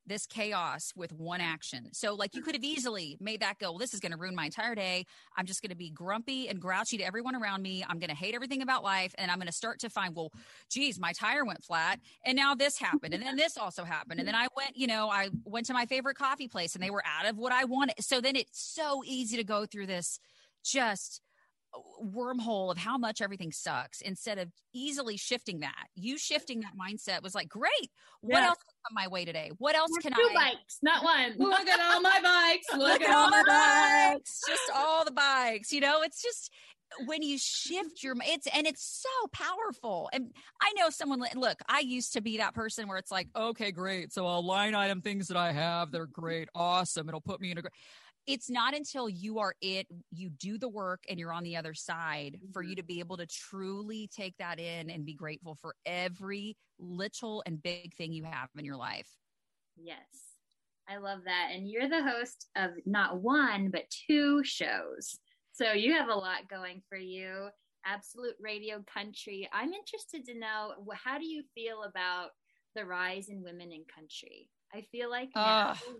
this 0.07 0.27
chaos 0.27 0.93
with 0.97 1.13
one 1.13 1.41
action. 1.41 1.89
So 1.93 2.15
like 2.15 2.35
you 2.35 2.43
could 2.43 2.55
have 2.55 2.65
easily 2.65 3.17
made 3.21 3.41
that 3.41 3.59
go 3.59 3.71
well 3.71 3.79
this 3.79 3.95
is 3.95 4.01
going 4.01 4.13
to 4.13 4.19
ruin 4.19 4.35
my 4.35 4.47
entire 4.47 4.75
day. 4.75 5.07
I'm 5.37 5.47
just 5.47 5.63
going 5.63 5.71
to 5.71 5.77
be 5.77 5.91
grumpy 5.91 6.49
and 6.49 6.61
grouchy 6.61 6.99
to 6.99 7.05
everyone 7.05 7.35
around 7.35 7.63
me. 7.63 7.85
I'm 7.89 7.99
going 7.99 8.11
to 8.11 8.17
hate 8.17 8.35
everything 8.35 8.63
about 8.63 8.83
life 8.83 9.15
and 9.19 9.31
i'm 9.31 9.39
going 9.39 9.47
to 9.47 9.53
start 9.53 9.81
to 9.81 9.91
find 9.91 10.15
well 10.15 10.31
geez 10.71 10.99
my 10.99 11.13
tire 11.13 11.45
went 11.45 11.63
flat 11.65 12.01
and 12.25 12.37
now 12.37 12.55
this 12.55 12.79
happened 12.79 13.15
and 13.15 13.23
then 13.23 13.37
this 13.37 13.57
also 13.57 13.85
happened 13.85 14.19
and 14.19 14.29
then 14.29 14.35
i 14.35 14.47
went 14.57 14.77
you 14.77 14.87
know 14.87 15.09
i 15.09 15.29
went 15.45 15.67
to 15.67 15.73
my 15.73 15.87
favorite 15.87 16.17
coffee 16.17 16.49
place 16.49 16.75
and 16.75 16.83
they 16.83 16.91
were 16.91 17.03
out 17.07 17.27
of 17.27 17.37
what 17.37 17.53
i 17.53 17.65
wanted. 17.65 17.95
So 18.01 18.21
then 18.21 18.37
it's 18.37 18.61
so 18.61 19.03
easy 19.05 19.37
to 19.37 19.45
go 19.45 19.67
through 19.67 19.87
this 19.87 20.19
just 20.65 21.21
wormhole 22.03 22.71
of 22.71 22.79
how 22.79 22.99
much 22.99 23.21
everything 23.21 23.53
sucks 23.53 24.01
instead 24.01 24.39
of 24.39 24.51
easily 24.73 25.17
shifting 25.17 25.61
that. 25.61 25.87
You 25.95 26.19
shifting 26.19 26.61
that 26.61 26.73
mindset 26.79 27.23
was 27.23 27.35
like, 27.35 27.49
great. 27.49 27.91
What 28.21 28.41
Yeah. 28.41 28.49
else 28.49 28.59
can 28.59 28.75
come 28.87 28.95
my 28.95 29.09
way 29.09 29.25
today? 29.25 29.51
What 29.59 29.75
else 29.75 29.91
can 30.01 30.13
Two 30.13 30.29
I? 30.31 30.35
bikes, 30.35 30.79
not 30.83 31.05
one. 31.05 31.35
Look 31.39 31.69
at 31.69 31.81
all 31.81 32.01
my 32.01 32.21
bikes. 32.23 32.67
Look, 32.73 33.01
Look 33.01 33.03
at 33.03 33.15
all 33.15 33.31
my 33.31 33.43
bikes. 34.15 34.41
Just 34.47 34.71
all 34.75 35.05
the 35.05 35.13
bikes. 35.13 35.73
You 35.73 35.81
know, 35.81 36.03
it's 36.03 36.23
just 36.23 36.51
when 37.07 37.23
you 37.23 37.39
shift 37.39 38.03
your 38.03 38.15
it's 38.25 38.47
and 38.55 38.67
it's 38.67 39.03
so 39.03 39.29
powerful. 39.33 40.09
And 40.13 40.33
I 40.61 40.73
know 40.77 40.91
someone 40.91 41.25
look, 41.35 41.59
I 41.69 41.81
used 41.81 42.13
to 42.13 42.21
be 42.21 42.37
that 42.39 42.55
person 42.55 42.89
where 42.89 42.99
it's 42.99 43.11
like, 43.11 43.29
okay, 43.35 43.73
great. 43.73 44.13
So 44.13 44.27
I'll 44.27 44.45
line 44.45 44.75
item 44.75 45.01
things 45.01 45.27
that 45.29 45.37
I 45.37 45.53
have. 45.53 45.91
They're 45.91 46.07
great. 46.07 46.49
Awesome. 46.55 47.09
It'll 47.09 47.21
put 47.21 47.41
me 47.41 47.51
in 47.51 47.59
a 47.59 47.63
great 47.63 47.73
it's 48.27 48.49
not 48.49 48.75
until 48.75 49.09
you 49.09 49.39
are 49.39 49.55
it, 49.61 49.87
you 50.11 50.31
do 50.31 50.59
the 50.59 50.69
work 50.69 51.05
and 51.09 51.19
you're 51.19 51.33
on 51.33 51.45
the 51.45 51.57
other 51.57 51.75
side 51.75 52.39
for 52.53 52.63
you 52.63 52.71
mm-hmm. 52.71 52.77
to 52.77 52.83
be 52.85 52.99
able 53.01 53.17
to 53.17 53.27
truly 53.27 54.09
take 54.15 54.37
that 54.39 54.59
in 54.59 54.91
and 54.91 55.05
be 55.05 55.15
grateful 55.15 55.57
for 55.61 55.75
every 55.85 56.57
little 56.79 57.43
and 57.47 57.63
big 57.63 57.95
thing 57.95 58.13
you 58.13 58.25
have 58.25 58.49
in 58.59 58.65
your 58.65 58.77
life. 58.77 59.09
Yes. 59.77 59.99
I 60.89 60.99
love 60.99 61.21
that. 61.25 61.51
And 61.53 61.69
you're 61.69 61.89
the 61.89 62.03
host 62.03 62.47
of 62.57 62.71
not 62.85 63.21
one, 63.21 63.71
but 63.71 63.85
two 64.07 64.45
shows. 64.45 65.19
So 65.53 65.73
you 65.73 65.93
have 65.95 66.09
a 66.09 66.15
lot 66.15 66.49
going 66.49 66.83
for 66.89 66.99
you. 66.99 67.49
Absolute 67.87 68.35
Radio 68.41 68.83
Country. 68.93 69.49
I'm 69.53 69.73
interested 69.73 70.25
to 70.27 70.39
know 70.39 70.73
how 70.93 71.19
do 71.19 71.27
you 71.27 71.43
feel 71.55 71.83
about 71.85 72.31
the 72.75 72.85
rise 72.85 73.29
in 73.29 73.43
women 73.43 73.73
in 73.73 73.85
country? 73.95 74.49
I 74.75 74.83
feel 74.91 75.09
like 75.09 75.31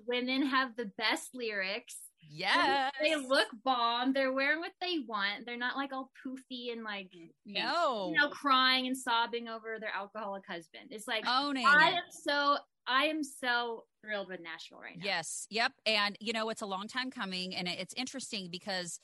women 0.07 0.47
have 0.47 0.77
the 0.77 0.91
best 0.99 1.35
lyrics. 1.35 1.97
Yes. 2.31 2.93
They 3.01 3.17
look 3.17 3.49
bomb. 3.65 4.13
They're 4.13 4.33
wearing 4.33 4.61
what 4.61 4.73
they 4.81 4.99
want. 5.07 5.47
They're 5.47 5.57
not 5.57 5.77
like 5.77 5.93
all 5.93 6.11
poofy 6.25 6.73
and 6.73 6.83
like 6.83 7.11
no 7.47 8.13
you 8.13 8.21
know 8.21 8.29
crying 8.29 8.87
and 8.87 8.97
sobbing 8.97 9.49
over 9.49 9.79
their 9.81 9.93
alcoholic 9.95 10.47
husband. 10.47 10.87
It's 10.91 11.09
like 11.09 11.25
owning 11.27 11.67
I 11.67 11.89
it. 11.89 11.95
am 11.95 12.03
so 12.11 12.57
I 12.87 13.05
am 13.05 13.23
so 13.23 13.85
thrilled 14.03 14.29
with 14.29 14.41
Nashville 14.41 14.81
right 14.81 14.99
now. 14.99 15.05
Yes. 15.05 15.47
Yep. 15.51 15.73
And 15.87 16.17
you 16.21 16.33
know, 16.33 16.51
it's 16.51 16.63
a 16.63 16.67
long 16.67 16.89
time 16.89 17.11
coming 17.11 17.55
and 17.55 17.69
it's 17.69 17.95
interesting 17.95 18.49
because 18.51 19.01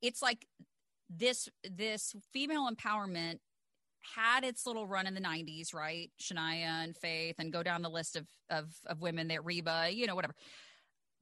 it's 0.00 0.22
like 0.22 0.46
this 1.08 1.48
this 1.64 2.14
female 2.32 2.68
empowerment 2.70 3.38
had 4.16 4.44
its 4.44 4.66
little 4.66 4.86
run 4.86 5.06
in 5.06 5.14
the 5.14 5.20
90s, 5.20 5.72
right? 5.72 6.10
Shania 6.20 6.82
and 6.82 6.96
Faith 6.96 7.36
and 7.38 7.52
go 7.52 7.62
down 7.62 7.82
the 7.82 7.90
list 7.90 8.16
of 8.16 8.26
of 8.50 8.74
of 8.86 9.00
women 9.00 9.28
that 9.28 9.44
Reba, 9.44 9.90
you 9.92 10.06
know, 10.06 10.14
whatever. 10.14 10.34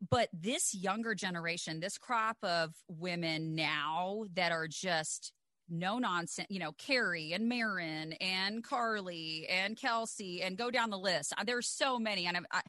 But 0.08 0.28
this 0.32 0.74
younger 0.74 1.14
generation, 1.14 1.80
this 1.80 1.98
crop 1.98 2.38
of 2.42 2.74
women 2.88 3.54
now 3.54 4.24
that 4.34 4.52
are 4.52 4.66
just 4.66 5.32
no 5.68 5.98
nonsense, 5.98 6.48
you 6.50 6.58
know, 6.58 6.72
Carrie 6.72 7.32
and 7.32 7.48
Marin 7.48 8.14
and 8.14 8.64
Carly 8.64 9.46
and 9.48 9.76
Kelsey 9.76 10.42
and 10.42 10.56
go 10.56 10.70
down 10.70 10.90
the 10.90 10.98
list. 10.98 11.32
There's 11.44 11.68
so 11.68 11.98
many. 11.98 12.26
And 12.26 12.38
I, 12.38 12.40
I, 12.50 12.60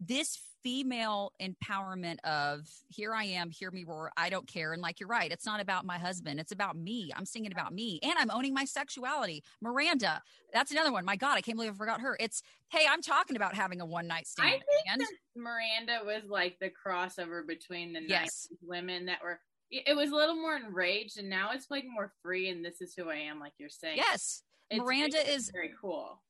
this 0.00 0.38
female 0.62 1.32
empowerment 1.40 2.18
of 2.24 2.68
here 2.88 3.14
I 3.14 3.24
am, 3.24 3.50
hear 3.50 3.70
me 3.70 3.84
roar, 3.84 4.10
I 4.16 4.30
don't 4.30 4.46
care. 4.46 4.72
And 4.72 4.80
like 4.82 5.00
you're 5.00 5.08
right, 5.08 5.30
it's 5.30 5.46
not 5.46 5.60
about 5.60 5.84
my 5.84 5.98
husband, 5.98 6.40
it's 6.40 6.52
about 6.52 6.76
me. 6.76 7.10
I'm 7.16 7.24
singing 7.24 7.52
about 7.52 7.72
me 7.72 7.98
and 8.02 8.14
I'm 8.16 8.30
owning 8.30 8.54
my 8.54 8.64
sexuality. 8.64 9.42
Miranda, 9.60 10.22
that's 10.52 10.70
another 10.70 10.92
one. 10.92 11.04
My 11.04 11.16
God, 11.16 11.36
I 11.36 11.40
can't 11.40 11.56
believe 11.56 11.72
I 11.72 11.76
forgot 11.76 12.00
her. 12.00 12.16
It's 12.20 12.42
hey, 12.68 12.86
I'm 12.88 13.02
talking 13.02 13.36
about 13.36 13.54
having 13.54 13.80
a 13.80 13.86
one 13.86 14.06
night 14.06 14.26
stand. 14.26 14.48
I 14.48 14.52
think 14.52 14.62
and 14.88 15.02
Miranda 15.36 15.98
was 16.04 16.22
like 16.28 16.58
the 16.60 16.70
crossover 16.70 17.46
between 17.46 17.92
the 17.92 18.00
Yes. 18.06 18.48
women 18.62 19.06
that 19.06 19.18
were. 19.22 19.40
It 19.70 19.96
was 19.96 20.10
a 20.10 20.14
little 20.14 20.36
more 20.36 20.54
enraged, 20.56 21.18
and 21.18 21.30
now 21.30 21.52
it's 21.52 21.70
like 21.70 21.84
more 21.90 22.12
free. 22.22 22.50
And 22.50 22.62
this 22.62 22.82
is 22.82 22.94
who 22.94 23.08
I 23.08 23.14
am, 23.16 23.40
like 23.40 23.52
you're 23.58 23.70
saying. 23.70 23.96
yes, 23.96 24.42
It's- 24.68 24.84
Miranda 24.84 25.16
is 25.32 25.50
very 25.50 25.72
cool. 25.80 26.20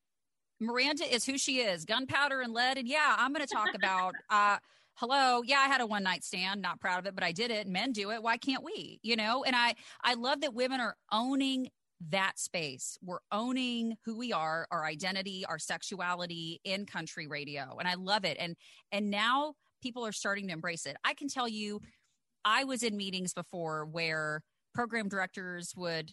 Miranda 0.63 1.13
is 1.13 1.25
who 1.25 1.37
she 1.37 1.59
is 1.59 1.85
gunpowder 1.85 2.41
and 2.41 2.53
lead. 2.53 2.79
And 2.79 2.89
yeah, 2.89 3.17
I'm 3.19 3.33
going 3.33 3.47
to 3.47 3.53
talk 3.53 3.75
about, 3.75 4.15
uh, 4.31 4.59
hello. 4.95 5.43
Yeah, 5.45 5.59
I 5.59 5.67
had 5.67 5.81
a 5.81 5.87
one 5.87 6.03
night 6.03 6.25
stand, 6.25 6.63
not 6.63 6.81
proud 6.81 7.01
of 7.01 7.07
it, 7.07 7.15
but 7.15 7.25
I 7.25 7.33
did 7.33 7.51
it. 7.51 7.67
Men 7.67 7.93
do 7.93 8.11
it. 8.11 8.23
Why 8.23 8.37
can't 8.37 8.65
we? 8.65 9.01
You 9.03 9.17
know? 9.17 9.45
And 9.45 9.57
I, 9.57 9.75
I 10.03 10.15
love 10.15 10.41
that 10.43 10.55
women 10.55 10.81
are 10.81 10.97
owning 11.11 11.69
that 12.11 12.39
space. 12.39 12.99
We're 13.03 13.21
owning 13.31 13.97
who 14.05 14.17
we 14.17 14.33
are, 14.33 14.67
our 14.71 14.85
identity, 14.85 15.45
our 15.47 15.59
sexuality 15.59 16.61
in 16.65 16.87
country 16.87 17.27
radio. 17.27 17.77
And 17.79 17.87
I 17.87 17.95
love 17.95 18.25
it. 18.25 18.37
And 18.41 18.57
and 18.91 19.11
now 19.11 19.55
people 19.83 20.05
are 20.05 20.13
starting 20.13 20.49
to 20.49 20.53
embrace 20.53 20.87
it. 20.87 20.97
I 21.05 21.15
can 21.15 21.29
tell 21.29 21.49
you 21.49 21.81
I 22.45 22.65
was 22.65 22.83
in 22.83 22.97
meetings 22.97 23.35
before 23.35 23.85
where 23.85 24.43
program 24.75 25.09
directors 25.09 25.75
would 25.77 26.13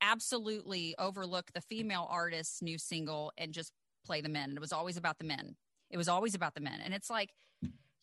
absolutely 0.00 0.94
overlook 0.98 1.50
the 1.54 1.60
female 1.60 2.06
artist's 2.10 2.62
new 2.62 2.78
single 2.78 3.32
and 3.36 3.52
just 3.52 3.72
play 4.06 4.20
the 4.20 4.28
men. 4.28 4.50
And 4.50 4.56
it 4.56 4.60
was 4.60 4.72
always 4.72 4.96
about 4.96 5.18
the 5.18 5.24
men. 5.24 5.56
It 5.90 5.96
was 5.96 6.08
always 6.08 6.34
about 6.34 6.54
the 6.54 6.60
men. 6.60 6.80
And 6.84 6.94
it's 6.94 7.10
like, 7.10 7.30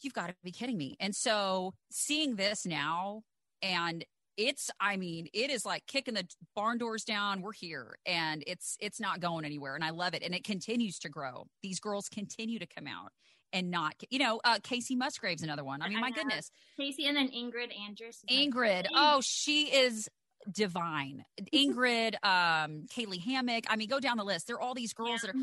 you've 0.01 0.13
got 0.13 0.27
to 0.27 0.35
be 0.43 0.51
kidding 0.51 0.77
me. 0.77 0.95
And 0.99 1.15
so 1.15 1.73
seeing 1.91 2.35
this 2.35 2.65
now 2.65 3.23
and 3.61 4.03
it's 4.35 4.71
i 4.79 4.97
mean 4.97 5.27
it 5.31 5.51
is 5.51 5.63
like 5.63 5.85
kicking 5.85 6.15
the 6.15 6.27
barn 6.55 6.77
doors 6.77 7.03
down. 7.03 7.41
We're 7.41 7.53
here 7.53 7.95
and 8.05 8.43
it's 8.47 8.77
it's 8.79 8.99
not 8.99 9.19
going 9.19 9.45
anywhere 9.45 9.75
and 9.75 9.83
i 9.83 9.91
love 9.91 10.13
it. 10.13 10.23
And 10.23 10.33
it 10.33 10.43
continues 10.43 10.99
to 10.99 11.09
grow. 11.09 11.47
These 11.61 11.79
girls 11.79 12.09
continue 12.09 12.59
to 12.59 12.65
come 12.65 12.87
out 12.87 13.11
and 13.51 13.69
not 13.69 13.93
you 14.09 14.19
know 14.19 14.41
uh 14.43 14.59
kacey 14.59 14.97
Musgraves 14.97 15.43
another 15.43 15.63
one. 15.63 15.81
I 15.81 15.89
mean 15.89 16.01
my 16.01 16.11
goodness. 16.11 16.49
Kacey 16.79 17.07
and 17.07 17.15
then 17.15 17.29
Ingrid 17.29 17.69
Andress. 17.71 18.23
ingrid. 18.29 18.87
Oh 18.93 19.21
she 19.23 19.65
is 19.65 20.09
divine. 20.51 21.25
Ingrid 21.53 22.15
um 22.23 22.87
Caylee 22.87 23.23
Hammack. 23.23 23.65
I 23.69 23.75
mean 23.75 23.87
go 23.87 23.99
down 23.99 24.17
the 24.17 24.23
list. 24.23 24.47
There 24.47 24.55
are 24.55 24.61
all 24.61 24.73
these 24.73 24.93
girls 24.93 25.21
that 25.21 25.29
are 25.29 25.39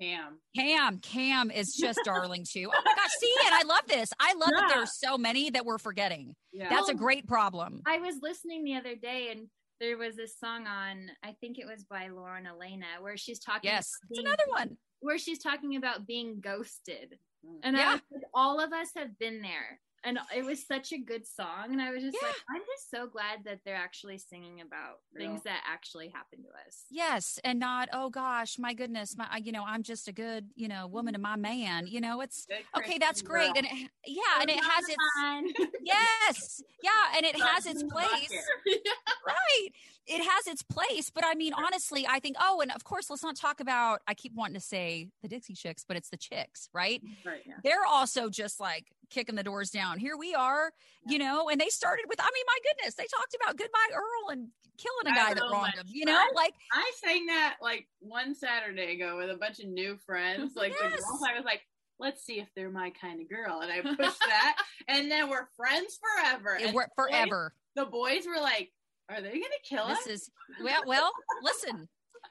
Pam. 0.00 0.38
Cam, 0.56 0.98
Cam 0.98 1.50
is 1.50 1.74
just 1.78 2.00
darling 2.04 2.44
too. 2.50 2.70
Oh 2.74 2.82
my 2.84 2.94
gosh, 2.94 3.10
see, 3.18 3.34
and 3.46 3.54
I 3.54 3.62
love 3.64 3.82
this. 3.86 4.08
I 4.18 4.32
love 4.34 4.50
that 4.50 4.66
Yeah. 4.68 4.74
there's 4.76 4.98
so 4.98 5.18
many 5.18 5.50
that 5.50 5.64
we're 5.64 5.78
forgetting. 5.78 6.34
Yeah. 6.52 6.68
That's 6.70 6.88
a 6.88 6.94
great 6.94 7.26
problem. 7.28 7.82
I 7.86 7.98
was 7.98 8.16
listening 8.22 8.64
the 8.64 8.76
other 8.76 8.94
day 8.96 9.28
and 9.30 9.48
there 9.80 9.96
was 9.96 10.16
this 10.16 10.38
song 10.38 10.66
on, 10.66 11.10
I 11.22 11.32
think 11.40 11.58
it 11.58 11.66
was 11.66 11.84
by 11.84 12.08
Lauren 12.08 12.46
Alaina, 12.46 12.86
where 13.00 13.16
she's 13.16 13.38
talking. 13.38 13.70
Yes, 13.70 13.90
it's 14.08 14.18
being- 14.18 14.26
another 14.26 14.44
one. 14.48 14.76
Where 15.00 15.18
she's 15.18 15.38
talking 15.38 15.76
about 15.76 16.06
being 16.06 16.40
ghosted, 16.40 17.18
Mm. 17.46 17.60
and 17.62 17.76
I 17.76 17.80
Yeah. 17.80 17.92
was 17.94 18.00
like, 18.10 18.22
all 18.34 18.60
of 18.60 18.72
us 18.74 18.88
have 18.96 19.18
been 19.18 19.40
there, 19.40 19.80
and 20.04 20.18
it 20.36 20.44
was 20.44 20.66
such 20.66 20.92
a 20.92 20.98
good 20.98 21.26
song, 21.26 21.72
and 21.72 21.80
I 21.82 21.90
was 21.90 22.02
just 22.02 22.16
Yeah. 22.20 22.28
like, 22.28 22.36
I'm 22.54 22.62
just 22.66 22.90
so 22.90 23.06
glad 23.06 23.44
that 23.44 23.60
they're 23.64 23.74
actually 23.76 24.18
singing 24.18 24.60
about 24.60 25.00
things 25.16 25.42
that 25.42 25.62
actually 25.66 26.08
happened 26.08 26.44
to 26.44 26.50
us. 26.66 26.84
Yes, 26.90 27.38
and 27.44 27.58
not 27.58 27.88
oh 27.92 28.10
gosh, 28.10 28.58
my 28.58 28.74
goodness, 28.74 29.16
my 29.16 29.26
I- 29.30 29.38
you 29.38 29.52
know 29.52 29.64
I'm 29.64 29.82
just 29.82 30.08
a 30.08 30.12
good 30.12 30.50
you 30.54 30.68
know 30.68 30.86
woman 30.86 31.14
and 31.14 31.22
my 31.22 31.36
man. 31.36 31.86
You 31.86 32.00
know 32.00 32.20
it's 32.20 32.46
okay. 32.76 32.98
That's 32.98 33.22
great, 33.22 33.54
girl. 33.54 33.58
and 33.58 33.66
it, 33.66 33.90
yeah, 34.06 34.40
and 34.40 34.50
it 34.50 34.62
has 34.62 34.84
its 34.88 35.70
yes, 35.82 36.62
yeah, 36.82 36.90
and 37.16 37.26
it 37.26 37.40
has 37.40 37.66
its 37.66 37.82
place. 37.82 38.32
right 39.26 39.68
it 40.06 40.22
has 40.24 40.46
its 40.46 40.62
place 40.62 41.10
but 41.10 41.24
i 41.26 41.34
mean 41.34 41.52
honestly 41.52 42.06
i 42.08 42.18
think 42.18 42.36
oh 42.40 42.60
and 42.60 42.72
of 42.72 42.84
course 42.84 43.10
let's 43.10 43.22
not 43.22 43.36
talk 43.36 43.60
about 43.60 44.00
i 44.08 44.14
keep 44.14 44.32
wanting 44.34 44.54
to 44.54 44.60
say 44.60 45.06
the 45.22 45.28
dixie 45.28 45.54
chicks 45.54 45.84
but 45.86 45.96
it's 45.96 46.08
the 46.08 46.16
chicks 46.16 46.68
right 46.72 47.02
right, 47.24 47.42
yeah. 47.46 47.54
they're 47.62 47.84
also 47.86 48.28
just 48.28 48.58
like 48.60 48.86
kicking 49.10 49.34
the 49.34 49.42
doors 49.42 49.70
down 49.70 49.98
here 49.98 50.16
we 50.16 50.34
are 50.34 50.72
you 51.06 51.18
know 51.18 51.48
and 51.48 51.60
they 51.60 51.68
started 51.68 52.04
with 52.08 52.20
i 52.20 52.30
mean 52.32 52.44
my 52.46 52.58
goodness 52.64 52.94
they 52.94 53.06
talked 53.06 53.34
about 53.42 53.56
goodbye 53.56 53.78
earl 53.94 54.30
and 54.30 54.48
killing 54.78 55.12
a 55.12 55.16
guy 55.16 55.34
that 55.34 55.40
know, 55.40 55.50
wronged 55.50 55.74
him 55.74 55.84
you 55.88 56.04
know 56.04 56.16
I- 56.16 56.30
like 56.34 56.54
I 56.72 56.90
sang 57.04 57.26
that 57.26 57.56
like 57.60 57.86
one 58.00 58.34
Saturday 58.34 58.94
ago 58.94 59.16
with 59.18 59.30
a 59.30 59.36
bunch 59.36 59.58
of 59.60 59.66
new 59.68 59.98
friends. 60.06 60.52
Like 60.56 60.72
the 60.72 60.88
girls, 60.88 61.22
I 61.28 61.34
was 61.36 61.44
like, 61.44 61.60
let's 61.98 62.24
see 62.24 62.40
if 62.40 62.48
they're 62.56 62.70
my 62.70 62.90
kind 62.98 63.20
of 63.20 63.28
girl. 63.28 63.60
And 63.60 63.70
I 63.70 63.80
pushed 63.82 64.20
that. 64.20 64.56
And 64.88 65.10
then 65.10 65.28
we're 65.28 65.48
friends 65.56 65.98
forever. 66.00 66.56
it 66.60 66.72
worked 66.74 66.90
the 66.96 67.02
boys- 67.02 67.10
forever 67.10 67.54
The 67.76 67.84
boys 67.86 68.22
were 68.26 68.40
like, 68.40 68.70
are 69.10 69.20
they 69.20 69.30
going 69.30 69.42
to 69.42 69.68
kill 69.68 69.84
us? 69.84 69.98
this 70.04 70.22
is 70.22 70.30
well 70.62 70.82
well 70.86 71.10
listen 71.42 71.88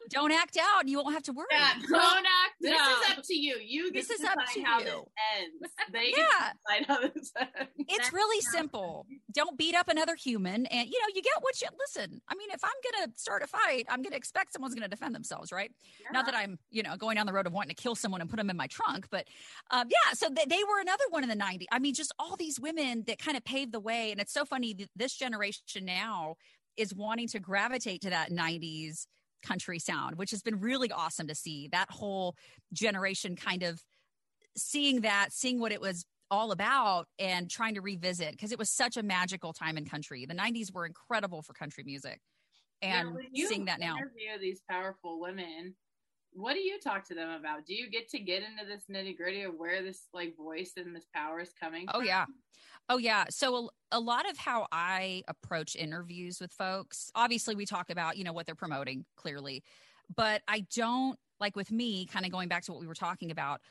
don't 0.09 0.31
act 0.31 0.57
out 0.57 0.81
and 0.81 0.89
you 0.89 0.97
won't 0.97 1.13
have 1.13 1.23
to 1.23 1.33
worry 1.33 1.47
Yeah, 1.51 1.73
Don't 1.89 2.25
act 2.25 2.55
This 2.61 2.79
out. 2.79 2.91
is 3.11 3.17
up 3.17 3.23
to 3.25 3.35
you. 3.37 3.57
You 3.63 3.91
get 3.91 3.93
This 3.93 4.07
to 4.07 4.13
is 4.13 4.23
up 4.23 4.35
decide 4.39 4.53
to 4.53 4.61
how 4.63 4.79
you. 4.79 4.85
this 4.85 4.93
ends. 5.39 5.73
They 5.91 6.13
Yeah. 6.17 6.25
get 6.27 6.55
decide 6.65 6.85
how 6.87 7.01
this 7.01 7.31
ends. 7.39 7.69
it's 7.87 7.97
That's 7.97 8.13
really 8.13 8.37
not- 8.45 8.51
simple. 8.53 9.07
Don't 9.33 9.57
beat 9.57 9.75
up 9.75 9.87
another 9.87 10.15
human. 10.15 10.65
And, 10.67 10.87
you 10.89 10.99
know, 10.99 11.07
you 11.13 11.21
get 11.21 11.33
what 11.41 11.61
you 11.61 11.67
listen. 11.79 12.21
I 12.27 12.35
mean, 12.35 12.49
if 12.51 12.63
I'm 12.63 12.71
going 12.97 13.11
to 13.11 13.19
start 13.19 13.43
a 13.43 13.47
fight, 13.47 13.85
I'm 13.89 14.01
going 14.01 14.11
to 14.11 14.17
expect 14.17 14.53
someone's 14.53 14.73
going 14.73 14.83
to 14.83 14.89
defend 14.89 15.13
themselves, 15.13 15.51
right? 15.51 15.71
Not 16.11 16.25
that 16.25 16.35
I'm, 16.35 16.57
you 16.71 16.81
know, 16.83 16.95
going 16.97 17.15
down 17.17 17.25
the 17.27 17.33
road 17.33 17.45
of 17.47 17.53
wanting 17.53 17.75
to 17.75 17.81
kill 17.81 17.95
someone 17.95 18.21
and 18.21 18.29
put 18.29 18.37
them 18.37 18.49
in 18.49 18.57
my 18.57 18.67
trunk. 18.67 19.07
But 19.11 19.27
um, 19.71 19.87
yeah, 19.89 20.13
so 20.13 20.29
they, 20.29 20.45
they 20.47 20.63
were 20.63 20.79
another 20.81 21.03
one 21.09 21.23
in 21.23 21.29
the 21.29 21.35
90s. 21.35 21.65
I 21.71 21.79
mean, 21.79 21.93
just 21.93 22.13
all 22.19 22.35
these 22.35 22.59
women 22.59 23.03
that 23.07 23.19
kind 23.19 23.37
of 23.37 23.43
paved 23.43 23.71
the 23.71 23.79
way. 23.79 24.11
And 24.11 24.19
it's 24.19 24.33
so 24.33 24.45
funny. 24.45 24.73
th- 24.73 24.89
This 24.95 25.13
generation 25.15 25.85
now 25.85 26.35
is 26.77 26.93
wanting 26.95 27.27
to 27.27 27.39
gravitate 27.39 28.01
to 28.01 28.09
that 28.09 28.31
90s 28.31 29.05
country 29.41 29.79
sound, 29.79 30.15
which 30.15 30.31
has 30.31 30.41
been 30.41 30.59
really 30.59 30.91
awesome 30.91 31.27
to 31.27 31.35
see. 31.35 31.69
That 31.71 31.89
whole 31.89 32.35
generation 32.73 33.35
kind 33.35 33.63
of 33.63 33.81
seeing 34.57 35.01
that, 35.01 35.29
seeing 35.31 35.59
what 35.59 35.71
it 35.71 35.81
was 35.81 36.05
all 36.31 36.51
about 36.51 37.07
and 37.17 37.49
trying 37.49 37.75
to 37.75 37.81
revisit 37.81 38.31
because 38.31 38.51
it 38.51 38.59
was 38.59 38.69
such 38.69 38.97
a 38.97 39.03
magical 39.03 39.53
time 39.53 39.77
in 39.77 39.85
country. 39.85 40.25
The 40.25 40.35
90s 40.35 40.73
were 40.73 40.85
incredible 40.85 41.41
for 41.41 41.53
country 41.53 41.83
music. 41.83 42.19
And 42.81 43.17
you 43.31 43.47
seeing 43.47 43.65
that 43.65 43.79
now. 43.79 43.97
Interview 43.97 44.39
these 44.39 44.61
powerful 44.69 45.19
women. 45.19 45.75
What 46.31 46.53
do 46.53 46.59
you 46.59 46.79
talk 46.79 47.07
to 47.07 47.15
them 47.15 47.31
about? 47.31 47.65
Do 47.65 47.73
you 47.73 47.89
get 47.89 48.07
to 48.09 48.19
get 48.19 48.43
into 48.43 48.65
this 48.65 48.83
nitty 48.89 49.17
gritty 49.17 49.41
of 49.43 49.55
where 49.57 49.81
this 49.81 50.03
like 50.13 50.37
voice 50.37 50.73
and 50.77 50.95
this 50.95 51.07
power 51.13 51.39
is 51.41 51.51
coming? 51.59 51.85
Oh 51.89 51.99
from? 51.99 52.07
yeah. 52.07 52.25
Oh 52.89 52.97
yeah. 52.97 53.25
So 53.29 53.69
a, 53.91 53.97
a 53.97 53.99
lot 53.99 54.29
of 54.29 54.37
how 54.37 54.67
I 54.71 55.23
approach 55.27 55.75
interviews 55.75 56.39
with 56.41 56.51
folks, 56.51 57.11
obviously 57.13 57.55
we 57.55 57.65
talk 57.65 57.91
about, 57.91 58.17
you 58.17 58.23
know, 58.23 58.33
what 58.33 58.47
they're 58.47 58.55
promoting 58.55 59.05
clearly, 59.15 59.63
but 60.15 60.41
I 60.47 60.65
don't 60.75 61.17
like 61.39 61.55
with 61.55 61.71
me 61.71 62.07
kind 62.07 62.25
of 62.25 62.31
going 62.31 62.49
back 62.49 62.63
to 62.63 62.71
what 62.71 62.81
we 62.81 62.87
were 62.87 62.95
talking 62.95 63.29
about. 63.29 63.61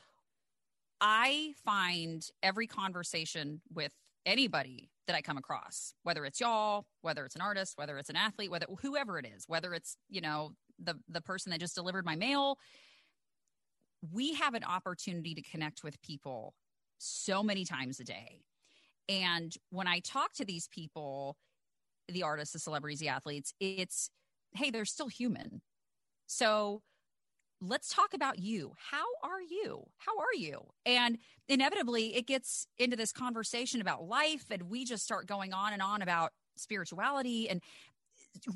I 1.01 1.53
find 1.63 2.25
every 2.41 2.65
conversation 2.67 3.61
with 3.73 3.91
anybody 4.25 4.89
that 5.07 5.15
I 5.15 5.21
come 5.21 5.37
across, 5.37 5.93
whether 6.03 6.25
it's 6.25 6.39
y'all, 6.39 6.85
whether 7.01 7.25
it's 7.25 7.35
an 7.35 7.41
artist, 7.41 7.77
whether 7.77 7.97
it's 7.97 8.09
an 8.09 8.15
athlete, 8.15 8.51
whether 8.51 8.67
whoever 8.81 9.17
it 9.17 9.25
is, 9.25 9.45
whether 9.47 9.73
it's, 9.73 9.97
you 10.09 10.21
know, 10.21 10.53
the 10.81 10.95
the 11.09 11.21
person 11.21 11.51
that 11.51 11.59
just 11.59 11.75
delivered 11.75 12.05
my 12.05 12.15
mail, 12.15 12.57
we 14.11 14.33
have 14.35 14.53
an 14.53 14.63
opportunity 14.63 15.33
to 15.35 15.41
connect 15.41 15.83
with 15.83 16.01
people 16.01 16.53
so 16.97 17.43
many 17.43 17.65
times 17.65 17.99
a 17.99 18.03
day. 18.03 18.43
And 19.09 19.53
when 19.71 19.87
I 19.87 19.99
talk 19.99 20.33
to 20.35 20.45
these 20.45 20.69
people, 20.69 21.35
the 22.07 22.23
artists, 22.23 22.53
the 22.53 22.59
celebrities, 22.59 22.99
the 22.99 23.09
athletes, 23.09 23.53
it's, 23.59 24.09
hey, 24.55 24.69
they're 24.69 24.85
still 24.85 25.09
human. 25.09 25.61
So 26.27 26.81
let's 27.59 27.93
talk 27.93 28.13
about 28.13 28.39
you. 28.39 28.73
How 28.77 29.05
are 29.23 29.41
you? 29.41 29.83
How 29.97 30.17
are 30.19 30.33
you? 30.37 30.61
And 30.85 31.17
inevitably, 31.47 32.15
it 32.15 32.27
gets 32.27 32.67
into 32.77 32.95
this 32.95 33.11
conversation 33.11 33.81
about 33.81 34.03
life, 34.03 34.45
and 34.49 34.63
we 34.63 34.85
just 34.85 35.03
start 35.03 35.27
going 35.27 35.53
on 35.53 35.73
and 35.73 35.81
on 35.81 36.01
about 36.01 36.31
spirituality. 36.55 37.49
And 37.49 37.61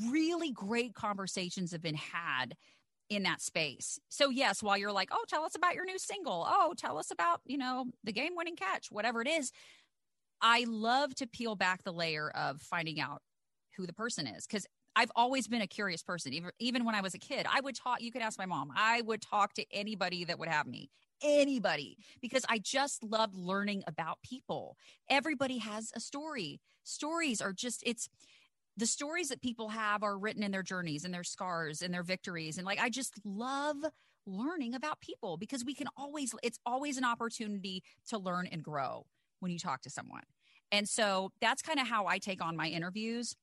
really 0.09 0.51
great 0.51 0.93
conversations 0.93 1.71
have 1.71 1.81
been 1.81 1.95
had 1.95 2.55
in 3.09 3.23
that 3.23 3.41
space. 3.41 3.99
So 4.09 4.29
yes, 4.29 4.63
while 4.63 4.77
you're 4.77 4.91
like, 4.91 5.09
"Oh, 5.11 5.25
tell 5.27 5.43
us 5.43 5.55
about 5.55 5.75
your 5.75 5.85
new 5.85 5.99
single. 5.99 6.45
Oh, 6.47 6.73
tell 6.77 6.97
us 6.97 7.11
about, 7.11 7.41
you 7.45 7.57
know, 7.57 7.85
the 8.03 8.13
game-winning 8.13 8.55
catch, 8.55 8.87
whatever 8.89 9.21
it 9.21 9.27
is." 9.27 9.51
I 10.43 10.65
love 10.67 11.15
to 11.15 11.27
peel 11.27 11.55
back 11.55 11.83
the 11.83 11.93
layer 11.93 12.29
of 12.29 12.61
finding 12.61 12.99
out 12.99 13.21
who 13.77 13.87
the 13.87 13.93
person 13.93 14.27
is 14.27 14.45
cuz 14.45 14.67
I've 14.95 15.11
always 15.15 15.47
been 15.47 15.61
a 15.61 15.67
curious 15.67 16.03
person. 16.03 16.33
Even 16.33 16.51
even 16.59 16.85
when 16.85 16.93
I 16.93 17.01
was 17.01 17.15
a 17.15 17.19
kid, 17.19 17.47
I 17.49 17.61
would 17.61 17.75
talk, 17.75 18.01
you 18.01 18.11
could 18.11 18.21
ask 18.21 18.37
my 18.37 18.45
mom. 18.45 18.71
I 18.75 19.01
would 19.01 19.21
talk 19.21 19.53
to 19.55 19.65
anybody 19.73 20.23
that 20.25 20.37
would 20.37 20.49
have 20.49 20.67
me. 20.67 20.91
Anybody 21.23 21.97
because 22.21 22.45
I 22.47 22.59
just 22.59 23.03
loved 23.03 23.35
learning 23.35 23.83
about 23.87 24.21
people. 24.21 24.77
Everybody 25.09 25.57
has 25.59 25.91
a 25.95 25.99
story. 25.99 26.59
Stories 26.83 27.41
are 27.41 27.53
just 27.53 27.81
it's 27.85 28.09
the 28.77 28.85
stories 28.85 29.29
that 29.29 29.41
people 29.41 29.69
have 29.69 30.03
are 30.03 30.17
written 30.17 30.43
in 30.43 30.51
their 30.51 30.63
journeys 30.63 31.05
and 31.05 31.13
their 31.13 31.23
scars 31.23 31.81
and 31.81 31.93
their 31.93 32.03
victories 32.03 32.57
and 32.57 32.65
like 32.65 32.79
i 32.79 32.89
just 32.89 33.13
love 33.23 33.77
learning 34.25 34.73
about 34.73 34.99
people 35.01 35.37
because 35.37 35.63
we 35.65 35.75
can 35.75 35.87
always 35.97 36.33
it's 36.43 36.59
always 36.65 36.97
an 36.97 37.03
opportunity 37.03 37.83
to 38.07 38.17
learn 38.17 38.47
and 38.47 38.63
grow 38.63 39.05
when 39.43 39.51
you 39.51 39.59
talk 39.59 39.81
to 39.81 39.89
someone 39.89 40.23
and 40.71 40.87
so 40.87 41.29
that's 41.41 41.61
kind 41.61 41.79
of 41.79 41.87
how 41.87 42.07
i 42.07 42.17
take 42.17 42.43
on 42.43 42.55
my 42.55 42.67
interviews 42.67 43.35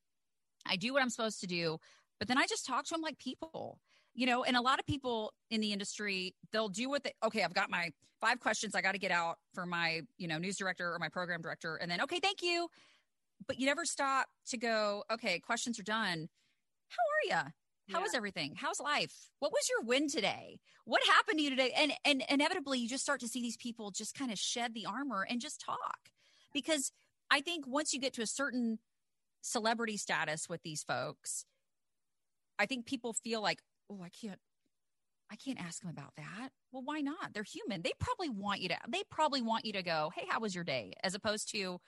i 0.66 0.76
do 0.76 0.92
what 0.92 1.02
i'm 1.02 1.10
supposed 1.10 1.40
to 1.40 1.46
do 1.46 1.78
but 2.18 2.26
then 2.26 2.38
i 2.38 2.46
just 2.46 2.66
talk 2.66 2.84
to 2.84 2.94
them 2.94 3.02
like 3.02 3.18
people 3.18 3.78
you 4.14 4.26
know 4.26 4.42
and 4.42 4.56
a 4.56 4.60
lot 4.60 4.78
of 4.78 4.86
people 4.86 5.32
in 5.50 5.60
the 5.60 5.72
industry 5.72 6.34
they'll 6.52 6.68
do 6.68 6.88
what 6.88 7.04
they 7.04 7.12
okay 7.24 7.42
i've 7.42 7.54
got 7.54 7.70
my 7.70 7.90
five 8.20 8.40
questions 8.40 8.74
i 8.74 8.82
got 8.82 8.92
to 8.92 8.98
get 8.98 9.10
out 9.10 9.36
for 9.54 9.64
my 9.64 10.00
you 10.18 10.26
know 10.26 10.38
news 10.38 10.56
director 10.56 10.92
or 10.92 10.98
my 10.98 11.08
program 11.08 11.40
director 11.40 11.76
and 11.76 11.90
then 11.90 12.00
okay 12.00 12.18
thank 12.20 12.42
you 12.42 12.68
but 13.46 13.58
you 13.58 13.66
never 13.66 13.84
stop 13.84 14.26
to 14.48 14.56
go, 14.56 15.04
okay, 15.12 15.38
questions 15.38 15.78
are 15.78 15.84
done. 15.84 16.28
How 16.88 17.36
are 17.36 17.44
you? 17.44 17.50
How 17.92 18.00
Yeah. 18.00 18.06
is 18.06 18.14
everything? 18.14 18.54
How's 18.56 18.80
life? 18.80 19.30
What 19.38 19.52
was 19.52 19.68
your 19.68 19.82
win 19.82 20.08
today? 20.08 20.60
What 20.84 21.02
happened 21.06 21.38
to 21.38 21.42
you 21.44 21.50
today? 21.50 21.72
And 21.76 21.92
and 22.04 22.24
inevitably 22.28 22.78
you 22.78 22.88
just 22.88 23.02
start 23.02 23.20
to 23.20 23.28
see 23.28 23.40
these 23.40 23.56
people 23.56 23.90
just 23.90 24.14
kind 24.14 24.30
of 24.30 24.38
shed 24.38 24.74
the 24.74 24.86
armor 24.86 25.26
and 25.28 25.40
just 25.40 25.60
talk. 25.60 26.10
Because 26.52 26.92
I 27.30 27.40
think 27.40 27.66
once 27.66 27.92
you 27.92 28.00
get 28.00 28.12
to 28.14 28.22
a 28.22 28.26
certain 28.26 28.78
celebrity 29.40 29.96
status 29.96 30.48
with 30.48 30.62
these 30.62 30.82
folks, 30.82 31.44
I 32.58 32.66
think 32.66 32.86
people 32.86 33.12
feel 33.12 33.40
like, 33.40 33.60
oh, 33.90 34.02
I 34.02 34.08
can't, 34.08 34.40
I 35.30 35.36
can't 35.36 35.60
ask 35.60 35.80
them 35.80 35.90
about 35.90 36.14
that. 36.16 36.50
Well, 36.72 36.82
why 36.84 37.00
not? 37.00 37.32
They're 37.32 37.42
human. 37.44 37.82
They 37.82 37.92
probably 37.98 38.28
want 38.28 38.60
you 38.60 38.68
to, 38.68 38.78
they 38.88 39.02
probably 39.10 39.42
want 39.42 39.64
you 39.64 39.72
to 39.74 39.82
go, 39.82 40.10
hey, 40.14 40.26
how 40.28 40.40
was 40.40 40.54
your 40.54 40.64
day? 40.64 40.92
As 41.02 41.14
opposed 41.14 41.50
to, 41.52 41.80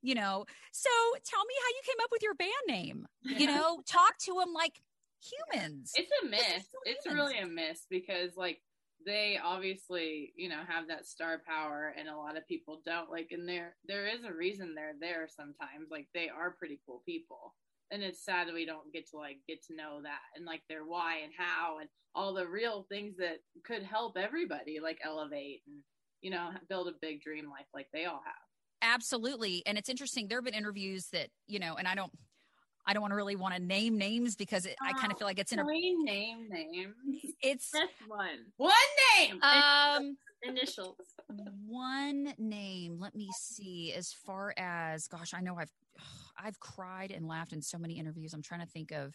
you 0.00 0.14
know, 0.14 0.44
so 0.72 0.90
tell 1.24 1.44
me 1.44 1.54
how 1.60 1.68
you 1.68 1.80
came 1.84 2.04
up 2.04 2.10
with 2.12 2.22
your 2.22 2.34
band 2.34 2.50
name. 2.68 3.06
You 3.22 3.46
know, 3.46 3.82
talk 3.86 4.16
to 4.20 4.34
them 4.34 4.52
like 4.54 4.80
humans. 5.24 5.92
It's 5.94 6.10
a 6.22 6.28
miss. 6.28 6.66
It's 6.84 7.06
really 7.06 7.38
a 7.38 7.46
myth 7.46 7.84
because 7.90 8.36
like 8.36 8.58
they 9.04 9.38
obviously, 9.42 10.32
you 10.36 10.48
know, 10.48 10.62
have 10.66 10.88
that 10.88 11.06
star 11.06 11.42
power 11.46 11.94
and 11.98 12.08
a 12.08 12.16
lot 12.16 12.36
of 12.36 12.48
people 12.48 12.80
don't 12.84 13.10
like 13.10 13.28
and 13.30 13.48
there 13.48 13.76
there 13.86 14.06
is 14.06 14.24
a 14.24 14.32
reason 14.32 14.74
they're 14.74 14.94
there 15.00 15.28
sometimes. 15.28 15.90
Like 15.90 16.08
they 16.14 16.28
are 16.28 16.56
pretty 16.58 16.80
cool 16.86 17.02
people. 17.06 17.54
And 17.90 18.02
it's 18.02 18.24
sad 18.24 18.48
that 18.48 18.54
we 18.54 18.66
don't 18.66 18.92
get 18.92 19.08
to 19.10 19.18
like 19.18 19.38
get 19.46 19.62
to 19.64 19.76
know 19.76 20.00
that 20.02 20.20
and 20.36 20.46
like 20.46 20.62
their 20.68 20.84
why 20.84 21.18
and 21.22 21.32
how 21.36 21.78
and 21.80 21.88
all 22.14 22.34
the 22.34 22.46
real 22.46 22.86
things 22.88 23.16
that 23.18 23.38
could 23.64 23.82
help 23.82 24.16
everybody 24.16 24.80
like 24.80 24.98
elevate 25.04 25.62
and 25.66 25.76
you 26.22 26.30
know 26.30 26.50
build 26.68 26.88
a 26.88 26.92
big 27.00 27.20
dream 27.20 27.44
life 27.50 27.66
like 27.74 27.88
they 27.92 28.06
all 28.06 28.22
have. 28.24 28.44
Absolutely. 28.84 29.62
And 29.66 29.78
it's 29.78 29.88
interesting. 29.88 30.28
There 30.28 30.38
have 30.38 30.44
been 30.44 30.54
interviews 30.54 31.08
that, 31.12 31.28
you 31.46 31.58
know, 31.58 31.74
and 31.76 31.88
I 31.88 31.94
don't 31.94 32.12
I 32.86 32.92
don't 32.92 33.00
want 33.00 33.12
to 33.12 33.16
really 33.16 33.36
want 33.36 33.54
to 33.54 33.60
name 33.62 33.96
names 33.96 34.36
because 34.36 34.66
it, 34.66 34.76
I 34.82 34.92
kind 34.92 35.10
of 35.10 35.18
feel 35.18 35.26
like 35.26 35.38
it's 35.38 35.52
in 35.52 35.58
a 35.58 35.64
name 35.64 36.04
names. 36.04 36.50
It's 37.42 37.70
Just 37.72 37.92
one. 38.08 38.38
One 38.56 38.72
name. 39.18 39.38
um 39.42 40.16
Initials. 40.42 40.96
one 41.66 42.34
name. 42.38 42.98
Let 43.00 43.14
me 43.14 43.28
see. 43.38 43.92
As 43.94 44.12
far 44.12 44.54
as 44.58 45.06
gosh, 45.08 45.32
I 45.34 45.40
know 45.40 45.56
I've 45.58 45.72
I've 46.38 46.58
cried 46.60 47.10
and 47.10 47.26
laughed 47.26 47.52
in 47.52 47.62
so 47.62 47.78
many 47.78 47.98
interviews. 47.98 48.34
I'm 48.34 48.42
trying 48.42 48.60
to 48.60 48.66
think 48.66 48.92
of 48.92 49.14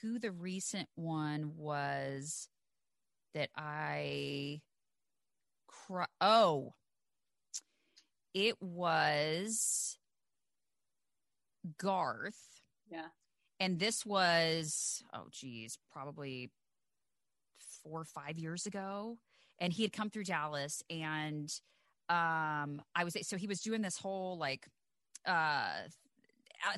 who 0.00 0.18
the 0.18 0.30
recent 0.32 0.88
one 0.94 1.52
was 1.56 2.48
that 3.34 3.50
I 3.56 4.60
cry. 5.66 6.06
Oh, 6.20 6.74
it 8.34 8.56
was 8.60 9.98
Garth. 11.78 12.51
Yeah. 12.92 13.08
And 13.58 13.78
this 13.78 14.04
was, 14.04 15.02
oh, 15.12 15.26
geez, 15.30 15.78
probably 15.92 16.50
four 17.82 18.00
or 18.00 18.04
five 18.04 18.38
years 18.38 18.66
ago. 18.66 19.18
And 19.58 19.72
he 19.72 19.82
had 19.82 19.92
come 19.92 20.10
through 20.10 20.24
Dallas 20.24 20.82
and 20.90 21.52
um 22.08 22.82
I 22.94 23.04
was 23.04 23.16
so 23.22 23.36
he 23.36 23.46
was 23.46 23.60
doing 23.60 23.80
this 23.80 23.96
whole 23.96 24.36
like 24.36 24.66
uh 25.24 25.82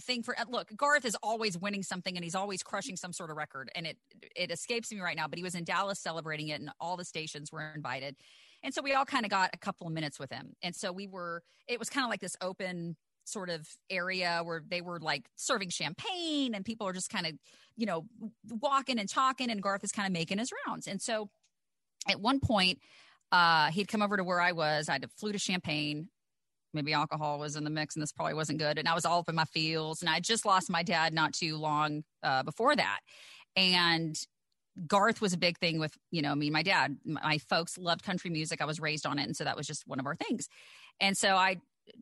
thing 0.00 0.22
for 0.22 0.36
look 0.48 0.70
garth 0.76 1.04
is 1.04 1.16
always 1.22 1.58
winning 1.58 1.82
something 1.82 2.16
and 2.16 2.24
he's 2.24 2.34
always 2.34 2.62
crushing 2.62 2.96
some 2.96 3.12
sort 3.12 3.30
of 3.30 3.36
record 3.36 3.70
and 3.74 3.86
it 3.86 3.98
it 4.36 4.50
escapes 4.50 4.92
me 4.92 5.00
right 5.00 5.16
now 5.16 5.26
but 5.28 5.38
he 5.38 5.42
was 5.42 5.54
in 5.54 5.64
dallas 5.64 6.00
celebrating 6.00 6.48
it 6.48 6.60
and 6.60 6.70
all 6.80 6.96
the 6.96 7.04
stations 7.04 7.52
were 7.52 7.72
invited 7.74 8.16
and 8.62 8.72
so 8.72 8.80
we 8.80 8.94
all 8.94 9.04
kind 9.04 9.24
of 9.26 9.30
got 9.30 9.50
a 9.52 9.58
couple 9.58 9.86
of 9.86 9.92
minutes 9.92 10.18
with 10.18 10.30
him 10.32 10.54
and 10.62 10.74
so 10.74 10.90
we 10.90 11.06
were 11.06 11.42
it 11.68 11.78
was 11.78 11.90
kind 11.90 12.04
of 12.04 12.10
like 12.10 12.20
this 12.20 12.36
open 12.40 12.96
sort 13.24 13.50
of 13.50 13.66
area 13.90 14.40
where 14.44 14.62
they 14.66 14.80
were 14.80 15.00
like 15.00 15.24
serving 15.36 15.70
champagne 15.70 16.54
and 16.54 16.64
people 16.64 16.86
are 16.86 16.92
just 16.92 17.10
kind 17.10 17.26
of 17.26 17.32
you 17.76 17.86
know 17.86 18.04
walking 18.60 18.98
and 18.98 19.08
talking 19.08 19.50
and 19.50 19.62
garth 19.62 19.84
is 19.84 19.92
kind 19.92 20.06
of 20.06 20.12
making 20.12 20.38
his 20.38 20.50
rounds. 20.66 20.86
And 20.86 21.00
so 21.00 21.28
at 22.08 22.20
one 22.20 22.40
point 22.40 22.78
uh 23.32 23.70
he'd 23.70 23.88
come 23.88 24.02
over 24.02 24.16
to 24.16 24.24
where 24.24 24.40
i 24.40 24.52
was. 24.52 24.88
I 24.88 24.98
flew 25.16 25.32
to 25.32 25.38
champagne 25.38 26.08
maybe 26.72 26.92
alcohol 26.92 27.38
was 27.38 27.54
in 27.54 27.62
the 27.62 27.70
mix 27.70 27.94
and 27.94 28.02
this 28.02 28.12
probably 28.12 28.34
wasn't 28.34 28.58
good. 28.58 28.78
And 28.78 28.88
i 28.88 28.94
was 28.94 29.04
all 29.04 29.20
up 29.20 29.28
in 29.28 29.34
my 29.34 29.44
feels 29.46 30.02
and 30.02 30.10
i 30.10 30.20
just 30.20 30.44
lost 30.44 30.70
my 30.70 30.82
dad 30.82 31.14
not 31.14 31.32
too 31.32 31.56
long 31.56 32.04
uh, 32.22 32.42
before 32.42 32.76
that. 32.76 33.00
And 33.56 34.16
garth 34.88 35.20
was 35.20 35.32
a 35.32 35.38
big 35.38 35.58
thing 35.58 35.78
with 35.78 35.96
you 36.10 36.22
know 36.22 36.34
me 36.34 36.46
and 36.46 36.52
my 36.52 36.62
dad. 36.62 36.96
My 37.04 37.38
folks 37.38 37.78
loved 37.78 38.02
country 38.02 38.30
music. 38.30 38.60
I 38.60 38.64
was 38.64 38.80
raised 38.80 39.06
on 39.06 39.18
it. 39.18 39.24
And 39.24 39.36
so 39.36 39.44
that 39.44 39.56
was 39.56 39.66
just 39.66 39.86
one 39.86 40.00
of 40.00 40.06
our 40.06 40.16
things. 40.16 40.48
And 41.00 41.16
so 41.16 41.36
i 41.36 41.58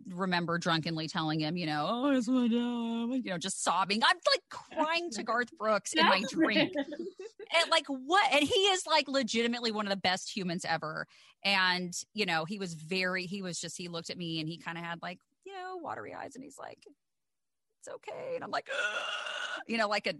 remember 0.09 0.59
drunkenly 0.59 1.09
telling 1.09 1.41
him 1.41 1.57
you 1.57 1.67
know 1.67 1.87
oh 1.89 2.11
it's 2.11 2.29
my 2.29 2.45
you 2.45 3.23
know 3.25 3.39
just 3.39 3.63
sobbing. 3.63 4.03
I'm 4.05 4.17
like 4.31 4.43
crying 4.51 5.11
to 5.11 5.23
garth 5.23 5.57
brooks 5.59 5.93
in 5.95 6.07
my 6.07 6.23
drink 6.31 6.73
and 6.77 7.71
like 7.71 7.87
what 7.87 8.33
and 8.33 8.43
he 8.43 8.61
is 8.61 8.87
like 8.87 9.09
legitimately 9.09 9.73
one 9.73 9.87
of 9.87 9.91
the 9.91 9.97
best 9.97 10.35
humans 10.35 10.65
ever. 10.69 11.07
And 11.45 11.93
you 12.15 12.27
know 12.27 12.45
he 12.45 12.59
was 12.59 12.75
very 12.75 13.25
he 13.27 13.43
was 13.43 13.61
just 13.61 13.77
he 13.77 13.89
looked 13.89 14.11
at 14.11 14.19
me 14.19 14.41
and 14.41 14.49
he 14.49 14.59
kind 14.59 14.79
of 14.79 14.85
had 14.85 15.01
like 15.03 15.19
you 15.45 15.53
know 15.53 15.79
watery 15.83 16.15
eyes 16.15 16.35
and 16.35 16.45
he's 16.45 16.59
like 16.59 16.85
it's 17.81 17.89
okay. 17.95 18.35
And 18.35 18.45
i'm 18.45 18.51
like 18.51 18.69
Ugh! 18.71 19.63
you 19.67 19.79
know 19.79 19.89
like 19.89 20.07
a 20.07 20.15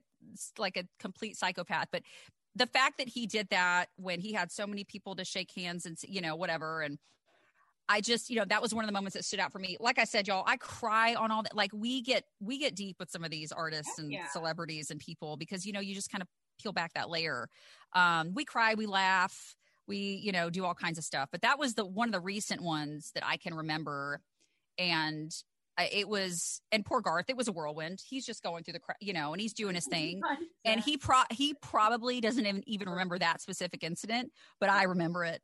like 0.59 0.77
a 0.77 0.85
complete 0.99 1.37
psychopath. 1.37 1.89
But 1.93 2.03
the 2.55 2.67
fact 2.67 2.99
that 2.99 3.09
he 3.09 3.27
did 3.27 3.49
that 3.51 3.87
when 3.97 4.21
he 4.21 4.33
had 4.33 4.53
so 4.53 4.67
many 4.67 4.85
people 4.85 5.17
to 5.17 5.25
shake 5.25 5.51
hands 5.55 5.87
and 5.87 5.97
you 6.07 6.21
know 6.21 6.37
whatever 6.37 6.83
and 6.83 6.99
I 7.89 8.01
just, 8.01 8.31
you 8.31 8.37
know, 8.37 8.45
that 8.47 8.63
was 8.63 8.73
one 8.73 8.85
of 8.85 8.89
the 8.89 8.93
moments 8.93 9.15
that 9.17 9.25
stood 9.25 9.41
out 9.41 9.53
for 9.53 9.59
me. 9.59 9.77
Like 9.81 9.99
I 9.99 10.05
said, 10.05 10.29
y'all, 10.29 10.45
I 10.47 10.57
cry 10.57 11.15
on 11.15 11.31
all 11.31 11.43
that. 11.43 11.55
Like 11.57 11.71
we 11.75 12.01
get, 12.01 12.25
we 12.41 12.59
get 12.59 12.75
deep 12.75 12.97
with 12.99 13.11
some 13.11 13.25
of 13.25 13.31
these 13.31 13.53
artists 13.53 13.99
and 13.99 14.11
Yeah. 14.13 14.29
celebrities 14.29 14.91
and 14.91 15.01
people 15.01 15.37
because, 15.37 15.67
you 15.67 15.73
know, 15.73 15.81
you 15.81 15.95
just 15.95 16.11
kind 16.11 16.23
of 16.23 16.29
peel 16.63 16.73
back 16.73 16.93
that 16.95 17.11
layer. 17.11 17.49
Um, 17.93 18.35
we 18.35 18.45
cry, 18.45 18.75
we 18.75 18.87
laugh, 18.87 19.57
we, 19.87 19.97
you 20.23 20.33
know, 20.33 20.49
do 20.49 20.65
all 20.65 20.75
kinds 20.75 20.97
of 20.97 21.05
stuff. 21.05 21.29
But 21.33 21.43
that 21.43 21.59
was 21.59 21.75
the 21.75 21.85
one 21.85 22.09
of 22.09 22.13
the 22.13 22.21
recent 22.21 22.63
ones 22.63 23.11
that 23.15 23.25
I 23.27 23.37
can 23.37 23.53
remember. 23.55 24.21
And 24.79 25.35
it 25.93 26.09
was, 26.09 26.61
and 26.71 26.85
poor 26.85 27.01
Garth, 27.01 27.29
it 27.29 27.37
was 27.37 27.49
a 27.49 27.53
whirlwind. 27.53 28.01
He's 28.07 28.25
just 28.25 28.43
going 28.43 28.63
through 28.63 28.75
the, 28.75 28.81
you 29.01 29.13
know, 29.13 29.33
and 29.33 29.41
he's 29.41 29.55
doing 29.55 29.75
his 29.75 29.87
thing. 29.87 30.23
And 30.65 30.81
he 30.81 30.97
pro 30.97 31.23
he 31.33 31.55
probably 31.55 32.21
doesn't 32.21 32.47
even, 32.47 32.63
even 32.69 32.89
remember 32.89 33.19
that 33.19 33.41
specific 33.41 33.83
incident, 33.83 34.31
but 34.61 34.71
I 34.71 34.85
remember 34.85 35.25
it. 35.25 35.43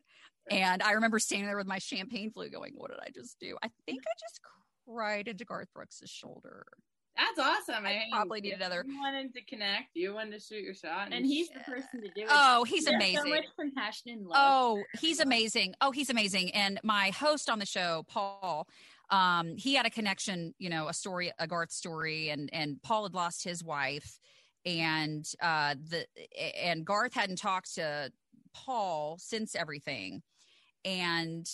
And 0.50 0.82
I 0.82 0.92
remember 0.92 1.18
standing 1.18 1.46
there 1.46 1.56
with 1.56 1.66
my 1.66 1.78
champagne 1.78 2.30
flute 2.30 2.52
going, 2.52 2.72
What 2.76 2.90
did 2.90 3.00
I 3.00 3.10
just 3.14 3.38
do? 3.38 3.56
I 3.62 3.68
think 3.86 4.02
I 4.06 4.12
just 4.20 4.40
cried 4.86 5.28
into 5.28 5.44
Garth 5.44 5.68
Brooks' 5.74 6.02
shoulder. 6.06 6.64
That's 7.16 7.38
awesome. 7.40 7.84
I 7.84 7.94
mean, 7.94 8.02
probably 8.12 8.40
need 8.40 8.52
another- 8.52 8.84
You 8.86 8.96
wanted 9.00 9.34
to 9.34 9.42
connect. 9.44 9.88
You 9.94 10.14
wanted 10.14 10.34
to 10.34 10.40
shoot 10.40 10.62
your 10.62 10.74
shot, 10.74 11.08
And 11.10 11.26
he's 11.26 11.48
the 11.48 11.58
person 11.60 12.00
to 12.00 12.08
do 12.14 12.22
it. 12.22 12.28
Oh, 12.30 12.62
he's 12.62 12.86
He 12.86 12.94
amazing. 12.94 13.24
So 13.24 13.28
much 13.28 13.44
compassion 13.58 14.12
and 14.12 14.24
love. 14.26 14.38
Oh, 14.40 14.82
he's 15.00 15.18
amazing. 15.18 15.74
Oh, 15.80 15.90
he's 15.90 16.10
amazing. 16.10 16.52
And 16.54 16.78
my 16.84 17.10
host 17.10 17.50
on 17.50 17.58
the 17.58 17.66
show, 17.66 18.04
Paul, 18.08 18.68
um, 19.10 19.56
he 19.56 19.74
had 19.74 19.84
a 19.84 19.90
connection, 19.90 20.54
you 20.58 20.70
know, 20.70 20.86
a 20.86 20.94
story, 20.94 21.32
a 21.40 21.48
Garth 21.48 21.72
story, 21.72 22.28
and 22.28 22.50
and 22.52 22.80
Paul 22.82 23.02
had 23.04 23.14
lost 23.14 23.42
his 23.42 23.64
wife, 23.64 24.20
and 24.64 25.26
uh, 25.42 25.74
the 25.90 26.06
and 26.62 26.84
Garth 26.84 27.14
hadn't 27.14 27.38
talked 27.38 27.74
to 27.76 28.12
Paul 28.54 29.16
since 29.18 29.56
everything, 29.56 30.22
and 30.84 31.48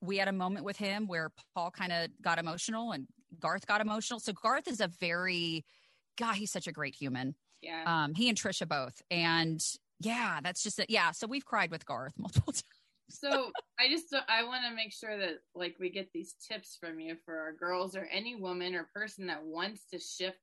we 0.00 0.16
had 0.16 0.28
a 0.28 0.32
moment 0.32 0.64
with 0.64 0.76
him 0.76 1.06
where 1.06 1.32
Paul 1.54 1.70
kind 1.70 1.92
of 1.92 2.08
got 2.22 2.38
emotional 2.38 2.92
and 2.92 3.06
Garth 3.40 3.66
got 3.66 3.80
emotional. 3.80 4.20
So 4.20 4.32
Garth 4.32 4.68
is 4.68 4.80
a 4.80 4.88
very, 4.88 5.64
God, 6.16 6.36
he's 6.36 6.52
such 6.52 6.66
a 6.66 6.72
great 6.72 6.94
human. 6.94 7.34
yeah. 7.62 7.82
Um, 7.86 8.14
he 8.14 8.28
and 8.28 8.38
Trisha 8.38 8.68
both, 8.68 9.00
and 9.10 9.60
yeah, 10.00 10.40
that's 10.42 10.62
just 10.62 10.78
it. 10.78 10.86
Yeah, 10.88 11.10
so 11.10 11.26
we've 11.26 11.44
cried 11.44 11.70
with 11.70 11.84
Garth 11.84 12.14
multiple 12.18 12.52
times. 12.52 12.64
so 13.10 13.50
I 13.80 13.88
just 13.88 14.14
I 14.28 14.44
want 14.44 14.62
to 14.68 14.74
make 14.74 14.92
sure 14.92 15.18
that 15.18 15.38
like 15.54 15.76
we 15.80 15.90
get 15.90 16.10
these 16.12 16.34
tips 16.46 16.76
from 16.80 17.00
you 17.00 17.16
for 17.24 17.38
our 17.38 17.52
girls 17.52 17.96
or 17.96 18.08
any 18.12 18.36
woman 18.36 18.74
or 18.74 18.88
person 18.94 19.26
that 19.26 19.42
wants 19.44 19.86
to 19.92 19.98
shift 19.98 20.38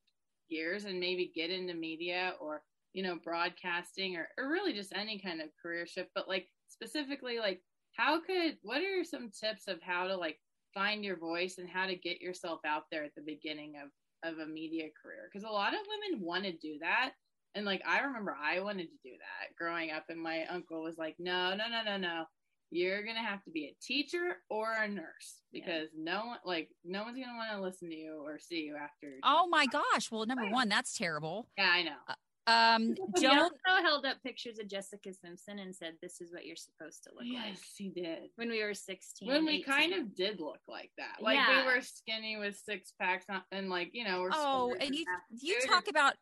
gears 0.50 0.86
and 0.86 1.00
maybe 1.00 1.32
get 1.34 1.50
into 1.50 1.74
media 1.74 2.34
or 2.40 2.62
you 2.94 3.04
know 3.04 3.18
broadcasting 3.24 4.16
or, 4.16 4.28
or 4.38 4.50
really 4.50 4.74
just 4.74 4.94
any 4.96 5.20
kind 5.20 5.42
of 5.42 5.50
career 5.62 5.86
shift 5.88 6.10
but 6.14 6.28
like 6.28 6.48
specifically 6.68 7.40
like 7.40 7.62
how 7.96 8.20
could 8.22 8.58
what 8.62 8.82
are 8.82 9.04
some 9.04 9.30
tips 9.32 9.68
of 9.68 9.82
how 9.82 10.08
to 10.08 10.16
like 10.18 10.40
find 10.74 11.04
your 11.06 11.18
voice 11.18 11.58
and 11.58 11.70
how 11.70 11.86
to 11.88 11.96
get 11.96 12.22
yourself 12.22 12.60
out 12.66 12.84
there 12.92 13.04
at 13.04 13.16
the 13.16 13.22
beginning 13.22 13.74
of 13.84 13.90
of 14.32 14.40
a 14.40 14.46
media 14.46 14.86
career? 15.02 15.30
Because 15.32 15.48
a 15.48 15.52
lot 15.52 15.74
of 15.74 15.80
women 15.88 16.26
want 16.26 16.44
to 16.46 16.52
do 16.54 16.78
that. 16.82 17.12
And 17.56 17.66
like 17.66 17.82
i 17.88 18.02
remember 18.02 18.36
i 18.44 18.60
wanted 18.60 18.88
to 18.90 18.98
do 19.10 19.12
that 19.12 19.56
growing 19.58 19.90
up 19.92 20.04
and 20.10 20.22
my 20.22 20.44
uncle 20.48 20.84
was 20.84 20.98
like 20.98 21.16
no 21.20 21.56
no 21.56 21.64
no 21.70 21.84
no 21.86 21.96
no. 21.98 22.26
You're 22.72 23.06
gonna 23.06 23.24
have 23.24 23.42
to 23.46 23.52
be 23.52 23.66
a 23.68 23.76
teacher 23.82 24.42
or 24.50 24.74
a 24.74 24.88
nurse 24.90 25.42
because 25.54 25.88
no 25.98 26.26
one 26.26 26.40
like 26.44 26.68
no 26.84 27.04
one's 27.04 27.18
gonna 27.18 27.38
want 27.38 27.52
to 27.56 27.62
listen 27.62 27.90
to 27.90 27.96
you 27.96 28.22
or 28.26 28.40
see 28.40 28.62
you 28.62 28.76
after 28.76 29.14
Oh 29.24 29.48
my 29.48 29.68
gosh! 29.68 30.12
Well, 30.12 30.26
number 30.26 30.50
one, 30.50 30.68
that's 30.68 30.98
terrible. 30.98 31.48
yeah 31.58 31.70
i 31.72 31.84
know 31.84 31.96
uh, 32.10 32.16
Um, 32.48 32.96
also 33.16 33.82
held 33.82 34.06
up 34.06 34.22
pictures 34.24 34.60
of 34.60 34.68
Jessica 34.68 35.12
Simpson 35.14 35.58
and 35.60 35.76
said, 35.76 35.96
"This 36.02 36.22
is 36.22 36.32
what 36.32 36.46
you're 36.46 36.56
supposed 36.56 37.04
to 37.06 37.10
look 37.10 37.24
like." 37.24 37.54
yes 37.54 37.74
he 37.76 37.90
did 37.90 38.30
When 38.36 38.50
we 38.50 38.64
were 38.64 38.74
16, 38.76 39.28
when 39.28 39.46
we 39.46 39.54
18. 39.56 39.64
kind 39.66 39.94
of 39.94 40.14
did 40.16 40.40
look 40.40 40.60
like 40.68 40.92
that 40.98 41.18
like 41.22 41.36
Yeah. 41.38 41.66
we 41.66 41.74
were 41.74 41.82
skinny 41.82 42.38
with 42.38 42.56
six 42.58 42.94
packs 43.00 43.26
and 43.52 43.70
like 43.70 43.90
you 43.94 44.04
know 44.04 44.22
we're 44.22 44.30
Oh, 44.34 44.76
and 44.80 44.94
you 44.94 45.06
you 45.32 45.60
talk 45.68 45.88
about. 45.88 46.16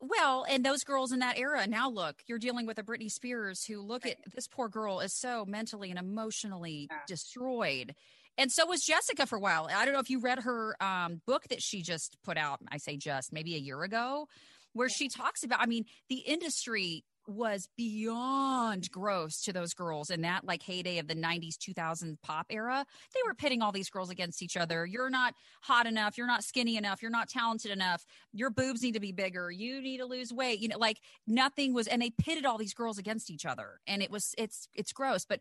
Well, 0.00 0.44
and 0.48 0.64
those 0.64 0.82
girls 0.82 1.12
in 1.12 1.20
that 1.20 1.38
era. 1.38 1.64
Now 1.68 1.88
look, 1.88 2.22
you're 2.26 2.40
dealing 2.40 2.66
with 2.66 2.78
a 2.78 2.82
Britney 2.82 3.08
Spears 3.10 3.64
who 3.64 3.80
look 3.80 4.04
at 4.04 4.16
this 4.34 4.48
poor 4.48 4.68
girl 4.68 4.98
is 4.98 5.14
so 5.14 5.44
mentally 5.46 5.90
and 5.90 5.98
emotionally 5.98 6.88
Yeah. 6.90 6.98
destroyed. 7.06 7.94
And 8.36 8.50
so 8.50 8.66
was 8.66 8.82
Jessica 8.82 9.26
for 9.26 9.36
a 9.36 9.40
while. 9.40 9.68
I 9.72 9.84
don't 9.84 9.94
know 9.94 10.00
if 10.00 10.10
you 10.10 10.18
read 10.18 10.40
her 10.40 10.74
um, 10.82 11.22
book 11.26 11.44
that 11.50 11.62
she 11.62 11.82
just 11.82 12.16
put 12.24 12.36
out. 12.36 12.58
I 12.68 12.78
say 12.78 12.96
just 12.96 13.32
maybe 13.32 13.54
a 13.54 13.58
year 13.58 13.82
ago. 13.84 14.26
Where 14.72 14.88
she 14.88 15.08
talks 15.08 15.44
about, 15.44 15.60
I 15.60 15.66
mean, 15.66 15.84
the 16.08 16.16
industry 16.16 17.04
was 17.28 17.68
beyond 17.76 18.90
gross 18.90 19.42
to 19.42 19.52
those 19.52 19.74
girls 19.74 20.10
in 20.10 20.22
that 20.22 20.44
like 20.44 20.60
heyday 20.60 20.98
of 20.98 21.06
the 21.06 21.14
90s 21.14 21.54
2000s 21.56 22.16
pop 22.20 22.46
era. 22.50 22.84
They 23.14 23.20
were 23.24 23.34
pitting 23.34 23.62
all 23.62 23.70
these 23.70 23.90
girls 23.90 24.10
against 24.10 24.42
each 24.42 24.56
other. 24.56 24.84
You're 24.84 25.08
not 25.08 25.34
hot 25.60 25.86
enough. 25.86 26.18
You're 26.18 26.26
not 26.26 26.42
skinny 26.42 26.76
enough. 26.76 27.00
You're 27.00 27.12
not 27.12 27.28
talented 27.28 27.70
enough. 27.70 28.04
Your 28.32 28.50
boobs 28.50 28.82
need 28.82 28.94
to 28.94 29.00
be 29.00 29.12
bigger. 29.12 29.52
You 29.52 29.80
need 29.80 29.98
to 29.98 30.06
lose 30.06 30.32
weight. 30.32 30.58
You 30.58 30.68
know 30.68 30.78
like 30.78 30.98
nothing 31.24 31.72
was 31.74 31.86
and 31.86 32.02
they 32.02 32.10
pitted 32.10 32.44
all 32.44 32.58
these 32.58 32.74
girls 32.74 32.98
against 32.98 33.30
each 33.30 33.46
other. 33.46 33.78
And 33.86 34.02
it 34.02 34.10
was 34.10 34.34
it's 34.36 34.66
it's 34.74 34.92
gross. 34.92 35.24
But 35.24 35.38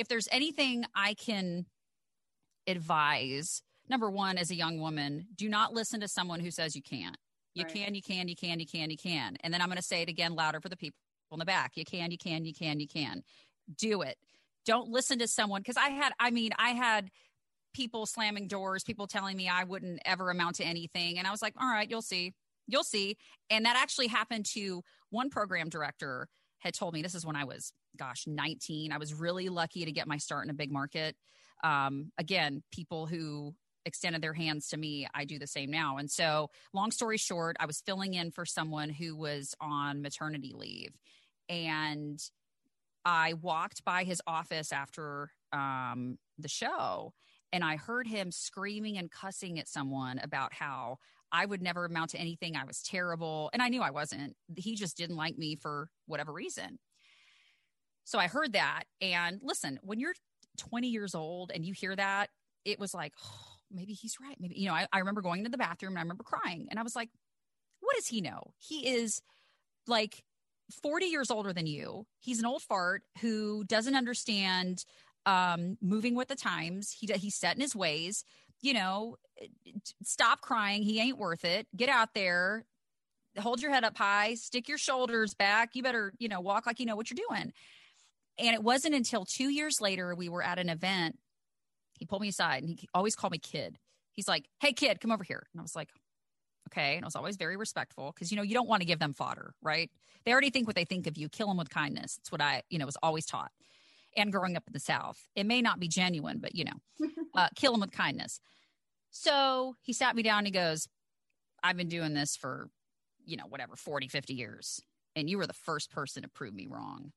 if 0.00 0.08
there's 0.08 0.28
anything 0.32 0.84
i 0.94 1.14
can 1.14 1.66
advise 2.66 3.62
number 3.88 4.10
one 4.10 4.38
as 4.38 4.50
a 4.50 4.54
young 4.54 4.80
woman 4.80 5.26
do 5.36 5.48
not 5.48 5.72
listen 5.72 6.00
to 6.00 6.08
someone 6.08 6.40
who 6.40 6.50
says 6.50 6.74
you 6.74 6.82
can't 6.82 7.16
you 7.54 7.64
Right. 7.64 7.74
can, 7.74 7.94
you 7.94 8.02
can, 8.02 8.28
you 8.28 8.36
can, 8.36 8.60
you 8.60 8.66
can, 8.66 8.90
you 8.90 8.96
can. 8.96 9.36
And 9.42 9.52
then 9.52 9.60
I'm 9.60 9.68
going 9.68 9.76
to 9.76 9.82
say 9.82 10.02
it 10.02 10.08
again 10.08 10.34
louder 10.34 10.60
for 10.60 10.68
the 10.68 10.76
people 10.76 10.96
in 11.32 11.38
the 11.38 11.44
back. 11.44 11.72
You 11.76 11.84
can, 11.84 12.10
you 12.10 12.18
can, 12.18 12.44
you 12.44 12.54
can, 12.54 12.80
you 12.80 12.88
can. 12.88 13.22
Do 13.78 14.02
it. 14.02 14.16
Don't 14.66 14.88
listen 14.88 15.18
to 15.20 15.28
someone 15.28 15.60
because 15.62 15.76
I 15.76 15.90
had, 15.90 16.12
I 16.18 16.30
mean, 16.30 16.50
I 16.58 16.70
had 16.70 17.10
people 17.72 18.06
slamming 18.06 18.48
doors, 18.48 18.82
people 18.82 19.06
telling 19.06 19.36
me 19.36 19.48
I 19.48 19.64
wouldn't 19.64 20.00
ever 20.04 20.30
amount 20.30 20.56
to 20.56 20.64
anything. 20.64 21.18
And 21.18 21.26
I 21.26 21.30
was 21.30 21.42
like, 21.42 21.54
all 21.60 21.68
right, 21.68 21.88
you'll 21.88 22.02
see. 22.02 22.34
You'll 22.66 22.84
see. 22.84 23.16
And 23.48 23.64
that 23.64 23.76
actually 23.76 24.08
happened 24.08 24.46
to 24.54 24.82
one 25.10 25.30
program 25.30 25.68
director 25.68 26.28
had 26.58 26.74
told 26.74 26.94
me 26.94 27.02
this 27.02 27.14
is 27.14 27.24
when 27.24 27.36
I 27.36 27.44
was, 27.44 27.72
gosh, 27.96 28.24
19. 28.26 28.92
I 28.92 28.98
was 28.98 29.14
really 29.14 29.48
lucky 29.48 29.84
to 29.84 29.92
get 29.92 30.06
my 30.06 30.18
start 30.18 30.44
in 30.44 30.50
a 30.50 30.54
big 30.54 30.70
market. 30.70 31.16
Um, 31.64 32.12
again, 32.18 32.62
people 32.72 33.06
who 33.06 33.54
extended 33.84 34.22
their 34.22 34.34
hands 34.34 34.68
to 34.68 34.76
me, 34.76 35.06
I 35.14 35.24
do 35.24 35.38
the 35.38 35.46
same 35.46 35.70
now. 35.70 35.96
And 35.96 36.10
so, 36.10 36.50
long 36.72 36.90
story 36.90 37.16
short, 37.16 37.56
I 37.60 37.66
was 37.66 37.82
filling 37.84 38.14
in 38.14 38.30
for 38.30 38.44
someone 38.44 38.90
who 38.90 39.16
was 39.16 39.54
on 39.60 40.02
maternity 40.02 40.52
leave. 40.54 40.92
And 41.48 42.20
I 43.04 43.34
walked 43.34 43.84
by 43.84 44.04
his 44.04 44.20
office 44.26 44.72
after 44.72 45.30
um, 45.52 46.18
the 46.38 46.48
show 46.48 47.12
and 47.52 47.64
I 47.64 47.76
heard 47.76 48.06
him 48.06 48.30
screaming 48.30 48.98
and 48.98 49.10
cussing 49.10 49.58
at 49.58 49.68
someone 49.68 50.18
about 50.18 50.52
how 50.52 50.98
I 51.32 51.46
would 51.46 51.62
never 51.62 51.84
amount 51.84 52.10
to 52.10 52.18
anything. 52.18 52.56
I 52.56 52.64
was 52.64 52.82
terrible. 52.82 53.50
And 53.52 53.62
I 53.62 53.68
knew 53.68 53.82
I 53.82 53.90
wasn't. 53.90 54.36
He 54.56 54.76
just 54.76 54.96
didn't 54.96 55.16
like 55.16 55.36
me 55.36 55.56
for 55.56 55.88
whatever 56.06 56.32
reason. 56.32 56.78
So 58.04 58.18
I 58.18 58.26
heard 58.26 58.52
that. 58.54 58.84
And 59.00 59.40
listen, 59.42 59.78
when 59.82 60.00
you're 60.00 60.14
20 60.58 60.88
years 60.88 61.14
old 61.14 61.50
and 61.54 61.64
you 61.64 61.72
hear 61.72 61.94
that, 61.94 62.30
it 62.64 62.78
was 62.78 62.94
like, 62.94 63.12
oh, 63.24 63.49
maybe 63.70 63.92
he's 63.92 64.16
right. 64.20 64.36
Maybe, 64.40 64.58
you 64.58 64.68
know, 64.68 64.74
I, 64.74 64.86
I 64.92 64.98
remember 64.98 65.20
going 65.20 65.44
to 65.44 65.50
the 65.50 65.58
bathroom 65.58 65.92
and 65.92 65.98
I 65.98 66.02
remember 66.02 66.24
crying. 66.24 66.66
And 66.70 66.78
I 66.78 66.82
was 66.82 66.96
like, 66.96 67.10
what 67.80 67.96
does 67.96 68.06
he 68.06 68.20
know? 68.20 68.52
He 68.58 68.86
is 68.86 69.22
like 69.86 70.22
40 70.82 71.06
years 71.06 71.30
older 71.30 71.52
than 71.52 71.66
you. 71.66 72.06
He's 72.20 72.38
an 72.38 72.46
old 72.46 72.62
fart 72.62 73.02
who 73.20 73.64
doesn't 73.64 73.94
understand 73.94 74.84
um, 75.26 75.76
moving 75.80 76.14
with 76.14 76.28
the 76.28 76.36
times. 76.36 76.96
He, 76.98 77.06
he's 77.14 77.34
set 77.34 77.56
in 77.56 77.60
his 77.60 77.76
ways. 77.76 78.24
You 78.62 78.74
know, 78.74 79.16
stop 80.02 80.40
crying. 80.40 80.82
He 80.82 81.00
ain't 81.00 81.18
worth 81.18 81.44
it. 81.44 81.66
Get 81.74 81.88
out 81.88 82.10
there, 82.14 82.64
hold 83.38 83.62
your 83.62 83.70
head 83.70 83.84
up 83.84 83.96
high, 83.96 84.34
stick 84.34 84.68
your 84.68 84.78
shoulders 84.78 85.34
back. 85.34 85.70
You 85.74 85.82
better, 85.82 86.12
you 86.18 86.28
know, 86.28 86.40
walk 86.40 86.66
like 86.66 86.80
you 86.80 86.86
know 86.86 86.96
what 86.96 87.10
you're 87.10 87.24
doing. 87.28 87.52
And 88.38 88.54
it 88.54 88.62
wasn't 88.62 88.94
until 88.94 89.24
two 89.24 89.50
years 89.50 89.80
later 89.80 90.14
we 90.14 90.28
were 90.28 90.42
at 90.42 90.58
an 90.58 90.68
event. 90.68 91.18
He 92.00 92.06
pulled 92.06 92.22
me 92.22 92.28
aside 92.28 92.64
and 92.64 92.78
he 92.80 92.88
always 92.94 93.14
called 93.14 93.30
me 93.32 93.38
kid. 93.38 93.78
He's 94.10 94.26
like, 94.26 94.48
"Hey, 94.60 94.72
kid, 94.72 95.00
come 95.00 95.12
over 95.12 95.22
here." 95.22 95.46
And 95.52 95.60
I 95.60 95.62
was 95.62 95.76
like, 95.76 95.90
"Okay." 96.68 96.96
And 96.96 97.04
I 97.04 97.06
was 97.06 97.14
always 97.14 97.36
very 97.36 97.56
respectful 97.56 98.10
because 98.12 98.32
you 98.32 98.36
know 98.36 98.42
you 98.42 98.54
don't 98.54 98.68
want 98.68 98.80
to 98.80 98.86
give 98.86 98.98
them 98.98 99.12
fodder, 99.14 99.54
right? 99.62 99.90
They 100.24 100.32
already 100.32 100.50
think 100.50 100.66
what 100.66 100.74
they 100.76 100.84
think 100.84 101.06
of 101.06 101.16
you. 101.16 101.28
Kill 101.28 101.46
them 101.46 101.58
with 101.58 101.70
kindness. 101.70 102.18
It's 102.18 102.32
what 102.32 102.40
I, 102.40 102.62
you 102.70 102.78
know, 102.78 102.86
was 102.86 102.96
always 103.02 103.26
taught. 103.26 103.52
And 104.16 104.32
growing 104.32 104.56
up 104.56 104.64
in 104.66 104.72
the 104.72 104.80
South, 104.80 105.28
it 105.36 105.46
may 105.46 105.62
not 105.62 105.78
be 105.78 105.86
genuine, 105.86 106.38
but 106.40 106.56
you 106.56 106.64
know, 106.64 106.80
uh, 107.36 107.48
kill 107.54 107.72
them 107.72 107.82
with 107.82 107.92
kindness. 107.92 108.40
So 109.10 109.76
he 109.82 109.92
sat 109.92 110.16
me 110.16 110.22
down 110.22 110.38
and 110.38 110.46
he 110.46 110.52
goes, 110.52 110.88
I've 111.62 111.76
been 111.76 111.88
doing 111.88 112.14
this 112.14 112.36
for, 112.36 112.70
you 113.24 113.36
know, 113.36 113.46
whatever, 113.46 113.76
40, 113.76 114.08
50 114.08 114.34
years. 114.34 114.80
And 115.14 115.28
you 115.28 115.36
were 115.38 115.46
the 115.46 115.52
first 115.52 115.90
person 115.90 116.22
to 116.22 116.28
prove 116.28 116.54
me 116.54 116.66
wrong. 116.68 117.12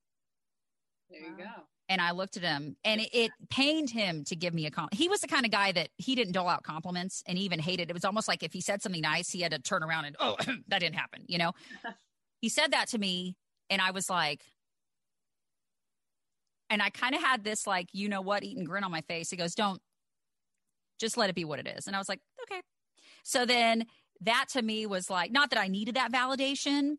There 1.09 1.21
you 1.21 1.35
Wow. 1.37 1.37
go. 1.37 1.72
And 1.89 2.01
I 2.01 2.11
looked 2.11 2.37
at 2.37 2.43
him 2.43 2.77
and 2.83 3.01
it, 3.01 3.09
it 3.13 3.31
pained 3.49 3.89
him 3.89 4.23
to 4.25 4.35
give 4.35 4.53
me 4.53 4.65
a 4.65 4.71
compliment. 4.71 5.01
He 5.01 5.09
was 5.09 5.19
the 5.19 5.27
kind 5.27 5.45
of 5.45 5.51
guy 5.51 5.71
that 5.73 5.89
he 5.97 6.15
didn't 6.15 6.33
dole 6.33 6.47
out 6.47 6.63
compliments 6.63 7.23
and 7.27 7.37
he 7.37 7.43
even 7.43 7.59
hated 7.59 7.89
it. 7.89 7.93
was 7.93 8.05
almost 8.05 8.27
like 8.27 8.41
if 8.41 8.53
he 8.53 8.61
said 8.61 8.81
something 8.81 9.01
nice, 9.01 9.29
he 9.29 9.41
had 9.41 9.51
to 9.51 9.59
turn 9.59 9.83
around 9.83 10.05
and, 10.05 10.15
oh, 10.19 10.37
that 10.69 10.79
didn't 10.79 10.95
happen, 10.95 11.23
you 11.27 11.37
know? 11.37 11.51
he 12.41 12.49
said 12.49 12.71
that 12.71 12.87
to 12.89 12.97
me 12.97 13.35
and 13.69 13.81
I 13.81 13.91
was 13.91 14.09
like, 14.09 14.41
and 16.69 16.81
I 16.81 16.89
kind 16.89 17.13
of 17.15 17.21
had 17.21 17.43
this 17.43 17.67
like, 17.67 17.89
you 17.91 18.09
know 18.09 18.21
what, 18.21 18.43
eating 18.43 18.63
grin 18.63 18.83
on 18.83 18.91
my 18.91 19.01
face. 19.01 19.29
He 19.29 19.37
goes, 19.37 19.53
don't, 19.53 19.81
just 20.99 21.17
let 21.17 21.29
it 21.29 21.35
be 21.35 21.45
what 21.45 21.59
it 21.59 21.67
is. 21.67 21.87
And 21.87 21.95
I 21.95 21.99
was 21.99 22.09
like, 22.09 22.21
okay. 22.43 22.61
So 23.23 23.45
then 23.45 23.85
that 24.21 24.45
to 24.53 24.61
me 24.61 24.85
was 24.85 25.09
like, 25.09 25.31
not 25.31 25.49
that 25.49 25.59
I 25.59 25.67
needed 25.67 25.95
that 25.95 26.11
validation, 26.11 26.95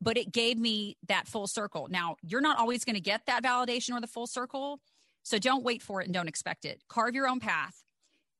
but 0.00 0.16
it 0.16 0.32
gave 0.32 0.58
me 0.58 0.96
that 1.08 1.28
full 1.28 1.46
circle. 1.46 1.88
Now, 1.90 2.16
you're 2.22 2.40
not 2.40 2.58
always 2.58 2.84
going 2.84 2.96
to 2.96 3.02
get 3.02 3.26
that 3.26 3.42
validation 3.42 3.96
or 3.96 4.00
the 4.00 4.06
full 4.06 4.26
circle. 4.26 4.80
So 5.22 5.38
don't 5.38 5.64
wait 5.64 5.82
for 5.82 6.00
it 6.00 6.06
and 6.06 6.14
don't 6.14 6.28
expect 6.28 6.64
it. 6.64 6.82
Carve 6.88 7.14
your 7.14 7.28
own 7.28 7.40
path. 7.40 7.84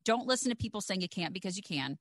Don't 0.05 0.27
listen 0.27 0.51
to 0.51 0.57
people 0.57 0.81
saying 0.81 1.03
you 1.03 1.09
can't 1.09 1.35
because 1.35 1.57
you 1.57 1.63
can. 1.63 1.99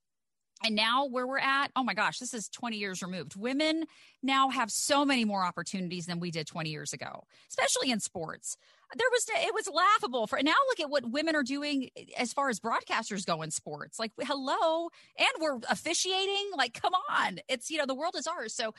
And 0.64 0.76
now 0.76 1.06
where 1.06 1.26
we're 1.26 1.40
at, 1.40 1.72
oh 1.76 1.84
my 1.84 1.94
gosh, 1.94 2.20
this 2.20 2.34
is 2.34 2.50
20 2.50 2.78
years 2.78 3.02
removed. 3.02 3.36
Women 3.38 3.86
now 4.22 4.50
have 4.50 4.70
so 4.70 5.06
many 5.06 5.24
more 5.24 5.44
opportunities 5.44 6.06
than 6.06 6.20
we 6.20 6.32
did 6.32 6.48
20 6.48 6.70
years 6.70 6.92
ago, 6.92 7.24
especially 7.50 7.92
in 7.92 8.02
sports. 8.02 8.58
There 8.98 9.08
was 9.12 9.26
it 9.30 9.54
was 9.54 9.70
laughable 9.70 10.28
for 10.28 10.42
now 10.42 10.52
look 10.68 10.80
at 10.80 10.90
what 10.90 11.10
women 11.10 11.36
are 11.36 11.44
doing 11.44 11.92
as 12.18 12.34
far 12.34 12.50
as 12.50 12.60
broadcasters 12.60 13.26
go 13.26 13.42
in 13.42 13.52
sports. 13.52 14.00
Like 14.00 14.12
hello, 14.20 14.90
and 15.18 15.30
we're 15.40 15.60
officiating, 15.70 16.50
like 16.58 16.74
come 16.74 16.94
on. 17.10 17.40
It's 17.48 17.70
you 17.70 17.78
know, 17.78 17.86
the 17.86 17.96
world 17.96 18.16
is 18.18 18.28
ours. 18.28 18.54
So 18.54 18.74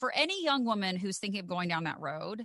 for 0.00 0.12
any 0.14 0.44
young 0.44 0.64
woman 0.64 0.96
who's 0.96 1.18
thinking 1.18 1.40
of 1.40 1.46
going 1.46 1.68
down 1.68 1.84
that 1.84 2.00
road, 2.00 2.44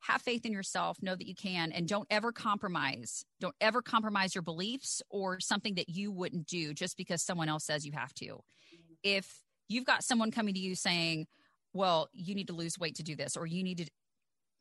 have 0.00 0.22
faith 0.22 0.46
in 0.46 0.52
yourself, 0.52 1.02
know 1.02 1.14
that 1.14 1.26
you 1.26 1.34
can, 1.34 1.72
and 1.72 1.86
don't 1.86 2.06
ever 2.10 2.32
compromise. 2.32 3.24
Don't 3.38 3.54
ever 3.60 3.82
compromise 3.82 4.34
your 4.34 4.42
beliefs 4.42 5.02
or 5.10 5.40
something 5.40 5.74
that 5.74 5.88
you 5.88 6.10
wouldn't 6.10 6.46
do 6.46 6.72
just 6.72 6.96
because 6.96 7.22
someone 7.22 7.48
else 7.48 7.64
says 7.64 7.84
you 7.84 7.92
have 7.92 8.14
to. 8.14 8.40
If 9.02 9.42
you've 9.68 9.84
got 9.84 10.02
someone 10.02 10.30
coming 10.30 10.54
to 10.54 10.60
you 10.60 10.74
saying, 10.74 11.26
well, 11.72 12.08
you 12.12 12.34
need 12.34 12.48
to 12.48 12.54
lose 12.54 12.78
weight 12.78 12.96
to 12.96 13.02
do 13.02 13.14
this, 13.14 13.36
or 13.36 13.46
you 13.46 13.62
need 13.62 13.78
to, 13.78 13.86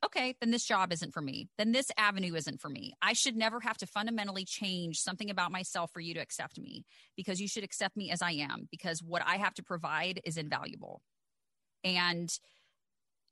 okay, 0.05 0.35
then 0.39 0.51
this 0.51 0.65
job 0.65 0.93
isn't 0.93 1.13
for 1.13 1.21
me. 1.21 1.49
Then 1.57 1.71
this 1.71 1.91
avenue 1.97 2.35
isn't 2.35 2.61
for 2.61 2.69
me. 2.69 2.93
I 3.01 3.13
should 3.13 3.35
never 3.35 3.59
have 3.59 3.77
to 3.77 3.87
fundamentally 3.87 4.45
change 4.45 4.99
something 4.99 5.29
about 5.29 5.51
myself 5.51 5.91
for 5.91 5.99
you 5.99 6.13
to 6.13 6.19
accept 6.19 6.59
me 6.59 6.85
because 7.15 7.41
you 7.41 7.47
should 7.47 7.63
accept 7.63 7.97
me 7.97 8.09
as 8.09 8.21
I 8.21 8.31
am 8.31 8.67
because 8.71 9.03
what 9.03 9.21
I 9.25 9.37
have 9.37 9.53
to 9.55 9.63
provide 9.63 10.21
is 10.23 10.37
invaluable. 10.37 11.01
And 11.83 12.29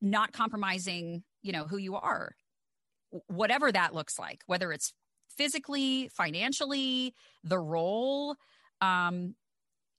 not 0.01 0.31
compromising, 0.31 1.23
you 1.41 1.51
know, 1.51 1.65
who 1.65 1.77
you 1.77 1.95
are, 1.95 2.35
whatever 3.27 3.71
that 3.71 3.93
looks 3.93 4.19
like, 4.19 4.41
whether 4.45 4.71
it's 4.71 4.93
physically, 5.37 6.09
financially, 6.09 7.13
the 7.43 7.59
role, 7.59 8.35
um, 8.81 9.35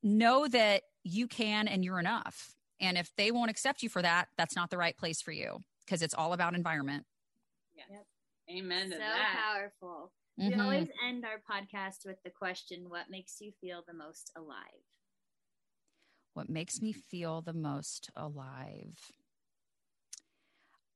know 0.02 0.46
that 0.46 0.82
you 1.02 1.26
can 1.26 1.66
and 1.68 1.84
you're 1.84 1.98
enough. 1.98 2.54
And 2.80 2.96
if 2.96 3.10
they 3.16 3.30
won't 3.32 3.50
accept 3.50 3.82
you 3.82 3.88
for 3.88 4.02
that, 4.02 4.28
that's 4.36 4.54
not 4.54 4.70
the 4.70 4.78
right 4.78 4.96
place 4.96 5.20
for 5.20 5.32
you 5.32 5.62
because 5.88 6.02
it's 6.02 6.14
all 6.14 6.34
about 6.34 6.54
environment. 6.54 7.04
Yes. 7.74 8.04
Amen 8.50 8.90
to 8.90 8.92
so 8.92 8.98
that. 8.98 9.36
powerful. 9.38 10.12
We 10.36 10.50
Mhm. 10.50 10.60
always 10.62 10.90
end 11.02 11.24
our 11.24 11.40
podcast 11.40 12.04
with 12.04 12.22
the 12.22 12.30
question, 12.30 12.88
What 12.90 13.08
makes 13.10 13.40
you 13.40 13.52
feel 13.52 13.82
the 13.86 13.94
most 13.94 14.30
alive? 14.36 14.84
What 16.34 16.48
makes 16.50 16.82
me 16.82 16.92
feel 16.92 17.40
the 17.40 17.54
most 17.54 18.10
alive? 18.14 19.12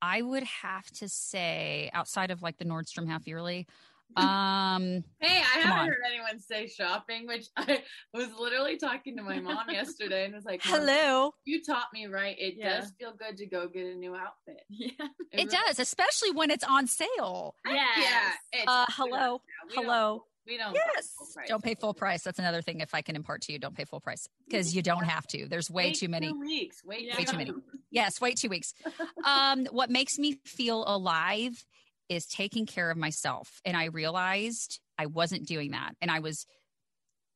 I 0.01 0.21
would 0.21 0.43
have 0.43 0.89
to 0.91 1.09
say, 1.09 1.89
outside 1.93 2.29
of 2.29 2.41
like 2.41 2.57
the 2.57 2.65
Nordstrom 2.65 3.07
half 3.07 3.25
yearly, 3.25 3.67
um, 4.15 5.03
Hey, 5.19 5.37
I 5.37 5.59
haven't 5.59 5.71
on. 5.79 5.87
heard 5.87 5.97
anyone 6.07 6.39
say 6.39 6.67
shopping, 6.67 7.27
which 7.27 7.45
I 7.57 7.81
was 8.13 8.27
literally 8.37 8.77
talking 8.77 9.17
to 9.17 9.23
my 9.23 9.39
mom 9.39 9.69
yesterday 9.69 10.25
and 10.25 10.33
was 10.33 10.45
like, 10.45 10.61
hello. 10.63 11.33
You 11.45 11.63
taught 11.63 11.87
me 11.93 12.05
right. 12.07 12.35
It 12.37 12.55
Yeah. 12.57 12.79
does 12.81 12.93
feel 12.99 13.13
good 13.13 13.37
to 13.37 13.45
go 13.47 13.67
get 13.67 13.85
a 13.85 13.95
new 13.95 14.15
outfit. 14.15 14.61
Yeah. 14.69 14.89
It 15.31 15.49
does, 15.49 15.79
especially 15.79 16.31
when 16.31 16.51
it's 16.51 16.63
on 16.63 16.87
sale. 16.87 17.55
Yes. 17.65 17.97
Yeah. 17.97 18.59
it's- 18.61 18.65
Uh, 18.67 18.85
hello. 18.89 19.41
we 19.67 19.75
don't- 19.75 19.85
Hello. 19.85 20.25
We 20.45 20.57
don't. 20.57 20.73
Yes. 20.75 21.13
full 21.17 21.27
price. 21.33 21.47
Don't 21.47 21.63
pay 21.63 21.73
full 21.73 21.93
price. 21.93 22.21
That's 22.21 22.37
another 22.37 22.61
thing. 22.61 22.81
If 22.81 22.93
I 22.93 23.01
can 23.01 23.15
impart 23.15 23.43
to 23.43 23.53
you, 23.53 23.59
don't 23.59 23.73
pay 23.77 23.85
full 23.85 24.01
price 24.01 24.27
because 24.45 24.75
you 24.75 24.81
don't 24.81 25.05
have 25.05 25.25
to. 25.27 25.47
There's 25.47 25.71
way 25.71 25.85
Wait 25.85 25.95
too 25.95 26.09
many. 26.09 26.27
Two 26.33 26.39
weeks. 26.41 26.81
Wait, 26.83 27.05
Yeah. 27.05 27.17
Way 27.17 27.23
too 27.23 27.37
many. 27.37 27.51
Yes, 27.91 28.19
wait 28.19 28.37
two 28.37 28.49
weeks. 28.49 28.73
Um, 29.25 29.65
what 29.71 29.89
makes 29.89 30.17
me 30.19 30.39
feel 30.45 30.83
alive 30.85 31.63
is 32.09 32.25
taking 32.25 32.65
care 32.65 32.91
of 32.91 32.97
myself. 32.97 33.61
And 33.65 33.75
I 33.75 33.85
realized 33.85 34.79
I 34.97 35.07
wasn't 35.07 35.47
doing 35.47 35.71
that. 35.71 35.93
And 36.01 36.11
I 36.11 36.19
was, 36.19 36.45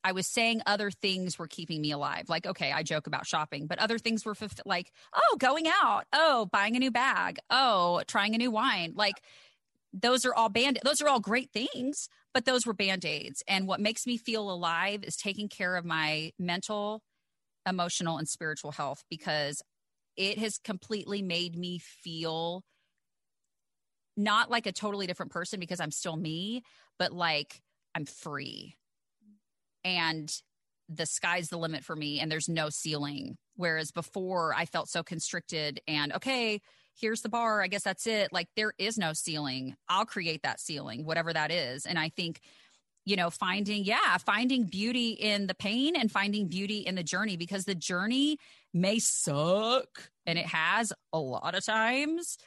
I 0.04 0.12
was 0.12 0.28
saying 0.28 0.62
other 0.66 0.92
things 0.92 1.38
were 1.38 1.48
keeping 1.48 1.82
me 1.82 1.92
alive. 1.92 2.26
Like, 2.30 2.46
okay, 2.46 2.72
I 2.72 2.84
joke 2.84 3.08
about 3.08 3.26
shopping, 3.26 3.68
but 3.68 3.80
other 3.80 3.98
things 3.98 4.26
were 4.26 4.36
like, 4.66 4.92
oh, 5.14 5.38
going 5.38 5.68
out, 5.68 6.06
oh, 6.14 6.48
buying 6.52 6.76
a 6.76 6.80
new 6.80 6.92
bag, 6.92 7.40
oh, 7.50 8.02
trying 8.08 8.36
a 8.36 8.38
new 8.38 8.52
wine. 8.52 8.94
Like, 8.96 9.16
those 9.94 10.26
are 10.26 10.34
all 10.34 10.50
band 10.50 10.80
those 10.84 11.02
are 11.02 11.08
all 11.08 11.20
great 11.20 11.52
things, 11.52 12.10
but 12.34 12.46
those 12.46 12.66
were 12.66 12.74
band-aids. 12.74 13.44
And 13.48 13.68
what 13.68 13.80
makes 13.80 14.06
me 14.06 14.18
feel 14.18 14.52
alive 14.52 15.04
is 15.04 15.16
taking 15.16 15.50
care 15.50 15.76
of 15.76 15.86
my 15.86 16.32
mental, 16.38 17.02
emotional, 17.68 18.18
and 18.18 18.28
spiritual 18.28 18.72
health 18.72 19.04
because 19.10 19.62
it 20.16 20.38
has 20.40 20.58
completely 20.58 21.22
made 21.22 21.58
me 21.58 21.80
feel 21.80 22.64
not 24.18 24.50
like 24.50 24.66
a 24.66 24.72
totally 24.72 25.08
different 25.08 25.32
person 25.32 25.60
because 25.60 25.80
I'm 25.80 25.92
still 25.92 26.18
me, 26.18 26.64
but 27.00 27.14
like 27.14 27.62
I'm 27.96 28.06
free. 28.06 28.76
And 29.84 30.32
the 30.90 31.06
sky's 31.06 31.50
the 31.50 31.58
limit 31.58 31.84
for 31.84 31.96
me 31.96 32.20
and 32.20 32.32
there's 32.32 32.50
no 32.50 32.70
ceiling. 32.70 33.38
Whereas 33.56 33.92
before 33.92 34.54
I 34.56 34.66
felt 34.66 34.90
so 34.90 35.04
constricted 35.04 35.82
and 35.88 36.14
okay, 36.14 36.62
here's 37.00 37.22
the 37.22 37.30
bar. 37.30 37.62
I 37.62 37.68
guess 37.68 37.84
that's 37.84 38.08
it. 38.08 38.34
Like 38.34 38.48
there 38.56 38.74
is 38.78 38.98
no 38.98 39.14
ceiling. 39.14 39.76
I'll 39.88 40.06
create 40.06 40.44
that 40.44 40.60
ceiling, 40.60 41.06
whatever 41.06 41.32
that 41.32 41.52
is. 41.52 41.86
And 41.86 42.00
I 42.00 42.10
think, 42.10 42.40
you 43.06 43.16
know, 43.16 43.30
finding, 43.30 43.84
yeah, 43.84 44.18
finding 44.18 44.64
beauty 44.64 45.12
in 45.12 45.48
the 45.48 45.54
pain 45.54 45.96
and 45.96 46.12
finding 46.12 46.48
beauty 46.48 46.80
in 46.80 46.96
the 46.96 47.04
journey 47.04 47.38
because 47.38 47.66
the 47.66 47.76
journey 47.76 48.38
may 48.74 49.00
suck 49.00 50.10
and 50.26 50.38
it 50.38 50.48
has 50.48 50.92
a 51.14 51.20
lot 51.20 51.56
of 51.56 51.64
times. 51.66 52.38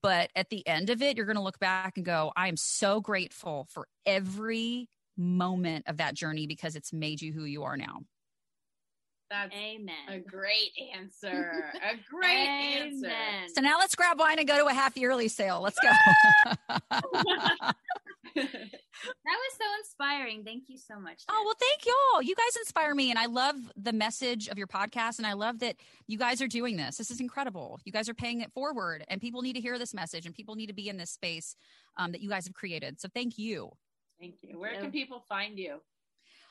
But 0.00 0.30
at 0.36 0.50
the 0.50 0.66
end 0.66 0.90
of 0.90 1.02
it, 1.02 1.16
you're 1.16 1.26
going 1.26 1.36
to 1.36 1.42
look 1.42 1.58
back 1.58 1.96
and 1.96 2.04
go, 2.04 2.32
I 2.36 2.48
am 2.48 2.56
so 2.56 3.00
grateful 3.00 3.66
for 3.70 3.86
every 4.06 4.88
moment 5.16 5.84
of 5.88 5.98
that 5.98 6.14
journey 6.14 6.46
because 6.46 6.76
it's 6.76 6.92
made 6.92 7.20
you 7.20 7.32
who 7.32 7.44
you 7.44 7.64
are 7.64 7.76
now. 7.76 8.00
That's 9.30 9.54
Amen. 9.54 9.94
a 10.08 10.18
great 10.18 10.72
answer. 10.94 11.64
A 11.76 11.96
great 12.10 12.48
answer. 12.48 13.10
So 13.54 13.60
now 13.60 13.78
let's 13.78 13.94
grab 13.94 14.18
wine 14.18 14.38
and 14.38 14.48
go 14.48 14.58
to 14.58 14.66
a 14.66 14.74
half 14.74 14.96
yearly 14.96 15.28
sale. 15.28 15.60
Let's 15.60 15.78
go. 15.78 15.90
That 19.02 19.38
was 19.38 19.52
so 19.56 19.64
inspiring. 19.80 20.44
Thank 20.44 20.64
you 20.68 20.76
so 20.76 21.00
much. 21.00 21.22
Oh, 21.28 21.42
well, 21.44 21.54
thank 21.58 21.86
y'all. 21.86 22.22
You 22.22 22.34
guys 22.34 22.56
inspire 22.56 22.94
me. 22.94 23.10
And 23.10 23.18
I 23.18 23.26
love 23.26 23.56
the 23.76 23.92
message 23.92 24.48
of 24.48 24.58
your 24.58 24.66
podcast. 24.66 25.18
And 25.18 25.26
I 25.26 25.32
love 25.32 25.60
that 25.60 25.76
you 26.06 26.18
guys 26.18 26.42
are 26.42 26.46
doing 26.46 26.76
this. 26.76 26.96
This 26.96 27.10
is 27.10 27.20
incredible. 27.20 27.80
You 27.84 27.92
guys 27.92 28.08
are 28.08 28.14
paying 28.14 28.40
it 28.40 28.52
forward, 28.52 29.04
and 29.08 29.20
people 29.20 29.42
need 29.42 29.54
to 29.54 29.60
hear 29.60 29.78
this 29.78 29.94
message, 29.94 30.26
and 30.26 30.34
people 30.34 30.54
need 30.54 30.66
to 30.66 30.74
be 30.74 30.88
in 30.88 30.96
this 30.96 31.10
space 31.10 31.56
um, 31.96 32.12
that 32.12 32.20
you 32.20 32.28
guys 32.28 32.46
have 32.46 32.54
created. 32.54 33.00
So 33.00 33.08
thank 33.12 33.38
you. 33.38 33.70
Thank 34.20 34.34
you. 34.42 34.58
Where 34.58 34.78
can 34.78 34.90
people 34.90 35.24
find 35.28 35.58
you? 35.58 35.80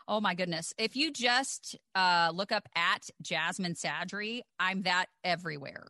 Oh 0.09 0.19
my 0.19 0.33
goodness. 0.33 0.73
If 0.79 0.95
you 0.95 1.11
just 1.11 1.77
uh, 1.93 2.31
look 2.33 2.51
up 2.51 2.67
at 2.75 3.07
Jasmine 3.21 3.75
Sadry, 3.75 4.41
I'm 4.59 4.81
that 4.81 5.05
everywhere. 5.23 5.85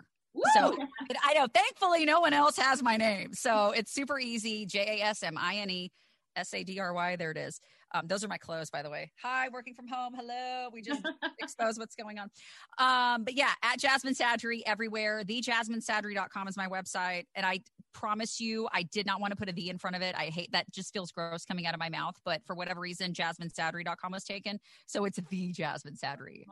So 0.53 0.75
I 1.23 1.33
know, 1.33 1.47
thankfully, 1.47 2.05
no 2.05 2.19
one 2.19 2.33
else 2.33 2.57
has 2.57 2.83
my 2.83 2.97
name. 2.97 3.33
So 3.33 3.71
it's 3.71 3.93
super 3.93 4.19
easy. 4.19 4.65
J 4.65 4.99
A 4.99 5.05
S 5.05 5.23
M 5.23 5.37
I 5.37 5.55
N 5.57 5.69
E 5.69 5.91
S 6.35 6.53
A 6.53 6.63
D 6.63 6.79
R 6.79 6.93
Y. 6.93 7.15
There 7.15 7.31
it 7.31 7.37
is. 7.37 7.61
Um, 7.93 8.07
those 8.07 8.23
are 8.23 8.27
my 8.27 8.37
clothes, 8.37 8.69
by 8.69 8.81
the 8.83 8.89
way. 8.89 9.11
Hi, 9.23 9.49
working 9.49 9.73
from 9.73 9.87
home. 9.87 10.13
Hello. 10.15 10.69
We 10.71 10.81
just 10.81 11.01
exposed 11.39 11.79
what's 11.79 11.95
going 11.95 12.19
on. 12.19 12.29
Um, 12.77 13.23
but 13.23 13.33
yeah, 13.35 13.51
at 13.63 13.79
Jasmine 13.79 14.13
Sadry 14.13 14.61
everywhere. 14.65 15.23
TheJasmineSadry.com 15.23 16.47
is 16.47 16.55
my 16.57 16.67
website. 16.67 17.25
And 17.35 17.45
I 17.45 17.61
promise 17.93 18.39
you, 18.39 18.67
I 18.71 18.83
did 18.83 19.05
not 19.05 19.19
want 19.19 19.31
to 19.31 19.35
put 19.35 19.49
a 19.49 19.51
V 19.53 19.69
in 19.69 19.77
front 19.77 19.95
of 19.95 20.01
it. 20.01 20.15
I 20.15 20.25
hate 20.25 20.51
that 20.51 20.71
just 20.71 20.93
feels 20.93 21.11
gross 21.11 21.45
coming 21.45 21.65
out 21.65 21.73
of 21.73 21.79
my 21.79 21.89
mouth. 21.89 22.15
But 22.23 22.41
for 22.45 22.55
whatever 22.55 22.79
reason, 22.79 23.13
JasmineSadry.com 23.13 24.11
was 24.11 24.23
taken. 24.23 24.59
So 24.85 25.05
it's 25.05 25.19
the 25.29 25.51
Jasmine 25.51 25.95
Sadry. 25.95 26.43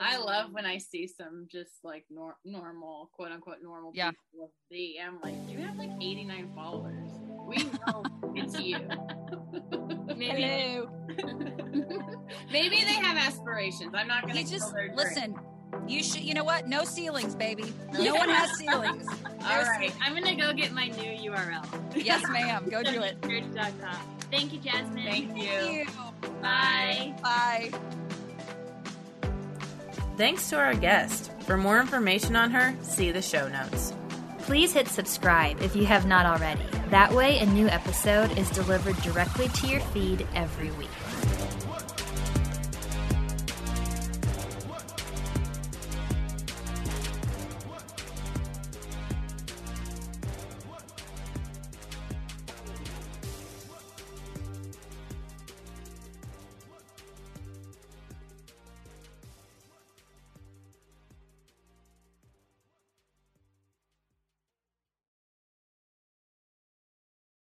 I 0.00 0.16
love 0.18 0.52
when 0.52 0.66
I 0.66 0.78
see 0.78 1.06
some 1.08 1.48
just 1.50 1.72
like 1.82 2.04
nor- 2.10 2.36
normal, 2.44 3.10
quote 3.12 3.32
unquote, 3.32 3.56
normal 3.62 3.90
Yeah. 3.94 4.10
people 4.10 4.22
with 4.34 4.50
the. 4.70 4.94
I'm 5.04 5.20
like, 5.20 5.34
you 5.48 5.58
have 5.58 5.76
like 5.76 5.90
89 6.00 6.52
followers. 6.54 7.10
We 7.46 7.58
know 7.86 8.04
it's 8.34 8.58
you. 8.60 8.78
Maybe, 10.16 10.42
Hello. 10.42 10.88
maybe 12.52 12.76
they 12.76 12.94
have 12.94 13.16
aspirations. 13.16 13.92
I'm 13.94 14.08
not 14.08 14.22
gonna 14.26 14.40
You 14.40 14.46
just 14.46 14.72
their 14.72 14.86
dream. 14.86 14.96
listen. 14.96 15.34
You 15.86 16.02
should. 16.02 16.22
You 16.22 16.34
know 16.34 16.44
what? 16.44 16.66
No 16.68 16.84
ceilings, 16.84 17.34
baby. 17.34 17.64
No 17.92 18.14
one 18.14 18.28
has 18.28 18.56
ceilings. 18.56 19.06
All 19.24 19.62
right. 19.62 19.92
I'm 20.00 20.14
gonna 20.14 20.34
go 20.36 20.52
get 20.52 20.72
my 20.72 20.88
new 20.88 21.30
URL. 21.30 21.64
Yes, 21.94 22.22
ma'am. 22.30 22.68
Go 22.70 22.82
do 22.82 23.02
it. 23.02 23.20
Church.com. 23.22 23.96
Thank 24.30 24.52
you, 24.52 24.58
Jasmine. 24.60 25.04
Thank 25.04 25.36
you. 25.36 25.44
Thank 25.48 25.88
you. 25.88 26.28
Bye. 26.42 27.14
Bye. 27.22 27.70
Thanks 30.16 30.48
to 30.50 30.56
our 30.56 30.74
guest. 30.74 31.30
For 31.40 31.56
more 31.56 31.78
information 31.78 32.36
on 32.36 32.50
her, 32.50 32.74
see 32.82 33.10
the 33.12 33.22
show 33.22 33.48
notes. 33.48 33.92
Please 34.46 34.72
hit 34.72 34.86
subscribe 34.86 35.60
if 35.60 35.74
you 35.74 35.86
have 35.86 36.06
not 36.06 36.24
already. 36.24 36.62
That 36.90 37.12
way, 37.12 37.40
a 37.40 37.46
new 37.46 37.66
episode 37.66 38.38
is 38.38 38.48
delivered 38.50 38.96
directly 39.02 39.48
to 39.48 39.66
your 39.66 39.80
feed 39.80 40.24
every 40.36 40.70
week. 40.70 40.88